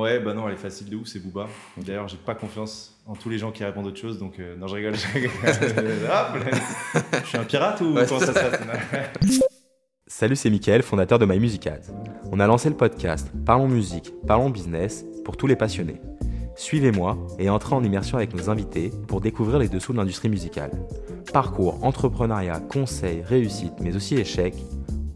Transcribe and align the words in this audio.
Ouais, 0.00 0.20
bah 0.20 0.34
non, 0.34 0.46
elle 0.48 0.54
est 0.54 0.58
facile 0.58 0.90
de 0.90 0.96
ouf, 0.96 1.06
c'est 1.06 1.20
Booba. 1.20 1.48
D'ailleurs, 1.76 2.08
j'ai 2.08 2.16
pas 2.16 2.34
confiance 2.34 2.94
en 3.06 3.14
tous 3.14 3.28
les 3.28 3.38
gens 3.38 3.52
qui 3.52 3.64
répondent 3.64 3.86
autre 3.86 3.98
chose, 3.98 4.18
donc 4.18 4.38
euh, 4.38 4.56
non, 4.56 4.66
je 4.66 4.74
rigole. 4.74 4.94
Je, 4.94 5.12
rigole. 5.12 5.30
Ah, 6.10 6.34
je 7.22 7.26
suis 7.26 7.38
un 7.38 7.44
pirate 7.44 7.80
ou 7.80 7.94
comment 7.94 8.06
ça 8.06 8.26
se 8.26 8.32
passe 8.32 8.60
Salut, 10.06 10.36
c'est 10.36 10.50
Mickaël, 10.50 10.82
fondateur 10.82 11.18
de 11.18 11.26
My 11.26 11.38
Music 11.38 11.66
Ads. 11.66 11.92
On 12.30 12.40
a 12.40 12.46
lancé 12.46 12.68
le 12.68 12.76
podcast 12.76 13.32
Parlons 13.44 13.68
musique, 13.68 14.12
parlons 14.26 14.50
business 14.50 15.04
pour 15.24 15.36
tous 15.36 15.46
les 15.46 15.56
passionnés. 15.56 16.00
Suivez-moi 16.54 17.18
et 17.38 17.50
entrez 17.50 17.74
en 17.74 17.84
immersion 17.84 18.16
avec 18.16 18.34
nos 18.34 18.48
invités 18.48 18.90
pour 19.08 19.20
découvrir 19.20 19.58
les 19.58 19.68
dessous 19.68 19.92
de 19.92 19.98
l'industrie 19.98 20.28
musicale. 20.28 20.70
Parcours, 21.32 21.84
entrepreneuriat, 21.84 22.60
conseils, 22.60 23.22
réussite, 23.22 23.74
mais 23.80 23.94
aussi 23.94 24.14
échecs. 24.14 24.56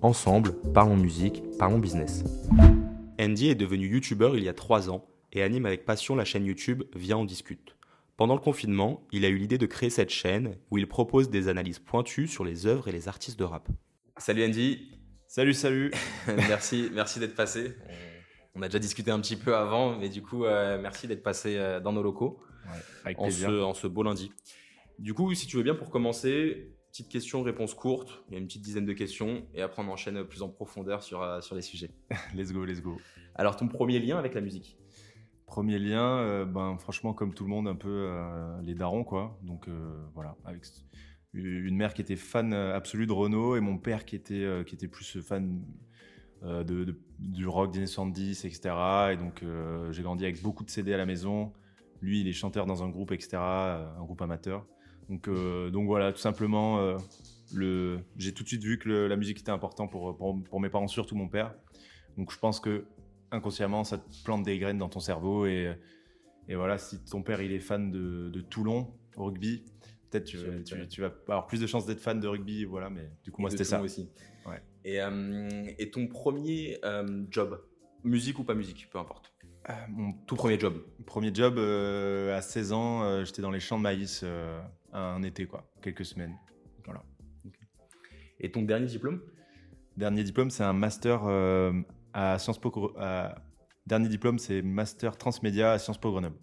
Ensemble, 0.03 0.53
parlons 0.75 0.97
musique, 0.97 1.43
parlons 1.59 1.79
business. 1.79 2.25
Andy 3.21 3.49
est 3.49 3.55
devenu 3.55 3.87
youtubeur 3.87 4.35
il 4.39 4.45
y 4.45 4.49
a 4.49 4.55
3 4.55 4.89
ans 4.89 5.07
et 5.33 5.43
anime 5.43 5.67
avec 5.67 5.85
passion 5.85 6.17
la 6.17 6.25
chaîne 6.25 6.47
YouTube 6.47 6.85
Viens 6.95 7.19
on 7.19 7.27
discute. 7.27 7.77
Pendant 8.17 8.35
le 8.35 8.41
confinement, 8.41 9.07
il 9.13 9.27
a 9.27 9.29
eu 9.29 9.37
l'idée 9.37 9.59
de 9.59 9.67
créer 9.67 9.91
cette 9.91 10.09
chaîne 10.09 10.57
où 10.71 10.79
il 10.79 10.89
propose 10.89 11.29
des 11.29 11.49
analyses 11.49 11.81
pointues 11.81 12.27
sur 12.27 12.47
les 12.47 12.67
œuvres 12.67 12.89
et 12.89 12.93
les 12.93 13.09
artistes 13.09 13.39
de 13.39 13.45
rap. 13.45 13.69
Salut 14.17 14.43
Andy. 14.45 14.91
Salut, 15.27 15.53
salut. 15.53 15.93
merci, 16.27 16.91
merci 16.95 17.21
d'être 17.21 17.35
passé. 17.35 17.77
On 18.55 18.63
a 18.63 18.69
déjà 18.69 18.79
discuté 18.79 19.11
un 19.11 19.21
petit 19.21 19.37
peu 19.37 19.55
avant, 19.55 19.99
mais 19.99 20.09
du 20.09 20.23
coup, 20.23 20.47
euh, 20.47 20.81
merci 20.81 21.07
d'être 21.07 21.23
passé 21.23 21.57
euh, 21.57 21.79
dans 21.79 21.93
nos 21.93 22.03
locaux 22.03 22.43
avec 23.05 23.19
en, 23.19 23.31
ce, 23.31 23.63
en 23.63 23.75
ce 23.75 23.87
beau 23.87 24.03
lundi. 24.03 24.33
Du 24.99 25.13
coup, 25.13 25.35
si 25.35 25.47
tu 25.47 25.59
veux 25.59 25.63
bien, 25.63 25.75
pour 25.75 25.91
commencer, 25.91 26.73
petite 26.91 27.09
question, 27.09 27.43
réponse 27.43 27.75
courte. 27.75 28.23
Il 28.29 28.35
y 28.35 28.37
a 28.37 28.41
une 28.41 28.47
petite 28.47 28.63
dizaine 28.63 28.85
de 28.85 28.93
questions 28.93 29.47
et 29.55 29.63
après 29.63 29.83
on 29.83 29.89
enchaîne 29.89 30.25
plus 30.25 30.43
en 30.43 30.49
profondeur 30.49 31.03
sur, 31.03 31.23
euh, 31.23 31.41
sur 31.41 31.55
les 31.55 31.63
sujets. 31.63 31.91
let's 32.35 32.53
go, 32.53 32.65
let's 32.65 32.83
go. 32.83 32.99
Alors, 33.35 33.57
ton 33.57 33.69
premier 33.69 33.99
lien 33.99 34.19
avec 34.19 34.35
la 34.35 34.41
musique? 34.41 34.79
Premier 35.47 35.79
lien, 35.79 36.45
ben, 36.45 36.79
franchement, 36.79 37.13
comme 37.13 37.35
tout 37.35 37.43
le 37.43 37.51
monde, 37.51 37.67
un 37.67 37.75
peu 37.75 38.09
les 38.63 38.75
darons, 38.75 39.03
quoi. 39.03 39.37
Donc 39.43 39.69
voilà, 40.15 40.37
avec 40.45 40.63
une 41.33 41.75
mère 41.75 41.93
qui 41.93 42.03
était 42.03 42.15
fan 42.15 42.53
absolue 42.53 43.09
de 43.09 43.13
Renault 43.13 43.57
et 43.57 43.61
mon 43.61 43.77
père 43.77 44.05
qui 44.05 44.15
était, 44.15 44.63
qui 44.65 44.77
était 44.77 44.87
plus 44.87 45.21
fan 45.21 45.65
euh, 46.43 46.65
de, 46.65 46.99
du 47.19 47.47
rock 47.47 47.71
des 47.71 47.79
années 47.79 47.87
70, 47.87 48.47
etc. 48.47 48.75
Et 49.13 49.17
donc, 49.19 49.43
euh, 49.43 49.93
j'ai 49.93 50.03
grandi 50.03 50.25
avec 50.25 50.41
beaucoup 50.41 50.65
de 50.65 50.71
CD 50.71 50.95
à 50.95 50.97
la 50.97 51.05
maison. 51.05 51.53
Lui, 52.01 52.23
il 52.23 52.29
est 52.29 52.33
chanteur 52.33 52.65
dans 52.65 52.83
un 52.83 52.89
groupe, 52.89 53.13
etc., 53.13 53.33
euh, 53.35 53.87
un 53.99 54.05
groupe 54.05 54.23
amateur. 54.23 54.67
Donc, 55.11 55.29
donc 55.29 55.87
voilà, 55.87 56.13
tout 56.13 56.21
simplement, 56.21 56.97
le, 57.53 57.99
j'ai 58.17 58.33
tout 58.33 58.45
de 58.45 58.49
suite 58.49 58.63
vu 58.63 58.79
que 58.79 58.89
la 58.89 59.17
musique 59.17 59.41
était 59.41 59.51
importante 59.51 59.91
pour, 59.91 60.17
pour, 60.17 60.61
mes 60.61 60.71
parents, 60.71 60.89
surtout 60.89 61.17
mon 61.17 61.29
père. 61.29 61.55
Donc 62.17 62.33
je 62.33 62.39
pense 62.39 62.61
que 62.61 62.85
inconsciemment, 63.31 63.85
ça 63.85 63.99
te 63.99 64.25
plante 64.25 64.45
des 64.45 64.59
graines 64.59 64.79
dans 64.79 64.89
ton 64.89 65.01
cerveau. 65.01 65.47
Et, 65.47 65.75
et 66.49 66.55
voilà, 66.55 66.79
si 66.79 67.05
ton 67.05 67.23
père 67.23 67.43
il 67.43 67.53
est 67.53 67.61
fan 67.61 67.91
de, 67.91 68.31
de 68.31 68.41
Toulon 68.41 68.95
au 69.17 69.25
rugby, 69.25 69.65
peut-être 70.11 70.25
tu, 70.25 70.39
tu, 70.89 71.01
vas 71.01 71.13
avoir 71.29 71.47
plus 71.47 71.61
de 71.61 71.67
chances 71.67 71.87
d'être 71.87 72.01
fan 72.01 72.21
de 72.21 72.29
rugby. 72.29 72.65
Voilà, 72.65 72.91
mais 72.91 73.11
du 73.23 73.31
coup, 73.31 73.41
moi, 73.41 73.51
c'était 73.51 73.65
ça. 73.65 73.81
aussi. 73.81 74.09
Ouais. 74.47 74.63
Et, 74.85 75.01
euh, 75.01 75.65
et 75.79 75.91
ton 75.91 76.07
premier 76.07 76.79
euh, 76.85 77.25
job, 77.31 77.63
musique 78.05 78.39
ou 78.39 78.45
pas 78.45 78.55
musique, 78.55 78.89
peu 78.91 78.99
importe. 78.99 79.33
Euh, 79.69 79.73
mon 79.89 80.13
tout 80.27 80.37
premier 80.37 80.59
job. 80.59 80.83
Premier 81.07 81.35
job, 81.35 81.59
à 81.59 82.41
16 82.41 82.73
ans, 82.73 83.25
j'étais 83.25 83.43
dans 83.43 83.51
les 83.51 83.61
champs 83.61 83.79
de 83.79 83.83
maïs 83.83 84.25
un 84.93 85.23
été, 85.23 85.47
quoi, 85.47 85.71
quelques 85.83 86.05
semaines. 86.05 86.37
Voilà. 86.85 87.03
Et 88.39 88.51
ton 88.51 88.63
dernier 88.63 88.87
diplôme? 88.87 89.21
Dernier 89.97 90.25
diplôme, 90.25 90.51
c'est 90.51 90.65
un 90.65 90.73
master 90.73 91.25
à 92.13 92.39
Sciences 92.39 92.61
Po. 92.61 92.95
Dernier 93.87 94.09
diplôme, 94.09 94.39
c'est 94.39 94.63
master 94.63 95.17
transmédia 95.17 95.73
à 95.73 95.79
Sciences 95.79 95.99
Po 95.99 96.11
Grenoble. 96.11 96.37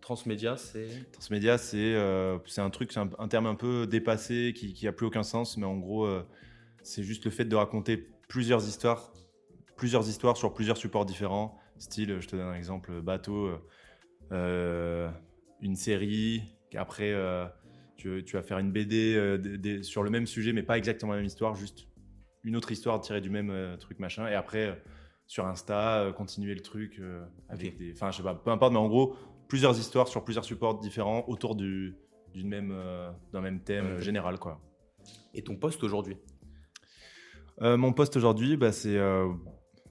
Transmédia, 0.00 0.56
c'est? 0.56 1.10
Transmédia, 1.12 1.58
c'est 1.58 1.96
c'est 2.46 2.60
un 2.60 2.70
truc, 2.70 2.92
c'est 2.92 3.00
un, 3.00 3.28
terme 3.28 3.46
un 3.46 3.56
peu 3.56 3.86
dépassé 3.86 4.52
qui, 4.54 4.72
qui 4.72 4.86
a 4.86 4.92
plus 4.92 5.06
aucun 5.06 5.24
sens, 5.24 5.56
mais 5.56 5.66
en 5.66 5.76
gros, 5.76 6.08
c'est 6.82 7.02
juste 7.02 7.24
le 7.24 7.30
fait 7.30 7.44
de 7.44 7.56
raconter 7.56 7.96
plusieurs 8.28 8.66
histoires, 8.66 9.12
plusieurs 9.76 10.08
histoires 10.08 10.36
sur 10.36 10.54
plusieurs 10.54 10.76
supports 10.76 11.04
différents. 11.04 11.58
Style, 11.78 12.20
je 12.20 12.28
te 12.28 12.36
donne 12.36 12.46
un 12.46 12.54
exemple, 12.54 13.02
bateau, 13.02 13.50
euh, 14.32 15.10
une 15.60 15.76
série, 15.76 16.42
après 16.74 17.12
euh, 18.04 18.22
tu, 18.22 18.36
vas 18.36 18.42
faire 18.42 18.58
une 18.58 18.72
BD 18.72 19.14
euh, 19.16 19.82
sur 19.82 20.02
le 20.02 20.10
même 20.10 20.26
sujet, 20.26 20.52
mais 20.52 20.62
pas 20.62 20.76
exactement 20.76 21.12
la 21.12 21.18
même 21.18 21.26
histoire, 21.26 21.54
juste 21.54 21.86
une 22.44 22.56
autre 22.56 22.70
histoire 22.70 23.00
tirée 23.00 23.20
du 23.20 23.30
même 23.30 23.76
truc 23.80 23.98
machin. 23.98 24.28
Et 24.28 24.34
après, 24.34 24.80
sur 25.26 25.46
Insta, 25.46 26.12
continuer 26.16 26.54
le 26.54 26.60
truc 26.60 27.02
avec 27.48 27.76
des. 27.76 27.90
Enfin, 27.92 28.12
je 28.12 28.18
sais 28.18 28.22
pas, 28.22 28.36
peu 28.36 28.52
importe, 28.52 28.72
mais 28.72 28.78
en 28.78 28.86
gros, 28.86 29.16
plusieurs 29.48 29.76
histoires 29.76 30.06
sur 30.06 30.22
plusieurs 30.22 30.44
supports 30.44 30.78
différents 30.78 31.24
autour 31.26 31.56
du, 31.56 31.96
d'une 32.32 32.48
même, 32.48 32.72
d'un 33.32 33.40
même 33.40 33.64
thème 33.64 33.98
général, 33.98 34.38
quoi. 34.38 34.60
Et 35.34 35.42
ton 35.42 35.56
poste 35.56 35.82
aujourd'hui? 35.82 36.16
Euh, 37.62 37.76
mon 37.76 37.92
poste 37.92 38.16
aujourd'hui, 38.16 38.56
bah, 38.56 38.72
c'est 38.72 38.96
euh, 38.96 39.32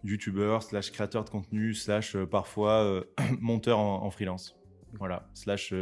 youtubeur, 0.04 0.64
slash 0.64 0.92
créateur 0.92 1.24
de 1.24 1.30
contenu, 1.30 1.74
slash 1.74 2.16
euh, 2.16 2.26
parfois 2.26 3.04
monteur 3.40 3.80
en, 3.80 4.10
freelance. 4.12 4.56
Voilà, 4.98 5.30
slash 5.34 5.74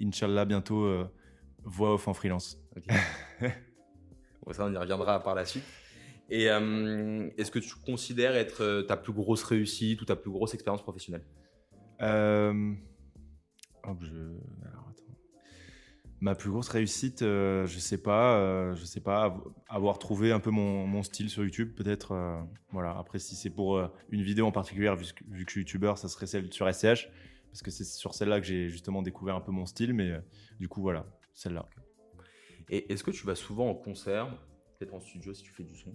Inch'Allah 0.00 0.44
bientôt 0.44 0.86
voix 1.66 1.92
off 1.94 2.08
en 2.08 2.14
freelance. 2.14 2.58
ça, 4.50 4.64
on 4.64 4.72
y 4.72 4.76
reviendra 4.76 5.22
par 5.22 5.34
la 5.34 5.44
suite. 5.44 5.64
Et 6.30 6.44
est-ce 6.46 7.50
que 7.50 7.58
tu 7.58 7.74
considères 7.84 8.34
être 8.34 8.82
ta 8.88 8.96
plus 8.96 9.12
grosse 9.12 9.44
réussite 9.44 10.00
ou 10.00 10.04
ta 10.06 10.16
plus 10.16 10.30
grosse 10.30 10.54
expérience 10.54 10.82
professionnelle? 10.82 11.24
Oh, 13.86 13.94
je... 14.00 14.36
Ma 16.20 16.34
plus 16.34 16.50
grosse 16.50 16.68
réussite, 16.68 17.20
euh, 17.20 17.66
je 17.66 17.78
sais 17.78 17.98
pas, 17.98 18.38
euh, 18.38 18.74
je 18.74 18.86
sais 18.86 19.00
pas, 19.00 19.36
avoir 19.68 19.98
trouvé 19.98 20.32
un 20.32 20.40
peu 20.40 20.50
mon, 20.50 21.02
style 21.02 21.28
sur 21.28 21.44
YouTube, 21.44 21.74
peut-être. 21.76 22.12
Euh, 22.12 22.40
voilà. 22.72 22.96
Après, 22.98 23.18
si 23.18 23.36
c'est 23.36 23.50
pour 23.50 23.78
une 24.08 24.22
vidéo 24.22 24.46
en 24.46 24.52
particulier, 24.52 24.92
vu, 24.96 25.04
que 25.12 25.46
je 25.46 25.50
suis 25.50 25.60
YouTubeur, 25.60 25.98
ça 25.98 26.08
serait 26.08 26.26
celle 26.26 26.50
sur 26.52 26.72
SCH, 26.72 27.10
parce 27.50 27.62
que 27.62 27.70
c'est 27.70 27.84
sur 27.84 28.14
celle-là 28.14 28.40
que 28.40 28.46
j'ai 28.46 28.70
justement 28.70 29.02
découvert 29.02 29.36
un 29.36 29.42
peu 29.42 29.52
mon 29.52 29.66
style. 29.66 29.92
Mais 29.92 30.12
du 30.58 30.68
coup, 30.68 30.80
voilà, 30.80 31.06
celle-là. 31.36 31.68
Et 32.68 32.92
est-ce 32.92 33.04
que 33.04 33.12
tu 33.12 33.24
vas 33.24 33.36
souvent 33.36 33.70
en 33.70 33.74
concert, 33.74 34.26
peut-être 34.78 34.94
en 34.94 35.00
studio 35.00 35.32
si 35.32 35.44
tu 35.44 35.52
fais 35.52 35.62
du 35.62 35.76
son? 35.76 35.94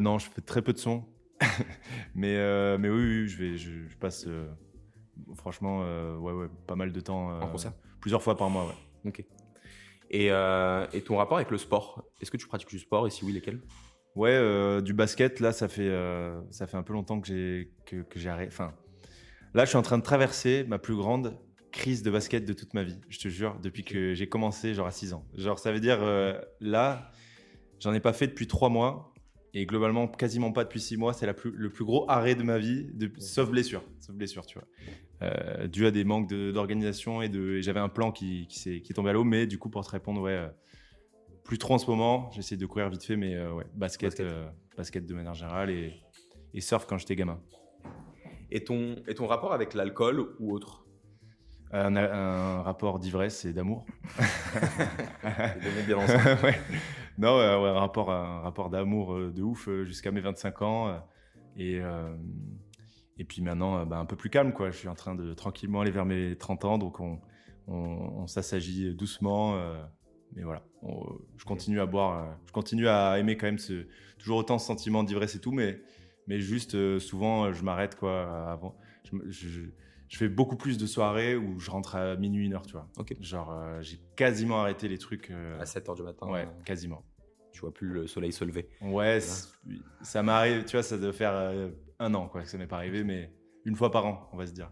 Non, 0.00 0.18
je 0.18 0.28
fais 0.28 0.40
très 0.40 0.62
peu 0.62 0.72
de 0.72 0.78
son, 0.78 1.06
mais 2.16 2.36
mais 2.78 2.88
oui, 2.88 3.28
je 3.28 3.38
vais, 3.38 3.56
je, 3.56 3.96
passe 3.98 4.26
franchement, 5.36 5.80
ouais, 6.18 6.32
ouais, 6.32 6.48
pas 6.66 6.74
mal 6.74 6.90
de 6.90 7.00
temps 7.00 7.38
en 7.40 7.48
concert, 7.48 7.72
plusieurs 8.00 8.22
fois 8.22 8.36
par 8.36 8.50
mois, 8.50 8.66
ouais. 8.66 9.08
Ok. 9.08 9.24
Euh, 10.12 10.86
et, 10.92 11.02
ton 11.02 11.16
rapport 11.16 11.38
avec 11.38 11.50
le 11.50 11.58
sport? 11.58 12.04
Est-ce 12.20 12.30
que 12.30 12.36
tu 12.36 12.46
pratiques 12.46 12.68
du 12.68 12.78
sport? 12.78 13.06
Et 13.06 13.10
si 13.10 13.24
oui, 13.24 13.32
lesquels? 13.32 13.60
Ouais, 14.14 14.30
euh, 14.30 14.80
du 14.80 14.94
basket, 14.94 15.40
là, 15.40 15.52
ça 15.52 15.68
fait, 15.68 15.88
euh, 15.88 16.40
ça 16.50 16.66
fait 16.66 16.76
un 16.76 16.82
peu 16.82 16.92
longtemps 16.92 17.20
que 17.20 17.26
j'ai 17.26 17.72
que, 17.84 18.02
que 18.02 18.26
arrêté. 18.28 18.52
Enfin, 18.52 18.74
là, 19.54 19.64
je 19.64 19.70
suis 19.70 19.78
en 19.78 19.82
train 19.82 19.98
de 19.98 20.04
traverser 20.04 20.64
ma 20.68 20.78
plus 20.78 20.94
grande 20.94 21.36
crise 21.74 22.02
de 22.02 22.10
basket 22.10 22.44
de 22.44 22.52
toute 22.52 22.72
ma 22.72 22.84
vie, 22.84 22.98
je 23.08 23.18
te 23.18 23.28
jure, 23.28 23.58
depuis 23.62 23.84
que 23.84 24.14
j'ai 24.14 24.28
commencé, 24.28 24.74
genre 24.74 24.86
à 24.86 24.92
6 24.92 25.12
ans. 25.12 25.26
Genre, 25.36 25.58
ça 25.58 25.72
veut 25.72 25.80
dire, 25.80 25.98
là, 26.60 27.10
j'en 27.80 27.92
ai 27.92 28.00
pas 28.00 28.12
fait 28.12 28.28
depuis 28.28 28.46
3 28.46 28.68
mois. 28.70 29.12
Et 29.56 29.66
globalement, 29.66 30.08
quasiment 30.08 30.50
pas 30.50 30.64
depuis 30.64 30.80
6 30.80 30.96
mois. 30.96 31.12
C'est 31.12 31.26
le 31.26 31.70
plus 31.70 31.84
gros 31.84 32.10
arrêt 32.10 32.34
de 32.34 32.42
ma 32.42 32.58
vie, 32.58 32.86
de, 32.92 33.10
sauf 33.18 33.50
blessure. 33.50 33.84
Sauf 34.00 34.16
blessure, 34.16 34.44
tu 34.46 34.58
vois. 34.58 34.66
Euh, 35.22 35.68
dû 35.68 35.86
à 35.86 35.92
des 35.92 36.02
manques 36.02 36.28
d'organisation 36.28 37.22
et, 37.22 37.28
de, 37.28 37.60
j'avais 37.60 37.78
un 37.78 37.88
plan 37.88 38.10
qui, 38.10 38.48
qui, 38.48 38.68
est, 38.68 38.80
qui, 38.80 38.92
est, 38.92 38.94
tombé 38.94 39.10
à 39.10 39.12
l'eau. 39.12 39.22
Mais 39.22 39.46
du 39.46 39.58
coup, 39.58 39.70
pour 39.70 39.86
te 39.86 39.90
répondre, 39.90 40.20
ouais, 40.22 40.32
euh, 40.32 40.48
plus 41.44 41.58
trop 41.58 41.74
en 41.74 41.78
ce 41.78 41.88
moment. 41.88 42.30
J'essaie 42.32 42.56
de 42.56 42.66
courir 42.66 42.90
vite 42.90 43.04
fait, 43.04 43.16
mais 43.16 43.36
euh, 43.36 43.52
ouais, 43.52 43.66
basket, 43.74 44.20
basket. 44.76 45.06
de 45.06 45.14
manière 45.14 45.34
générale 45.34 45.70
et, 45.70 45.94
et 46.52 46.60
surf 46.60 46.86
quand 46.86 46.98
j'étais 46.98 47.14
gamin. 47.14 47.40
Et 48.50 48.64
ton, 48.64 48.96
et 49.06 49.14
ton 49.14 49.26
rapport 49.26 49.52
avec 49.52 49.74
l'alcool 49.74 50.34
ou 50.40 50.52
autre? 50.52 50.83
Un, 51.74 51.96
un, 51.96 52.62
rapport 52.62 52.98
d'ivresse 52.98 53.44
et 53.44 53.52
d'amour. 53.52 53.84
ouais. 55.24 56.60
Non, 57.18 57.36
ouais, 57.38 57.68
un 57.68 57.78
rapport, 57.78 58.10
un 58.10 58.40
rapport 58.40 58.70
d'amour 58.70 59.16
de 59.30 59.42
ouf 59.42 59.68
jusqu'à 59.84 60.10
mes 60.10 60.20
25 60.20 60.62
ans. 60.62 61.02
Et, 61.56 61.80
et 63.18 63.24
puis 63.24 63.42
maintenant, 63.42 63.78
euh, 63.78 63.84
bah, 63.84 63.98
un 63.98 64.06
peu 64.06 64.16
plus 64.16 64.30
calme, 64.30 64.52
quoi. 64.52 64.70
Je 64.70 64.76
suis 64.76 64.88
en 64.88 64.94
train 64.94 65.14
de 65.14 65.34
tranquillement 65.34 65.80
aller 65.80 65.90
vers 65.90 66.04
mes 66.04 66.36
30 66.36 66.64
ans, 66.64 66.78
donc 66.78 67.00
on, 67.00 67.20
on, 67.68 68.26
s'assagit 68.26 68.94
doucement. 68.94 69.56
Euh, 69.56 69.82
mais 70.34 70.42
voilà, 70.42 70.64
je 71.36 71.44
continue 71.44 71.80
à 71.80 71.86
boire, 71.86 72.24
euh, 72.24 72.32
je 72.46 72.52
continue 72.52 72.88
à 72.88 73.18
aimer 73.18 73.36
quand 73.36 73.46
même 73.46 73.58
ce, 73.58 73.86
toujours 74.18 74.38
autant 74.38 74.58
ce 74.58 74.66
sentiment 74.66 75.04
d'ivresse 75.04 75.36
et 75.36 75.40
tout, 75.40 75.52
mais, 75.52 75.80
mais 76.26 76.40
juste 76.40 76.98
souvent 76.98 77.52
je 77.52 77.62
m'arrête 77.62 77.94
quoi. 77.94 78.50
Avant, 78.50 78.76
je, 79.04 79.30
je, 79.30 79.60
fais 80.18 80.28
beaucoup 80.28 80.56
plus 80.56 80.78
de 80.78 80.86
soirées 80.86 81.36
où 81.36 81.58
je 81.58 81.70
rentre 81.70 81.96
à 81.96 82.16
minuit, 82.16 82.46
une 82.46 82.54
heure, 82.54 82.66
tu 82.66 82.72
vois. 82.72 82.88
Ok. 82.98 83.14
Genre, 83.20 83.80
j'ai 83.80 84.00
quasiment 84.16 84.60
arrêté 84.60 84.88
les 84.88 84.98
trucs. 84.98 85.32
à 85.60 85.66
7 85.66 85.88
heures 85.88 85.94
du 85.94 86.02
matin. 86.02 86.28
Ouais, 86.28 86.48
quasiment. 86.64 87.04
Tu 87.52 87.60
vois 87.60 87.72
plus 87.72 87.88
le 87.88 88.06
soleil 88.06 88.32
se 88.32 88.44
lever. 88.44 88.68
Ouais, 88.80 89.20
ça 90.02 90.22
m'arrive, 90.22 90.64
tu 90.64 90.72
vois, 90.72 90.82
ça 90.82 90.98
doit 90.98 91.12
faire 91.12 91.52
un 91.98 92.14
an 92.14 92.28
quoi, 92.28 92.42
que 92.42 92.48
ça 92.48 92.58
m'est 92.58 92.66
pas 92.66 92.76
arrivé, 92.76 93.04
mais, 93.04 93.32
une 93.64 93.76
fois 93.76 93.90
par 93.90 94.06
an, 94.06 94.28
on 94.32 94.36
va 94.36 94.46
se 94.46 94.52
dire. 94.52 94.70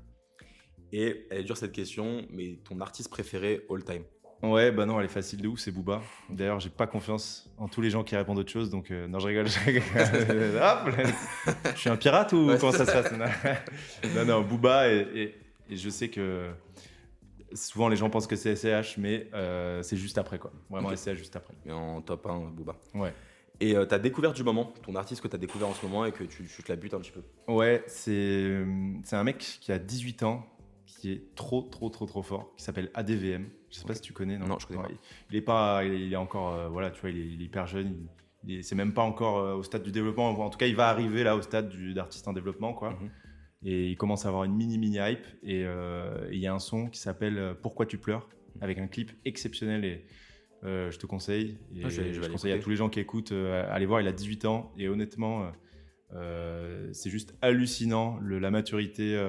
Et 0.93 1.27
elle 1.31 1.39
est 1.39 1.45
dure 1.45 1.57
cette 1.57 1.73
question, 1.73 2.27
mais 2.31 2.61
ton 2.65 2.81
artiste 2.81 3.09
préféré 3.09 3.65
all 3.71 3.83
time? 3.85 4.03
Ouais, 4.43 4.73
bah 4.73 4.87
non, 4.87 4.99
elle 4.99 5.05
est 5.05 5.09
facile 5.09 5.41
de 5.41 5.49
ouf, 5.49 5.61
c'est 5.61 5.71
Booba. 5.71 6.03
D'ailleurs, 6.29 6.59
j'ai 6.59 6.69
pas 6.69 6.89
confiance 6.89 7.49
en 7.59 7.69
tous 7.69 7.81
les 7.81 7.91
gens 7.91 8.03
qui 8.03 8.17
répondent 8.17 8.39
autre 8.39 8.51
chose, 8.51 8.71
donc 8.71 8.91
euh, 8.91 9.07
non, 9.07 9.21
je 9.21 9.29
rigole. 9.29 9.47
Je, 9.47 9.59
rigole. 9.61 9.83
je 11.75 11.79
suis 11.79 11.91
un 11.91 11.97
pirate 11.97 12.33
ou 12.33 12.51
comment 12.59 12.73
ça 12.73 12.85
se 12.85 12.93
passe? 12.93 13.13
Non, 14.17 14.25
non, 14.25 14.43
Booba, 14.43 14.89
et, 14.89 15.35
je 15.71 15.89
sais 15.89 16.09
que 16.09 16.51
souvent 17.55 17.89
les 17.89 17.97
gens 17.97 18.11
pensent 18.11 18.27
que 18.27 18.35
c'est 18.35 18.57
SCH, 18.57 18.99
mais 18.99 19.29
euh, 19.33 19.83
c'est 19.83 19.97
juste 19.97 20.19
après, 20.19 20.39
quoi. 20.39 20.53
Vraiment 20.71 20.89
okay. 20.89 20.97
SCH 20.97 21.15
juste 21.15 21.37
après. 21.37 21.55
Et 21.65 21.71
en 21.71 22.01
top 22.03 22.27
1, 22.27 22.51
Booba. 22.51 22.75
Ouais. 22.95 23.13
Et 23.61 23.77
euh, 23.77 23.85
ta 23.85 24.01
découverte 24.01 24.35
du 24.35 24.43
moment, 24.43 24.73
ton 24.83 24.97
artiste 24.97 25.21
que 25.21 25.29
tu 25.29 25.37
as 25.37 25.39
découvert 25.39 25.69
en 25.69 25.75
ce 25.75 25.87
moment 25.87 26.05
et 26.05 26.11
que 26.11 26.25
tu, 26.25 26.45
tu 26.45 26.63
te 26.65 26.73
la 26.73 26.75
butes 26.75 26.95
un 26.95 26.99
petit 26.99 27.13
peu 27.13 27.23
Ouais, 27.47 27.85
c'est 27.87 28.65
un 29.13 29.23
mec 29.23 29.39
qui 29.61 29.71
a 29.71 29.79
18 29.79 30.25
ans, 30.25 30.45
qui 31.03 31.11
est 31.11 31.35
trop, 31.35 31.63
trop, 31.63 31.91
trop, 31.91 32.07
trop 32.07 32.23
fort, 32.23 32.55
qui 32.57 32.63
s'appelle 32.63 32.89
ADVM. 32.95 33.49
Je 33.71 33.77
sais 33.77 33.85
pas 33.85 33.95
si 33.97 34.03
tu 34.03 34.13
connais. 34.13 34.39
Non, 34.39 34.57
je 34.61 34.69
connais 34.69 34.81
pas. 34.81 34.89
Il, 35.31 35.37
est 35.37 35.41
pas, 35.41 35.85
il 35.85 36.13
est 36.13 36.17
encore, 36.17 36.55
euh, 36.55 36.69
voilà, 36.69 36.93
tu 36.93 37.01
vois, 37.01 37.11
il 37.11 37.19
est, 37.19 37.45
hyper 37.45 37.67
jeune. 37.67 38.07
Il, 38.45 38.63
c'est 38.63 38.77
même 38.77 38.95
pas 38.95 39.03
encore 39.03 39.39
euh, 39.39 39.57
au 39.57 39.65
stade 39.65 39.83
du 39.83 39.91
développement. 39.91 40.29
En 40.29 40.49
tout 40.49 40.59
cas, 40.59 40.69
il 40.69 40.77
va 40.77 40.87
arriver 40.87 41.25
là 41.25 41.35
au 41.35 41.43
stade 41.43 41.75
d'artiste 41.93 42.29
en 42.29 42.33
développement, 42.33 42.73
quoi. 42.73 42.91
Mhm. 42.91 43.11
Et 43.65 43.91
il 43.91 43.97
commence 43.97 44.27
à 44.27 44.29
avoir 44.29 44.45
une 44.45 44.55
mini 44.55 44.79
mini 44.79 44.99
hype. 45.01 45.27
Et 45.43 45.65
euh, 45.65 46.29
il 46.31 46.39
y 46.39 46.47
a 46.47 46.55
un 46.55 46.61
son 46.61 46.89
qui 46.89 47.01
s'appelle 47.01 47.57
Pourquoi 47.63 47.85
tu 47.85 47.99
pleures, 47.99 48.29
mhm. 48.55 48.63
avec 48.63 48.79
un 48.79 48.87
clip 48.87 49.11
exceptionnel 49.25 49.85
et 49.85 50.07
je 50.63 50.97
te 50.97 51.07
conseille. 51.07 51.59
Et 51.75 51.83
ah, 51.85 51.89
je, 51.89 52.31
conseille 52.31 52.53
à 52.53 52.61
tous 52.61 52.71
les 52.71 52.77
gens 52.77 52.89
qui 52.89 53.01
écoutent, 53.01 53.33
allez 53.33 53.87
voir. 53.87 54.01
Il 54.01 54.07
a 54.07 54.13
18 54.13 54.45
ans 54.45 54.73
et 54.79 54.89
honnêtement, 54.89 55.51
c'est 56.93 57.11
juste 57.11 57.35
hallucinant 57.43 58.21
le, 58.21 58.39
la 58.39 58.53
maturité 58.53 59.21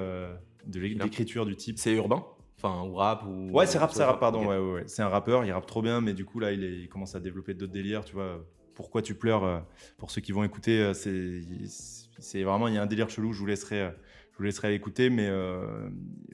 de 0.66 0.80
l'écriture 0.80 1.46
du 1.46 1.56
type. 1.56 1.78
C'est 1.78 1.92
urbain? 1.92 2.24
Enfin, 2.56 2.82
ou 2.88 2.94
rap 2.94 3.24
ou... 3.26 3.50
Ouais, 3.50 3.66
c'est 3.66 3.78
rap, 3.78 3.92
c'est 3.92 4.04
rap, 4.04 4.20
pardon. 4.20 4.46
Ouais, 4.46 4.58
ouais, 4.58 4.84
C'est 4.86 5.02
un 5.02 5.08
rappeur, 5.08 5.44
il 5.44 5.52
rappe 5.52 5.66
trop 5.66 5.82
bien, 5.82 6.00
mais 6.00 6.14
du 6.14 6.24
coup, 6.24 6.40
là, 6.40 6.52
il, 6.52 6.62
il 6.62 6.88
commence 6.88 7.14
à 7.14 7.20
développer 7.20 7.54
d'autres 7.54 7.72
délires, 7.72 8.04
tu 8.04 8.14
vois. 8.14 8.44
Pourquoi 8.74 9.02
tu 9.02 9.14
pleures 9.14 9.44
euh, 9.44 9.60
Pour 9.98 10.10
ceux 10.10 10.20
qui 10.20 10.32
vont 10.32 10.44
écouter, 10.44 10.80
euh, 10.80 10.94
c'est 10.94 12.42
vraiment, 12.42 12.68
il 12.68 12.74
y 12.74 12.78
a 12.78 12.82
un 12.82 12.86
délire 12.86 13.08
chelou, 13.08 13.32
je 13.32 13.38
vous 13.38 13.46
laisserai, 13.46 13.82
euh, 13.82 13.90
je 14.32 14.38
vous 14.38 14.44
laisserai 14.44 14.70
l'écouter, 14.70 15.10
mais 15.10 15.30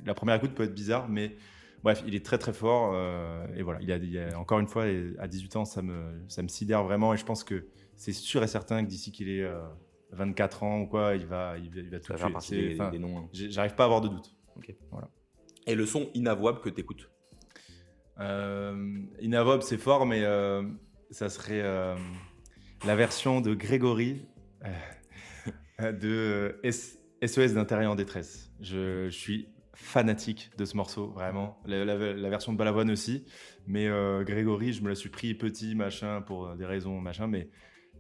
la 0.05 0.15
première 0.15 0.37
écoute 0.37 0.55
peut 0.55 0.63
être 0.63 0.75
bizarre, 0.75 1.09
mais 1.09 1.37
bref, 1.83 2.03
il 2.07 2.15
est 2.15 2.25
très 2.25 2.39
très 2.39 2.55
fort. 2.55 2.95
et 3.55 3.63
voilà, 3.63 3.81
il 3.83 3.93
a, 3.93 3.97
il 3.97 4.19
a, 4.19 4.39
encore 4.39 4.59
une 4.59 4.69
fois, 4.69 4.85
à 5.19 5.29
18 5.29 5.57
ans, 5.57 5.65
ça 5.67 5.83
me, 5.83 6.23
ça 6.29 6.43
me 6.43 6.49
sidère 6.49 6.83
vraiment, 6.83 7.13
et 7.13 7.19
je 7.19 7.27
pense 7.27 7.45
que 7.45 7.67
c'est 7.97 8.13
sûr 8.13 8.43
et 8.43 8.47
certain 8.47 8.83
que 8.83 8.89
d'ici 8.89 9.13
qu'il 9.13 9.29
ait 9.29 9.47
24 10.13 10.63
ans 10.63 10.81
ou 10.81 10.87
quoi, 10.87 11.15
il 11.15 11.27
va, 11.27 11.57
il 11.59 11.71
va, 11.71 11.81
il 11.81 11.91
va 11.91 12.01
tout 12.01 12.13
tuer. 12.41 12.75
Des, 12.75 12.91
des 12.91 12.99
noms. 12.99 13.19
Hein. 13.19 13.29
J'arrive 13.33 13.75
pas 13.75 13.85
à 13.85 13.87
avoir 13.87 14.01
de 14.01 14.09
doute. 14.09 14.37
Ok. 14.57 14.75
Voilà. 14.91 15.09
Et 15.67 15.75
le 15.75 15.87
son 15.87 16.11
inavouable 16.15 16.61
que 16.61 16.69
tu 16.69 16.81
écoutes 16.81 17.11
euh, 18.19 18.99
Inavouable, 19.21 19.63
c'est 19.63 19.79
fort, 19.79 20.07
mais 20.07 20.23
euh, 20.25 20.63
ça 21.11 21.29
serait 21.29 21.63
euh, 21.63 21.97
la 22.85 22.97
version 22.97 23.41
de 23.41 23.55
Grégory 23.55 24.27
euh, 25.81 25.93
de 25.93 26.61
SOS 27.25 27.55
d'intérieur 27.55 27.93
en 27.93 27.97
détresse. 27.97 28.53
Je, 28.61 29.09
suis 29.11 29.49
fanatique 29.75 30.51
de 30.59 30.67
ce 30.67 30.77
morceau, 30.77 31.09
vraiment. 31.09 31.59
La, 31.65 31.97
version 31.97 32.53
de 32.53 32.59
Balavoine 32.59 32.91
aussi. 32.91 33.25
Mais 33.67 33.89
Grégory, 34.25 34.75
je 34.75 34.83
me 34.83 34.91
la 34.91 34.95
suis 34.95 35.09
pris 35.09 35.33
petit, 35.35 35.75
machin, 35.75 36.21
pour 36.21 36.55
des 36.57 36.67
raisons, 36.67 37.01
machin. 37.01 37.27
Mais, 37.27 37.49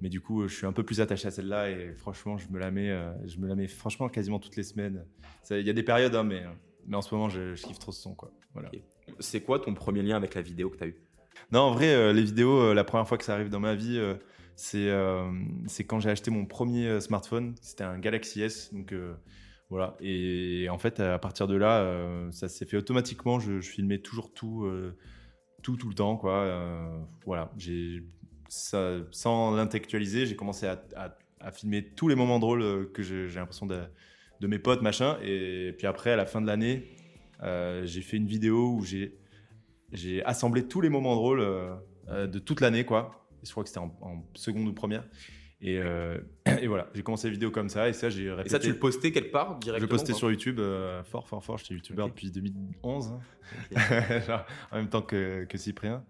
mais 0.00 0.08
du 0.08 0.20
coup, 0.20 0.46
je 0.48 0.54
suis 0.54 0.66
un 0.66 0.72
peu 0.72 0.82
plus 0.82 1.00
attaché 1.00 1.28
à 1.28 1.30
celle-là. 1.30 1.70
Et 1.70 1.94
franchement, 1.94 2.38
je 2.38 2.48
me 2.48 2.58
la 2.58 2.70
mets, 2.70 2.96
je 3.26 3.38
me 3.38 3.48
la 3.48 3.54
mets 3.54 3.68
franchement 3.68 4.08
quasiment 4.08 4.38
toutes 4.38 4.56
les 4.56 4.62
semaines. 4.62 5.04
Il 5.50 5.66
y 5.66 5.70
a 5.70 5.72
des 5.72 5.82
périodes, 5.82 6.14
hein, 6.14 6.24
mais 6.24 6.44
mais 6.86 6.96
en 6.96 7.02
ce 7.02 7.14
moment, 7.14 7.28
je, 7.28 7.54
kiffe 7.54 7.78
trop 7.78 7.92
ce 7.92 8.02
son. 8.02 8.14
Quoi. 8.14 8.32
Voilà. 8.52 8.70
C'est 9.18 9.40
quoi 9.40 9.58
ton 9.58 9.74
premier 9.74 10.02
lien 10.02 10.16
avec 10.16 10.34
la 10.34 10.42
vidéo 10.42 10.70
que 10.70 10.76
tu 10.76 10.84
as 10.84 10.88
eu? 10.88 10.96
Non, 11.52 11.60
en 11.60 11.72
vrai, 11.72 11.94
euh, 11.94 12.12
les 12.12 12.22
vidéos, 12.22 12.60
euh, 12.60 12.74
la 12.74 12.84
première 12.84 13.06
fois 13.06 13.18
que 13.18 13.24
ça 13.24 13.34
arrive 13.34 13.48
dans 13.48 13.60
ma 13.60 13.74
vie, 13.74 13.98
euh, 13.98 14.14
c'est 14.56 14.90
c'est 15.66 15.84
quand 15.84 16.00
j'ai 16.00 16.10
acheté 16.10 16.30
mon 16.30 16.46
premier 16.46 17.00
smartphone. 17.00 17.54
C'était 17.62 17.84
un 17.84 17.98
Galaxy 17.98 18.42
S. 18.42 18.74
Donc 18.74 18.94
voilà. 19.70 19.96
Et, 20.00 20.68
en 20.68 20.78
fait, 20.78 21.00
à 21.00 21.18
partir 21.18 21.46
de 21.46 21.56
là, 21.56 22.30
ça 22.30 22.48
s'est 22.48 22.66
fait 22.66 22.76
automatiquement. 22.76 23.40
Je, 23.40 23.60
filmais 23.60 23.98
toujours 24.00 24.34
tout, 24.34 24.70
tout, 25.62 25.76
tout 25.78 25.88
le 25.88 25.94
temps. 25.94 26.16
Quoi. 26.18 27.06
voilà. 27.24 27.50
Sans 28.50 29.54
l'intellectualiser, 29.54 30.26
j'ai 30.26 30.36
commencé 30.36 30.66
à, 30.66 30.82
à, 31.40 31.52
filmer 31.52 31.82
tous 31.82 32.08
les 32.08 32.14
moments 32.14 32.38
drôles 32.38 32.90
que 32.92 33.02
j'ai 33.02 33.28
l'impression 33.28 33.66
de 33.66 33.80
de 34.40 34.46
mes 34.46 34.58
potes, 34.58 34.82
machin. 34.82 35.18
Et 35.22 35.74
puis 35.76 35.86
après, 35.86 36.10
à 36.10 36.16
la 36.16 36.26
fin 36.26 36.40
de 36.40 36.46
l'année, 36.46 36.84
euh, 37.42 37.84
j'ai 37.84 38.00
fait 38.00 38.16
une 38.16 38.26
vidéo 38.26 38.74
où 38.74 38.84
j'ai, 38.84 39.14
assemblé 40.24 40.66
tous 40.66 40.80
les 40.80 40.88
moments 40.88 41.14
drôles 41.14 41.40
euh, 41.40 41.74
euh, 42.08 42.26
de 42.26 42.38
toute 42.38 42.60
l'année, 42.60 42.84
quoi. 42.84 43.26
je 43.42 43.50
crois 43.50 43.62
que 43.62 43.68
c'était 43.68 43.80
en, 43.80 44.26
seconde 44.34 44.68
ou 44.68 44.72
première. 44.72 45.04
Et, 45.62 45.74
et 46.62 46.66
voilà, 46.66 46.88
j'ai 46.94 47.02
commencé 47.02 47.28
la 47.28 47.32
vidéo 47.32 47.50
comme 47.50 47.68
ça. 47.68 47.88
Et 47.88 47.92
ça, 47.92 48.08
j'ai 48.08 48.30
répété. 48.30 48.48
Et 48.48 48.50
ça, 48.50 48.58
tu 48.58 48.70
le 48.70 48.78
postais 48.78 49.12
quelque 49.12 49.30
part 49.30 49.58
directement 49.58 49.76
Je 49.76 49.82
le 49.82 49.88
postais 49.88 50.14
sur 50.14 50.30
YouTube, 50.30 50.58
fort, 51.04 51.28
fort, 51.28 51.44
fort. 51.44 51.58
J'étais 51.58 51.74
YouTubeur 51.74 52.08
depuis 52.08 52.30
2011, 52.30 53.12
hein. 53.12 54.40
en 54.72 54.76
même 54.76 54.88
temps 54.88 55.02
que, 55.02 55.44
que, 55.44 55.58
Cyprien. 55.58 56.02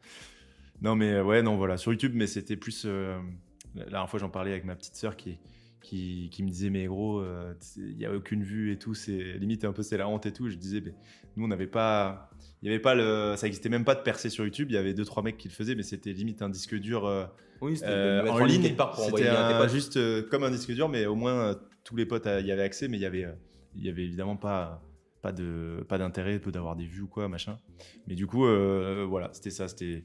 Non, 0.83 0.97
mais 0.97 1.21
ouais, 1.21 1.43
non, 1.43 1.57
voilà, 1.57 1.77
sur 1.77 1.93
YouTube, 1.93 2.13
mais 2.15 2.27
c'était 2.27 2.57
plus. 2.57 2.85
la 2.85 3.85
dernière 3.85 4.09
fois, 4.09 4.19
j'en 4.19 4.31
parlais 4.31 4.53
avec 4.53 4.65
ma 4.65 4.77
petite 4.77 4.97
sœur 4.97 5.17
qui, 5.17 5.39
qui, 5.81 6.43
me 6.43 6.49
disait 6.49 6.71
mais 6.71 6.87
gros 6.87 7.21
euh, 7.21 7.55
il 7.77 7.97
n'y 7.97 8.05
a 8.05 8.13
aucune 8.13 8.43
vue 8.43 8.73
et 8.73 8.79
tout 8.79 8.95
c'est 8.95 9.39
limite 9.39 9.65
un 9.65 9.73
peu 9.73 9.83
c'est 9.83 9.97
la 9.97 10.09
honte 10.09 10.27
et 10.27 10.33
tout. 10.33 10.49
Je 10.49 10.57
disais 10.57 10.81
mais 10.85 10.95
nous 11.37 11.45
on 11.45 11.49
n'avait 11.49 11.67
pas 11.67 12.31
il 12.63 12.69
y 12.69 12.71
avait 12.71 12.81
pas 12.81 12.95
le 12.95 13.35
ça 13.37 13.47
existait 13.47 13.69
même 13.69 13.85
pas 13.85 13.95
de 13.95 14.03
percer 14.03 14.29
sur 14.29 14.45
YouTube. 14.45 14.69
Il 14.71 14.75
y 14.75 14.79
avait 14.79 14.95
deux 14.95 15.05
trois 15.05 15.23
mecs 15.23 15.39
qui 15.39 15.49
le 15.49 15.55
faisaient 15.55 15.75
mais 15.75 15.83
c'était 15.83 16.13
limite 16.13 16.43
un 16.43 16.49
disque 16.49 16.75
dur 16.77 17.07
euh, 17.07 17.25
oui, 17.61 17.79
euh, 17.83 18.27
en 18.27 18.45
ligne 18.45 18.63
c'était 18.63 19.69
juste 19.69 20.29
comme 20.29 20.45
un 20.45 20.51
disque 20.51 20.73
dur 20.73 20.89
mais 20.89 21.07
au 21.07 21.15
moins 21.15 21.59
tous 21.85 21.97
les 21.97 22.07
potes 22.07 22.27
y 22.27 22.53
avaient 22.53 22.63
accès 22.63 22.89
mais 22.89 22.99
il 22.99 23.03
y 23.03 23.07
avait 23.07 23.27
il 23.75 23.85
y 23.85 23.89
avait 23.89 24.05
évidemment 24.05 24.37
pas 24.37 24.83
pas 25.23 25.33
de 25.33 25.85
pas 25.89 25.99
d'intérêt 25.99 26.39
peu 26.39 26.53
d'avoir 26.53 26.77
des 26.77 26.87
vues 26.87 27.03
ou 27.03 27.09
quoi 27.09 27.29
machin. 27.29 27.59
Mais 28.07 28.15
du 28.15 28.27
coup 28.27 28.45
voilà 28.45 29.31
c'était 29.33 29.51
ça 29.51 29.67
c'était 29.67 30.05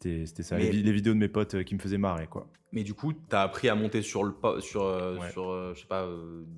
c'était 0.00 0.42
ça, 0.42 0.58
les, 0.58 0.92
vidéos 0.92 1.14
de 1.14 1.18
mes 1.18 1.28
potes 1.28 1.54
euh, 1.54 1.62
qui 1.62 1.74
me 1.74 1.80
faisaient 1.80 1.98
marrer, 1.98 2.26
quoi. 2.26 2.50
Mais 2.72 2.82
du 2.82 2.94
coup, 2.94 3.12
tu 3.12 3.18
as 3.30 3.42
appris 3.42 3.68
à 3.68 3.74
monter 3.74 4.02
sur, 4.02 4.24
le, 4.24 4.34
sur, 4.60 4.82
euh, 4.82 5.18
sur 5.30 5.48
euh, 5.48 5.72
je 5.74 5.80
sais 5.80 5.86
pas, 5.86 6.06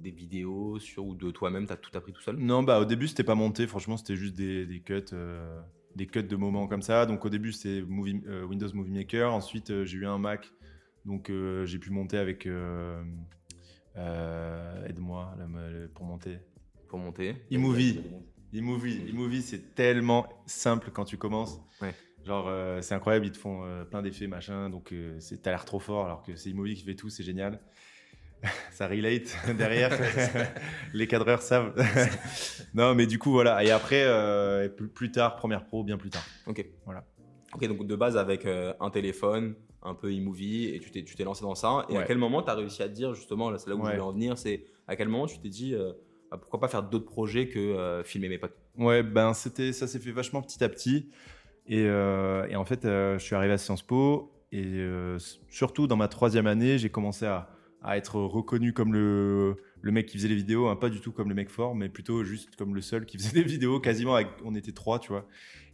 des 0.02 0.10
vidéos 0.10 0.78
sur, 0.80 1.06
ou 1.06 1.14
de 1.14 1.30
toi-même, 1.30 1.66
tu 1.66 1.72
as 1.72 1.76
tout 1.76 1.96
appris 1.96 2.12
tout 2.12 2.22
seul? 2.22 2.36
Non, 2.36 2.62
bah 2.62 2.80
au 2.80 2.84
début, 2.84 3.06
c'était 3.06 3.24
pas 3.24 3.36
monté, 3.36 3.66
franchement, 3.66 3.96
c'était 3.96 4.16
juste 4.16 4.34
des, 4.34 4.66
des 4.66 4.80
cuts, 4.80 5.14
des 5.94 6.06
cuts 6.06 6.24
de 6.24 6.36
moments 6.36 6.66
comme 6.66 6.82
ça. 6.82 7.06
Donc 7.06 7.24
au 7.24 7.28
début, 7.28 7.52
c'était 7.52 7.82
Windows 7.82 8.68
Movie 8.74 8.90
Maker. 8.90 9.32
Ensuite, 9.32 9.84
j'ai 9.84 9.98
eu 9.98 10.06
un 10.06 10.18
Mac, 10.18 10.50
donc 11.04 11.30
j'ai 11.64 11.78
pu 11.78 11.90
monter 11.90 12.18
avec. 12.18 12.48
Aide-moi 13.96 15.36
pour 15.94 16.04
monter. 16.04 16.38
Pour 16.88 16.98
monter 16.98 17.36
eMovie. 17.50 18.00
eMovie, 18.54 19.10
eMovie 19.10 19.42
c'est 19.42 19.74
tellement 19.74 20.26
simple 20.46 20.90
quand 20.90 21.04
tu 21.04 21.18
commences. 21.18 21.60
Ouais. 21.82 21.94
Genre, 22.28 22.46
euh, 22.46 22.82
c'est 22.82 22.94
incroyable, 22.94 23.24
ils 23.24 23.32
te 23.32 23.38
font 23.38 23.64
euh, 23.64 23.86
plein 23.86 24.02
d'effets, 24.02 24.26
machin. 24.26 24.68
Donc, 24.68 24.92
euh, 24.92 25.18
t'as 25.42 25.50
l'air 25.50 25.64
trop 25.64 25.78
fort, 25.78 26.04
alors 26.04 26.22
que 26.22 26.36
c'est 26.36 26.50
Immobile 26.50 26.76
qui 26.76 26.84
fait 26.84 26.94
tout, 26.94 27.08
c'est 27.08 27.22
génial. 27.22 27.58
ça 28.70 28.86
relate 28.86 29.34
derrière. 29.56 29.98
les 30.92 31.06
cadreurs 31.06 31.40
savent. 31.40 31.72
non, 32.74 32.94
mais 32.94 33.06
du 33.06 33.18
coup, 33.18 33.30
voilà. 33.30 33.64
Et 33.64 33.70
après, 33.70 34.04
plus, 34.94 35.10
tard, 35.10 35.36
première 35.36 35.64
pro, 35.64 35.82
bien 35.84 35.96
plus 35.96 36.10
tard. 36.10 36.24
Ok. 36.46 36.66
Voilà. 36.84 37.02
Ok, 37.54 37.66
donc 37.66 37.86
de 37.86 37.96
base, 37.96 38.18
avec 38.18 38.44
un 38.44 38.90
téléphone, 38.90 39.54
un 39.82 39.94
peu 39.94 40.12
iMovie, 40.12 40.66
et 40.66 40.80
tu 40.80 40.90
t'es 40.90 41.24
lancé 41.24 41.44
dans 41.44 41.54
ça. 41.54 41.86
Et 41.88 41.96
à 41.96 42.02
quel 42.02 42.18
moment 42.18 42.42
tu 42.42 42.50
as 42.50 42.54
réussi 42.54 42.82
à 42.82 42.88
te 42.90 42.94
dire, 42.94 43.14
justement, 43.14 43.50
là, 43.50 43.56
c'est 43.56 43.70
là 43.70 43.76
où 43.76 43.82
je 43.82 43.90
voulais 43.90 44.00
en 44.00 44.12
venir, 44.12 44.36
c'est 44.36 44.66
à 44.86 44.96
quel 44.96 45.08
moment 45.08 45.26
tu 45.26 45.38
t'es 45.38 45.48
dit, 45.48 45.74
bah, 46.30 46.36
pourquoi 46.36 46.60
pas 46.60 46.68
faire 46.68 46.82
d'autres 46.82 47.06
projets 47.06 47.48
que 47.48 48.02
filmer 48.04 48.28
mes 48.28 48.36
potes? 48.36 48.58
Ouais, 48.76 49.02
ben, 49.02 49.32
c'était, 49.32 49.72
ça 49.72 49.86
s'est 49.86 49.98
fait 49.98 50.12
vachement 50.12 50.42
petit 50.42 50.62
à 50.62 50.68
petit. 50.68 51.08
Euh, 51.70 52.46
et, 52.48 52.56
en 52.56 52.64
fait, 52.64 52.84
euh, 52.84 53.18
je 53.18 53.24
suis 53.24 53.34
arrivé 53.34 53.52
à 53.52 53.58
Sciences 53.58 53.82
Po 53.82 54.32
et 54.52 54.64
euh, 54.64 55.18
surtout 55.48 55.86
dans 55.86 55.96
ma 55.96 56.08
troisième 56.08 56.46
année, 56.46 56.78
j'ai 56.78 56.88
commencé 56.88 57.26
à, 57.26 57.50
être 57.90 58.16
reconnu 58.16 58.72
comme 58.72 58.92
le, 58.92 59.56
le, 59.80 59.92
mec 59.92 60.06
qui 60.06 60.18
faisait 60.18 60.28
les 60.28 60.34
vidéos, 60.34 60.66
hein, 60.66 60.74
pas 60.74 60.90
du 60.90 61.00
tout 61.00 61.12
comme 61.12 61.28
le 61.28 61.34
mec 61.34 61.48
fort, 61.48 61.76
mais 61.76 61.88
plutôt 61.88 62.24
juste 62.24 62.56
comme 62.56 62.74
le 62.74 62.80
seul 62.80 63.06
qui 63.06 63.16
faisait 63.18 63.32
des 63.42 63.44
vidéos, 63.44 63.78
quasiment 63.80 64.18
on 64.44 64.54
était 64.54 64.72
trois, 64.72 64.98
tu 64.98 65.08
vois. 65.10 65.26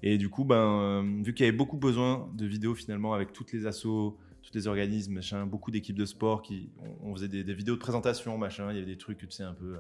Et 0.02 0.18
du 0.18 0.28
coup, 0.28 0.44
ben, 0.44 1.22
vu 1.24 1.32
qu'il 1.32 1.46
y 1.46 1.48
avait 1.48 1.56
beaucoup 1.56 1.78
besoin 1.78 2.30
de 2.34 2.44
vidéos 2.46 2.74
finalement 2.74 3.14
avec 3.14 3.32
toutes 3.32 3.52
les 3.52 3.66
assos, 3.66 4.18
tous 4.42 4.54
les 4.54 4.68
organismes, 4.68 5.14
machin, 5.14 5.46
beaucoup 5.46 5.70
d'équipes 5.70 5.96
de 5.96 6.04
sport 6.04 6.42
qui, 6.42 6.70
on, 7.02 7.14
faisait 7.14 7.28
des, 7.28 7.54
vidéos 7.54 7.74
de 7.74 7.80
présentation, 7.80 8.36
machin, 8.36 8.70
il 8.70 8.74
y 8.74 8.78
avait 8.78 8.86
des 8.86 8.98
trucs, 8.98 9.18
tu 9.18 9.30
sais, 9.30 9.42
un 9.42 9.54
peu. 9.54 9.78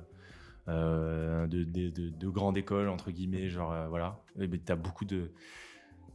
de, 0.66 1.46
de, 1.46 1.90
de, 1.90 2.28
grande 2.28 2.56
école 2.56 2.88
entre 2.88 3.10
guillemets 3.10 3.50
genre 3.50 3.74
voilà 3.90 4.22
et 4.40 4.46
ben, 4.46 4.58
t'as 4.64 4.76
beaucoup 4.76 5.04
de 5.04 5.30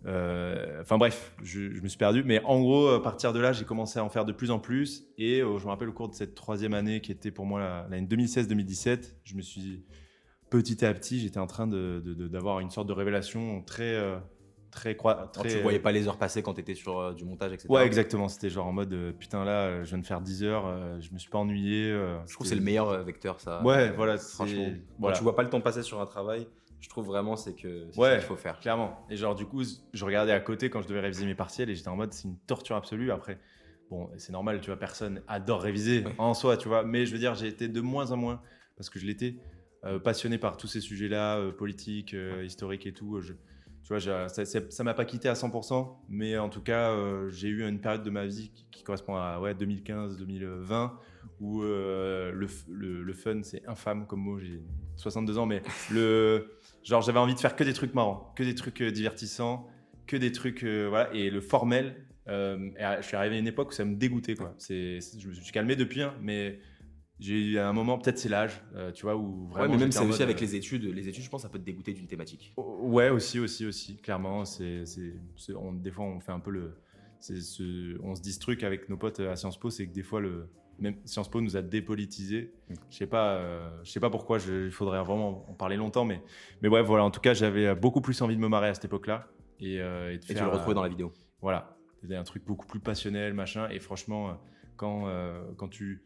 enfin 0.05 0.97
bref, 0.97 1.33
je, 1.43 1.81
me 1.81 1.87
suis 1.87 1.97
perdu. 1.97 2.23
Mais 2.23 2.41
en 2.43 2.59
gros, 2.61 2.89
à 2.89 3.03
partir 3.03 3.33
de 3.33 3.39
là, 3.39 3.53
j'ai 3.53 3.65
commencé 3.65 3.99
à 3.99 4.03
en 4.03 4.09
faire 4.09 4.25
de 4.25 4.31
plus 4.31 4.51
en 4.51 4.59
plus. 4.59 5.05
Et 5.17 5.41
euh, 5.41 5.57
je 5.57 5.65
me 5.65 5.69
rappelle 5.69 5.89
au 5.89 5.93
cours 5.93 6.09
de 6.09 6.15
cette 6.15 6.35
troisième 6.35 6.73
année 6.73 7.01
qui 7.01 7.11
était 7.11 7.31
pour 7.31 7.45
moi 7.45 7.85
l'année 7.89 8.07
2016-2017, 8.07 9.15
je 9.23 9.35
me 9.35 9.41
suis 9.41 9.83
petit 10.49 10.83
à 10.83 10.93
petit, 10.93 11.19
j'étais 11.19 11.39
en 11.39 11.47
train 11.47 11.67
d'avoir 11.67 12.55
de, 12.55 12.61
de, 12.61 12.63
une 12.63 12.71
sorte 12.71 12.87
de 12.87 12.93
révélation 12.93 13.61
très 13.61 13.95
très 14.69 14.95
croix. 14.95 15.29
Très... 15.33 15.49
tu 15.49 15.61
voyais 15.61 15.79
pas 15.79 15.91
les 15.91 16.07
heures 16.07 16.17
passer 16.17 16.41
quand 16.41 16.53
tu 16.53 16.61
étais 16.61 16.75
sur 16.75 16.99
euh, 16.99 17.13
du 17.13 17.25
montage, 17.25 17.53
etc. 17.53 17.67
Ouais, 17.69 17.85
exactement. 17.85 18.27
C'était 18.27 18.49
genre 18.49 18.67
en 18.67 18.73
mode 18.73 18.93
euh, 18.93 19.11
putain 19.11 19.43
là, 19.43 19.63
euh, 19.63 19.83
je 19.83 19.89
viens 19.89 19.97
de 19.97 20.05
faire 20.05 20.21
10 20.21 20.43
heures, 20.43 20.99
je 20.99 21.11
me 21.13 21.17
suis 21.17 21.29
pas 21.29 21.37
ennuyé. 21.37 21.91
je 22.25 22.33
trouve 22.33 22.45
que 22.45 22.49
c'est 22.49 22.55
le 22.55 22.61
meilleur 22.61 23.03
vecteur, 23.03 23.39
ça. 23.39 23.63
Ouais, 23.63 23.91
voilà. 23.91 24.17
Franchement, 24.17 24.69
voilà. 24.97 25.17
tu 25.17 25.23
vois 25.23 25.35
pas 25.35 25.43
le 25.43 25.49
temps 25.49 25.61
passer 25.61 25.83
sur 25.83 25.99
un 26.01 26.05
travail. 26.05 26.47
Je 26.79 26.89
trouve 26.89 27.05
vraiment 27.05 27.35
c'est 27.35 27.55
que 27.55 27.87
c'est 27.91 27.99
ouais, 27.99 28.17
qu'il 28.17 28.27
faut 28.27 28.35
faire. 28.35 28.59
Clairement. 28.59 29.05
Et 29.09 29.15
genre 29.15 29.35
du 29.35 29.45
coup, 29.45 29.63
je 29.93 30.05
regardais 30.05 30.31
à 30.31 30.39
côté 30.39 30.69
quand 30.69 30.81
je 30.81 30.87
devais 30.87 31.01
réviser 31.01 31.25
mes 31.25 31.35
partiels 31.35 31.69
et 31.69 31.75
j'étais 31.75 31.89
en 31.89 31.95
mode 31.95 32.13
c'est 32.13 32.27
une 32.27 32.37
torture 32.39 32.75
absolue. 32.75 33.11
Après, 33.11 33.39
bon, 33.89 34.09
c'est 34.17 34.31
normal, 34.31 34.61
tu 34.61 34.67
vois, 34.67 34.79
personne 34.79 35.21
adore 35.27 35.61
réviser 35.61 36.05
en 36.17 36.33
soi, 36.33 36.57
tu 36.57 36.67
vois. 36.67 36.83
Mais 36.83 37.05
je 37.05 37.11
veux 37.11 37.19
dire, 37.19 37.35
j'ai 37.35 37.47
été 37.47 37.67
de 37.67 37.81
moins 37.81 38.11
en 38.11 38.17
moins 38.17 38.41
parce 38.75 38.89
que 38.89 38.99
je 38.99 39.05
l'étais 39.05 39.35
passionné 40.03 40.37
par 40.37 40.57
tous 40.57 40.67
ces 40.67 40.81
sujets-là, 40.81 41.51
politiques, 41.51 42.15
historiques 42.43 42.85
et 42.85 42.93
tout. 42.93 43.21
Je, 43.21 43.33
tu 43.89 43.97
vois, 43.97 44.27
ça 44.29 44.83
m'a 44.83 44.93
pas 44.93 45.05
quitté 45.05 45.29
à 45.29 45.33
100%, 45.33 45.87
mais 46.09 46.37
en 46.37 46.49
tout 46.49 46.61
cas, 46.61 46.91
euh, 46.91 47.29
j'ai 47.29 47.47
eu 47.47 47.67
une 47.67 47.79
période 47.79 48.03
de 48.03 48.09
ma 48.09 48.27
vie 48.27 48.51
qui, 48.71 48.83
correspond 48.83 49.15
à 49.15 49.39
ouais, 49.39 49.53
2015-2020 49.53 50.91
où 51.39 51.63
euh, 51.63 52.31
le, 52.31 52.47
le, 53.01 53.13
fun, 53.13 53.41
c'est 53.43 53.67
infâme 53.67 54.05
comme 54.05 54.21
mot. 54.21 54.39
J'ai 54.39 54.61
62 54.95 55.37
ans, 55.37 55.45
mais 55.45 55.61
le, 55.91 56.51
genre, 56.83 57.01
j'avais 57.01 57.19
envie 57.19 57.35
de 57.35 57.39
faire 57.39 57.55
que 57.55 57.63
des 57.63 57.73
trucs 57.73 57.93
marrants, 57.93 58.33
que 58.35 58.43
des 58.43 58.55
trucs 58.55 58.81
euh, 58.81 58.91
divertissants, 58.91 59.67
que 60.07 60.17
des 60.17 60.31
trucs. 60.31 60.63
voilà, 60.63 61.13
et 61.13 61.29
le 61.29 61.41
formel, 61.41 61.95
je 62.27 62.99
suis 63.01 63.15
arrivé 63.15 63.35
à 63.35 63.39
une 63.39 63.47
époque 63.47 63.69
où 63.69 63.73
ça 63.73 63.85
me 63.85 63.95
dégoûtait. 63.95 64.35
Quoi. 64.35 64.55
je 64.59 65.27
me 65.27 65.33
suis 65.33 65.51
calmé 65.51 65.75
depuis, 65.75 66.01
hein, 66.01 66.13
mais 66.21 66.59
j'ai 67.19 67.37
eu 67.37 67.59
un 67.59 67.73
moment, 67.73 67.97
peut-être 67.97 68.17
c'est 68.17 68.29
l'âge, 68.29 68.61
euh, 68.75 68.91
tu 68.93 69.03
vois, 69.03 69.15
où 69.17 69.47
vraiment. 69.47 69.65
Ouais, 69.65 69.77
mais 69.77 69.83
même 69.83 69.91
c'est 69.91 70.05
aussi 70.05 70.23
avec 70.23 70.37
euh, 70.37 70.45
les 70.45 70.55
études. 70.55 70.85
Les 70.85 71.09
études, 71.09 71.23
je 71.23 71.29
pense, 71.29 71.41
ça 71.41 71.49
peut 71.49 71.59
te 71.59 71.65
dégoûter 71.65 71.91
d'une 71.91 72.07
thématique. 72.07 72.53
Ouais, 72.57 73.09
aussi, 73.09 73.39
aussi, 73.39 73.65
aussi. 73.65 73.97
Clairement, 73.97 74.45
c'est, 74.45 74.85
on, 75.55 75.73
des 75.73 75.91
fois, 75.91 76.05
on 76.05 76.19
fait 76.21 76.31
un 76.31 76.39
peu 76.39 76.51
le. 76.51 76.77
Ce, 77.19 77.97
on 78.01 78.15
se 78.15 78.21
dit 78.21 78.31
ce 78.31 78.39
truc 78.39 78.63
avec 78.63 78.87
nos 78.87 78.95
potes 78.95 79.19
à 79.19 79.35
Sciences 79.35 79.59
Po, 79.59 79.69
c'est 79.69 79.85
que 79.87 79.93
des 79.93 80.03
fois, 80.03 80.21
le, 80.21 80.49
même 80.81 80.95
Sciences 81.05 81.29
Po 81.29 81.41
nous 81.41 81.57
a 81.57 81.61
dépolitisé. 81.61 82.53
Mm. 82.69 82.73
Je 82.89 82.97
sais 82.97 83.07
pas, 83.07 83.35
euh, 83.35 83.69
je 83.83 83.91
sais 83.91 83.99
pas 83.99 84.09
pourquoi. 84.09 84.37
il 84.39 84.71
faudrait 84.71 85.01
vraiment 85.03 85.49
en 85.49 85.53
parler 85.53 85.77
longtemps, 85.77 86.05
mais, 86.05 86.21
mais 86.61 86.69
ouais, 86.69 86.81
voilà. 86.81 87.03
En 87.03 87.11
tout 87.11 87.21
cas, 87.21 87.33
j'avais 87.33 87.75
beaucoup 87.75 88.01
plus 88.01 88.21
envie 88.21 88.35
de 88.35 88.41
me 88.41 88.47
marrer 88.47 88.69
à 88.69 88.73
cette 88.73 88.85
époque-là 88.85 89.27
et, 89.59 89.75
et, 89.75 89.77
de 89.77 90.13
et 90.13 90.19
tu 90.19 90.33
le 90.35 90.47
retrouvais 90.47 90.75
dans 90.75 90.83
la 90.83 90.89
vidéo. 90.89 91.13
Voilà, 91.41 91.77
c'était 92.01 92.15
un 92.15 92.23
truc 92.23 92.45
beaucoup 92.45 92.67
plus 92.67 92.79
passionnel, 92.79 93.33
machin. 93.33 93.69
Et 93.69 93.79
franchement, 93.79 94.37
quand 94.77 95.07
quand 95.57 95.67
tu 95.67 96.03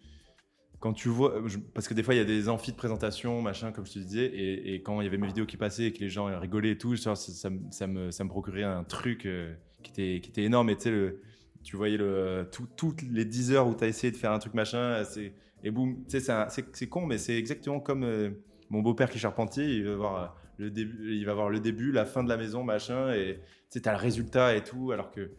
quand 0.83 0.91
tu 0.91 1.07
vois, 1.07 1.41
parce 1.73 1.87
que 1.87 1.93
des 1.93 2.03
fois 2.03 2.13
il 2.13 2.17
y 2.17 2.19
a 2.19 2.25
des 2.25 2.49
amphis 2.49 2.73
de 2.73 2.75
présentation, 2.75 3.41
machin, 3.41 3.71
comme 3.71 3.85
je 3.85 3.93
te 3.93 3.99
disais, 3.99 4.25
et, 4.25 4.81
quand 4.81 4.99
il 4.99 5.05
y 5.05 5.07
avait 5.07 5.17
mes 5.17 5.27
vidéos 5.27 5.45
qui 5.45 5.55
passaient 5.55 5.85
et 5.85 5.93
que 5.93 5.99
les 5.99 6.09
gens 6.09 6.25
rigolaient 6.37 6.71
et 6.71 6.77
tout, 6.77 6.97
ça, 6.97 7.15
ça, 7.15 7.49
me, 7.49 8.11
ça 8.11 8.23
me 8.25 8.27
procurait 8.27 8.63
un 8.63 8.83
truc 8.83 9.25
euh, 9.25 9.55
qui, 9.81 9.91
était, 9.91 10.19
qui 10.19 10.29
était 10.31 10.43
énorme. 10.43 10.69
Et 10.69 10.75
tu 10.75 10.89
sais, 10.89 11.15
tu 11.63 11.75
voyais 11.75 11.97
le, 11.97 12.49
toutes 12.75 13.01
les 13.01 13.25
10 13.25 13.53
heures 13.53 13.67
où 13.67 13.75
tu 13.75 13.83
as 13.83 13.87
essayé 13.87 14.11
de 14.11 14.17
faire 14.17 14.31
un 14.31 14.39
truc 14.39 14.53
machin, 14.53 15.03
et 15.63 15.71
boum, 15.71 16.03
c'est 16.07 16.89
con, 16.89 17.05
mais 17.05 17.17
c'est 17.17 17.37
exactement 17.37 17.79
comme 17.79 18.03
euh, 18.03 18.31
mon 18.69 18.81
beau-père 18.81 19.09
qui 19.09 19.17
est 19.17 19.21
charpentier, 19.21 19.65
il 19.65 19.85
va 19.85 19.95
voir 19.95 20.37
le 20.57 20.69
début, 20.69 21.15
il 21.15 21.25
va 21.25 21.33
voir 21.33 21.49
le 21.49 21.59
début, 21.59 21.91
la 21.91 22.05
fin 22.05 22.23
de 22.23 22.29
la 22.29 22.37
maison, 22.37 22.63
machin, 22.63 23.13
et 23.13 23.39
tu 23.71 23.81
as 23.83 23.91
le 23.91 23.97
résultat 23.97 24.55
et 24.55 24.63
tout, 24.63 24.91
alors 24.91 25.09
que 25.09 25.31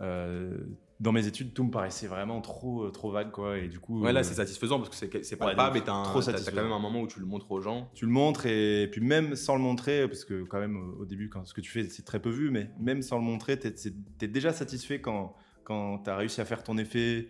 euh, 0.00 0.56
dans 0.98 1.12
mes 1.12 1.26
études, 1.26 1.52
tout 1.52 1.64
me 1.64 1.70
paraissait 1.70 2.06
vraiment 2.06 2.40
trop, 2.40 2.84
euh, 2.84 2.90
trop 2.90 3.10
vague, 3.10 3.30
quoi. 3.30 3.58
Et 3.58 3.68
du 3.68 3.78
coup. 3.78 4.00
Ouais, 4.00 4.12
là, 4.12 4.20
euh, 4.20 4.22
c'est 4.22 4.34
satisfaisant 4.34 4.78
parce 4.78 4.88
que 4.88 5.22
c'est 5.22 5.36
pas 5.36 5.46
ouais, 5.46 5.54
mais 5.74 5.82
t'as 5.82 6.04
quand 6.04 6.54
même 6.54 6.72
un 6.72 6.78
moment 6.78 7.02
où 7.02 7.06
tu 7.06 7.20
le 7.20 7.26
montres 7.26 7.50
aux 7.50 7.60
gens. 7.60 7.90
Tu 7.94 8.06
le 8.06 8.12
montres 8.12 8.46
et, 8.46 8.88
puis 8.90 9.02
même 9.02 9.36
sans 9.36 9.56
le 9.56 9.62
montrer, 9.62 10.08
parce 10.08 10.24
que 10.24 10.42
quand 10.44 10.58
même 10.58 10.94
au 10.98 11.04
début, 11.04 11.28
quand 11.28 11.44
ce 11.44 11.52
que 11.52 11.60
tu 11.60 11.70
fais, 11.70 11.84
c'est 11.84 12.04
très 12.04 12.20
peu 12.20 12.30
vu, 12.30 12.50
mais 12.50 12.70
même 12.80 13.02
sans 13.02 13.18
le 13.18 13.24
montrer, 13.24 13.58
t'es 13.58 13.74
es 14.22 14.28
déjà 14.28 14.52
satisfait 14.52 15.00
quand, 15.00 15.34
quand 15.66 15.98
t'as 15.98 16.16
réussi 16.16 16.40
à 16.40 16.44
faire 16.44 16.62
ton 16.62 16.78
effet, 16.78 17.28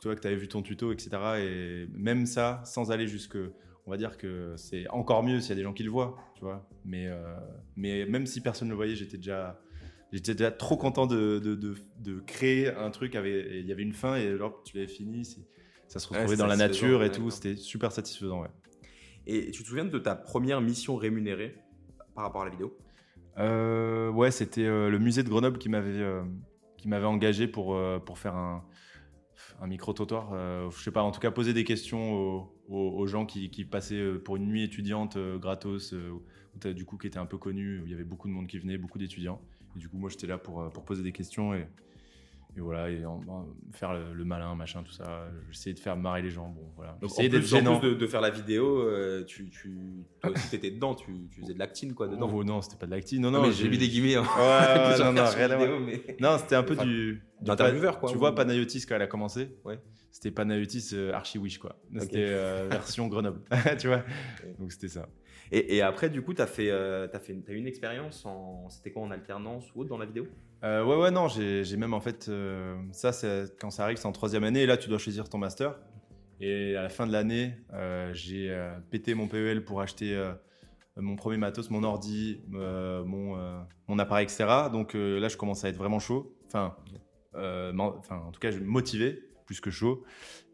tu 0.00 0.06
vois, 0.08 0.14
que 0.14 0.20
t'avais 0.20 0.36
vu 0.36 0.46
ton 0.46 0.62
tuto, 0.62 0.92
etc. 0.92 1.10
Et 1.40 1.86
même 1.92 2.26
ça, 2.26 2.62
sans 2.64 2.92
aller 2.92 3.08
jusque. 3.08 3.36
On 3.84 3.90
va 3.90 3.96
dire 3.96 4.16
que 4.16 4.54
c'est 4.56 4.88
encore 4.90 5.24
mieux 5.24 5.40
s'il 5.40 5.50
y 5.50 5.52
a 5.52 5.56
des 5.56 5.64
gens 5.64 5.72
qui 5.72 5.82
le 5.82 5.90
voient, 5.90 6.16
tu 6.36 6.44
vois. 6.44 6.68
Mais, 6.84 7.08
euh, 7.08 7.34
mais 7.74 8.06
même 8.06 8.26
si 8.26 8.40
personne 8.40 8.68
ne 8.68 8.72
le 8.72 8.76
voyait, 8.76 8.94
j'étais 8.94 9.16
déjà 9.16 9.60
J'étais 10.12 10.34
déjà 10.34 10.50
trop 10.50 10.76
content 10.76 11.06
de, 11.06 11.38
de, 11.38 11.54
de, 11.54 12.20
créer 12.20 12.68
un 12.68 12.90
truc. 12.90 13.14
Il 13.14 13.66
y 13.66 13.72
avait 13.72 13.82
une 13.82 13.94
fin 13.94 14.16
et 14.16 14.36
genre, 14.36 14.62
tu 14.62 14.76
l'avais 14.76 14.86
fini. 14.86 15.24
Ça 15.88 15.98
se 15.98 16.06
retrouvait 16.06 16.36
dans 16.36 16.46
la 16.46 16.56
nature 16.56 17.02
et 17.02 17.10
tout. 17.10 17.30
C'était 17.30 17.56
super 17.56 17.92
satisfaisant. 17.92 18.42
Ouais. 18.42 18.50
Et 19.26 19.50
tu 19.50 19.62
te 19.62 19.68
souviens 19.68 19.86
de 19.86 19.98
ta 19.98 20.14
première 20.14 20.60
mission 20.60 20.96
rémunérée 20.96 21.56
par 22.14 22.24
rapport 22.24 22.42
à 22.42 22.44
la 22.44 22.50
vidéo? 22.50 22.76
Euh, 23.38 24.10
Ouais, 24.10 24.30
c'était 24.30 24.66
euh, 24.66 24.90
le 24.90 24.98
musée 24.98 25.22
de 25.22 25.30
Grenoble 25.30 25.56
qui 25.56 25.70
m'avait 25.70 26.02
qui 26.82 26.88
m'avait 26.88 27.06
engagé 27.06 27.46
pour, 27.46 27.78
pour 28.04 28.18
faire 28.18 28.34
un, 28.34 28.64
un 29.60 29.66
micro-trottoir. 29.66 30.70
je 30.70 30.82
sais 30.82 30.90
pas, 30.90 31.02
en 31.02 31.12
tout 31.12 31.20
cas, 31.20 31.30
poser 31.30 31.52
des 31.52 31.64
questions 31.64 32.48
aux, 32.68 33.06
gens 33.06 33.24
qui, 33.24 33.50
qui, 33.50 33.64
passaient 33.64 34.14
pour 34.24 34.36
une 34.36 34.46
nuit 34.46 34.64
étudiante 34.64 35.16
gratos, 35.16 35.94
du 36.64 36.84
coup, 36.84 36.98
qui 36.98 37.06
était 37.06 37.18
un 37.18 37.26
peu 37.26 37.38
connu. 37.38 37.80
Où 37.80 37.86
il 37.86 37.90
y 37.90 37.94
avait 37.94 38.04
beaucoup 38.04 38.28
de 38.28 38.32
monde 38.32 38.46
qui 38.46 38.58
venait, 38.58 38.78
beaucoup 38.78 38.98
d'étudiants. 38.98 39.40
Et 39.76 39.78
du 39.78 39.88
coup, 39.88 39.96
moi, 39.96 40.10
j'étais 40.10 40.26
là 40.26 40.38
pour, 40.38 40.60
euh, 40.60 40.68
pour 40.68 40.84
poser 40.84 41.02
des 41.02 41.12
questions 41.12 41.54
et 42.56 42.60
voilà, 42.60 42.90
et 42.90 43.02
faire 43.72 43.94
le, 43.94 44.24
malin, 44.24 44.54
machin, 44.54 44.82
tout 44.82 44.92
ça. 44.92 45.26
J'essayais 45.50 45.74
de 45.74 45.78
faire 45.78 45.96
marrer 45.96 46.20
les 46.20 46.30
gens. 46.30 46.48
Bon, 46.48 46.70
voilà. 46.76 46.98
Donc, 47.00 47.10
en 47.12 47.28
plus, 47.28 47.54
en 47.54 47.78
plus 47.78 47.90
de, 47.90 47.94
de, 47.94 48.06
faire 48.06 48.20
la 48.20 48.30
vidéo, 48.30 48.80
euh, 48.80 49.24
tu, 49.24 49.48
tu 49.48 50.04
toi 50.20 50.30
aussi 50.30 50.50
t'étais 50.50 50.70
dedans, 50.70 50.94
tu, 50.94 51.28
tu, 51.30 51.40
faisais 51.40 51.54
de 51.54 51.58
l'actine 51.58 51.94
quoi 51.94 52.08
dedans. 52.08 52.30
Oh, 52.32 52.44
non, 52.44 52.60
c'était 52.60 52.76
pas 52.76 52.86
de 52.86 52.90
l'actine. 52.90 53.22
Non, 53.22 53.30
non, 53.30 53.50
j'ai 53.50 53.68
mis 53.68 53.78
des 53.78 53.88
guillemets. 53.88 54.16
Hein. 54.16 54.24
Ouais, 54.38 54.98
non, 55.04 55.12
non, 55.12 55.24
rien 55.24 55.56
vidéo, 55.56 55.80
mais... 55.80 56.16
Non, 56.20 56.36
c'était 56.38 56.56
un 56.56 56.62
peu 56.62 56.76
du. 56.76 57.22
D'intervieweur 57.40 57.98
quoi. 57.98 58.10
Tu 58.10 58.18
vois, 58.18 58.34
Panayotis 58.34 58.84
quand 58.86 58.96
elle 58.96 59.02
a 59.02 59.06
commencé. 59.06 59.56
Ouais. 59.64 59.80
C'était 60.10 60.30
Panayotis 60.30 60.90
euh, 60.92 61.12
Archie 61.12 61.38
Wish 61.38 61.58
quoi. 61.58 61.76
C'était 61.98 62.26
version 62.68 63.08
Grenoble. 63.08 63.40
tu 63.78 63.88
vois. 63.88 64.04
Donc 64.58 64.72
c'était 64.72 64.88
ça. 64.88 65.08
Et, 65.54 65.82
après, 65.82 66.08
du 66.08 66.22
coup, 66.22 66.32
tu 66.32 66.40
as, 66.40 66.46
fait, 66.46 66.70
euh, 66.70 67.06
as, 67.12 67.18
fait, 67.18 67.36
as 67.46 67.52
eu 67.52 67.56
une 67.56 67.66
expérience 67.66 68.24
en. 68.24 68.70
C'était 68.70 68.90
quoi 68.90 69.02
en 69.02 69.10
alternance 69.10 69.70
ou 69.74 69.80
autre 69.80 69.90
dans 69.90 69.98
la 69.98 70.06
vidéo? 70.06 70.26
Euh, 70.64 70.84
Ouais, 70.84 70.96
ouais, 70.96 71.10
non, 71.10 71.28
j'ai 71.28 71.76
même 71.76 71.94
en 71.94 72.00
fait. 72.00 72.26
Euh, 72.28 72.76
ça, 72.92 73.12
quand 73.60 73.70
ça 73.70 73.84
arrive, 73.84 73.96
c'est 73.96 74.06
en 74.06 74.12
troisième 74.12 74.44
année. 74.44 74.62
Et 74.62 74.66
là, 74.66 74.76
tu 74.76 74.88
dois 74.88 74.98
choisir 74.98 75.28
ton 75.28 75.38
master. 75.38 75.78
Et 76.40 76.76
à 76.76 76.82
la 76.82 76.88
fin 76.88 77.06
de 77.06 77.12
l'année, 77.12 77.54
j'ai 78.12 78.52
pété 78.90 79.14
mon 79.14 79.28
PEL 79.28 79.64
pour 79.64 79.80
acheter 79.80 80.20
mon 80.96 81.14
premier 81.14 81.36
matos, 81.36 81.70
mon 81.70 81.84
ordi, 81.84 82.40
mon, 82.48 83.98
appareil, 83.98 84.24
etc. 84.24 84.46
Donc 84.72 84.94
là, 84.94 85.28
je 85.28 85.36
commence 85.36 85.64
à 85.64 85.68
être 85.68 85.76
vraiment 85.76 86.00
chaud. 86.00 86.36
Enfin, 86.48 86.74
en 87.34 88.32
tout 88.32 88.40
cas, 88.40 88.50
je 88.50 88.58
motivé 88.58 89.22
plus 89.46 89.60
que 89.60 89.70
chaud. 89.70 90.02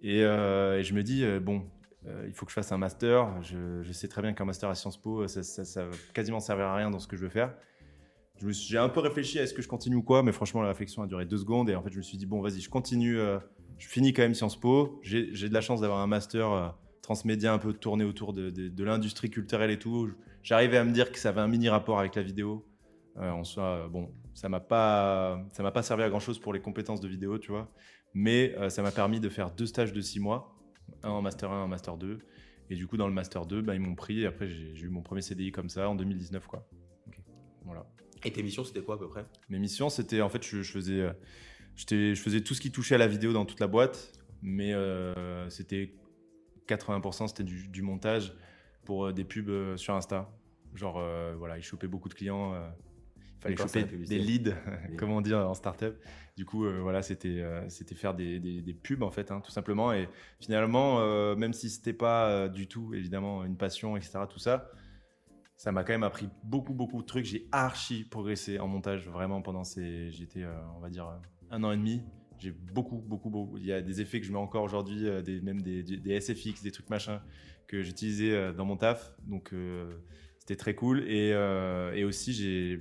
Et, 0.02 0.20
je 0.20 0.92
me 0.92 1.02
dis, 1.02 1.24
bon, 1.40 1.64
euh, 2.06 2.24
il 2.26 2.32
faut 2.32 2.46
que 2.46 2.50
je 2.50 2.54
fasse 2.54 2.72
un 2.72 2.78
master. 2.78 3.42
Je, 3.42 3.92
sais 3.92 4.08
très 4.08 4.22
bien 4.22 4.32
qu'un 4.32 4.44
master 4.44 4.68
à 4.68 4.74
Sciences 4.74 5.00
Po, 5.00 5.26
ça, 5.26 5.42
ça, 5.42 5.84
va 5.84 5.96
quasiment 6.14 6.40
servir 6.40 6.66
à 6.66 6.76
rien 6.76 6.90
dans 6.90 6.98
ce 6.98 7.08
que 7.08 7.16
je 7.16 7.22
veux 7.22 7.28
faire. 7.28 7.54
J'ai 8.40 8.78
un 8.78 8.88
peu 8.88 9.00
réfléchi 9.00 9.38
à 9.38 9.42
est-ce 9.42 9.54
que 9.54 9.62
je 9.62 9.68
continue 9.68 9.96
ou 9.96 10.02
quoi, 10.02 10.22
mais 10.22 10.32
franchement, 10.32 10.62
la 10.62 10.68
réflexion 10.68 11.02
a 11.02 11.06
duré 11.06 11.24
deux 11.24 11.38
secondes. 11.38 11.70
Et 11.70 11.74
en 11.74 11.82
fait, 11.82 11.90
je 11.90 11.98
me 11.98 12.02
suis 12.02 12.18
dit, 12.18 12.26
bon, 12.26 12.40
vas-y, 12.40 12.60
je 12.60 12.70
continue. 12.70 13.18
Euh, 13.18 13.38
je 13.78 13.88
finis 13.88 14.12
quand 14.12 14.22
même 14.22 14.34
Sciences 14.34 14.58
Po. 14.58 15.00
J'ai 15.02 15.26
de 15.26 15.54
la 15.54 15.60
chance 15.60 15.80
d'avoir 15.80 16.00
un 16.00 16.06
master 16.06 16.50
euh, 16.50 16.68
transmédia 17.02 17.52
un 17.52 17.58
peu 17.58 17.72
tourné 17.72 18.04
autour 18.04 18.32
de, 18.32 18.82
l'industrie 18.82 19.30
culturelle 19.30 19.70
et 19.70 19.78
tout. 19.78 20.10
J'arrivais 20.42 20.78
à 20.78 20.84
me 20.84 20.92
dire 20.92 21.12
que 21.12 21.18
ça 21.18 21.30
avait 21.30 21.40
un 21.40 21.48
mini 21.48 21.68
rapport 21.68 21.98
avec 21.98 22.14
la 22.14 22.22
vidéo. 22.22 22.66
en 23.16 23.44
soi, 23.44 23.88
bon, 23.88 24.10
ça 24.34 24.48
m'a 24.48 24.60
pas, 24.60 25.44
ça 25.52 25.62
m'a 25.62 25.72
pas 25.72 25.82
servi 25.82 26.02
à 26.04 26.08
grand 26.08 26.20
chose 26.20 26.38
pour 26.38 26.52
les 26.52 26.60
compétences 26.60 27.00
de 27.00 27.08
vidéo, 27.08 27.38
tu 27.38 27.50
vois. 27.50 27.70
Mais 28.14 28.54
ça 28.70 28.82
m'a 28.82 28.92
permis 28.92 29.20
de 29.20 29.28
faire 29.28 29.50
deux 29.50 29.66
stages 29.66 29.92
de 29.92 30.00
six 30.00 30.20
mois 30.20 30.58
un 31.02 31.10
en 31.10 31.22
master 31.22 31.50
1, 31.50 31.60
un 31.60 31.64
en 31.64 31.68
master 31.68 31.96
2. 31.96 32.18
Et 32.70 32.76
du 32.76 32.86
coup, 32.86 32.96
dans 32.96 33.08
le 33.08 33.14
master 33.14 33.46
2, 33.46 33.62
bah, 33.62 33.74
ils 33.74 33.80
m'ont 33.80 33.94
pris. 33.94 34.22
Et 34.22 34.26
après, 34.26 34.48
j'ai 34.48 34.84
eu 34.84 34.88
mon 34.88 35.02
premier 35.02 35.22
CDI 35.22 35.52
comme 35.52 35.68
ça 35.68 35.88
en 35.88 35.94
2019. 35.94 36.46
Quoi. 36.46 36.68
Voilà. 37.64 37.86
Et 38.24 38.32
tes 38.32 38.42
missions, 38.42 38.64
c'était 38.64 38.82
quoi 38.82 38.96
à 38.96 38.98
peu 38.98 39.08
près? 39.08 39.24
Mes 39.48 39.58
missions, 39.58 39.88
c'était 39.88 40.20
en 40.20 40.28
fait, 40.28 40.44
je, 40.44 40.62
faisais, 40.62 41.00
euh, 41.00 41.12
je 41.76 42.20
faisais 42.20 42.40
tout 42.40 42.54
ce 42.54 42.60
qui 42.60 42.70
touchait 42.70 42.94
à 42.94 42.98
la 42.98 43.08
vidéo 43.08 43.32
dans 43.32 43.44
toute 43.44 43.60
la 43.60 43.66
boîte. 43.66 44.12
Mais 44.42 44.72
euh, 44.72 45.48
c'était 45.50 45.94
80%, 46.68 47.28
c'était 47.28 47.44
du, 47.44 47.82
montage 47.82 48.32
pour 48.84 49.06
euh, 49.06 49.12
des 49.12 49.24
pubs 49.24 49.76
sur 49.76 49.94
Insta. 49.94 50.30
Genre, 50.74 51.02
voilà, 51.38 51.58
ils 51.58 51.62
chopaient 51.62 51.88
beaucoup 51.88 52.08
de 52.08 52.14
clients 52.14 52.54
il 53.38 53.56
fallait 53.56 53.56
choper 53.56 53.84
des 53.84 54.18
leads, 54.18 54.54
comme 54.96 55.10
on 55.10 55.20
dit 55.20 55.34
en 55.34 55.54
startup. 55.54 55.94
Du 56.36 56.44
coup, 56.44 56.64
euh, 56.64 56.80
voilà, 56.80 57.02
c'était 57.02 57.40
euh, 57.40 57.68
c'était 57.68 57.94
faire 57.94 58.14
des, 58.14 58.38
des, 58.38 58.74
pubs 58.74 59.02
en 59.02 59.10
fait, 59.10 59.30
hein, 59.30 59.40
tout 59.44 59.50
simplement. 59.50 59.92
Et 59.92 60.08
finalement, 60.40 61.00
euh, 61.00 61.36
même 61.36 61.52
si 61.52 61.70
c'était 61.70 61.92
pas 61.92 62.48
du 62.48 62.66
tout 62.66 62.94
évidemment 62.94 63.44
une 63.44 63.56
passion, 63.56 63.96
etc., 63.96 64.20
tout 64.28 64.38
ça, 64.38 64.70
ça 65.58 65.72
m'a 65.72 65.82
quand 65.82 65.92
même 65.92 66.04
appris 66.04 66.28
beaucoup 66.44 66.72
beaucoup 66.72 67.02
de 67.02 67.06
trucs. 67.06 67.24
J'ai 67.26 67.48
archi 67.52 68.04
progressé 68.04 68.60
en 68.60 68.68
montage 68.68 69.08
vraiment 69.08 69.42
pendant 69.42 69.64
ces, 69.64 70.10
j'étais, 70.12 70.44
on 70.76 70.80
va 70.80 70.88
dire, 70.88 71.06
un 71.50 71.64
an 71.64 71.72
et 71.72 71.76
demi. 71.76 72.00
J'ai 72.38 72.52
beaucoup, 72.52 72.98
beaucoup, 72.98 73.28
beaucoup. 73.28 73.58
Il 73.58 73.66
y 73.66 73.72
a 73.72 73.82
des 73.82 74.00
effets 74.00 74.20
que 74.20 74.26
je 74.26 74.30
mets 74.30 74.38
encore 74.38 74.62
aujourd'hui, 74.62 75.04
des, 75.24 75.40
même 75.40 75.60
des, 75.60 75.82
des, 75.82 76.20
SFX, 76.20 76.62
des 76.62 76.70
trucs 76.70 76.88
machin 76.88 77.20
que 77.66 77.82
j'utilisais 77.82 78.52
dans 78.52 78.64
mon 78.64 78.76
taf. 78.76 79.12
Donc, 79.26 79.52
c'était 80.38 80.54
très 80.54 80.76
cool. 80.76 81.02
Et, 81.08 81.30
et 81.30 82.04
aussi, 82.04 82.32
j'ai 82.32 82.80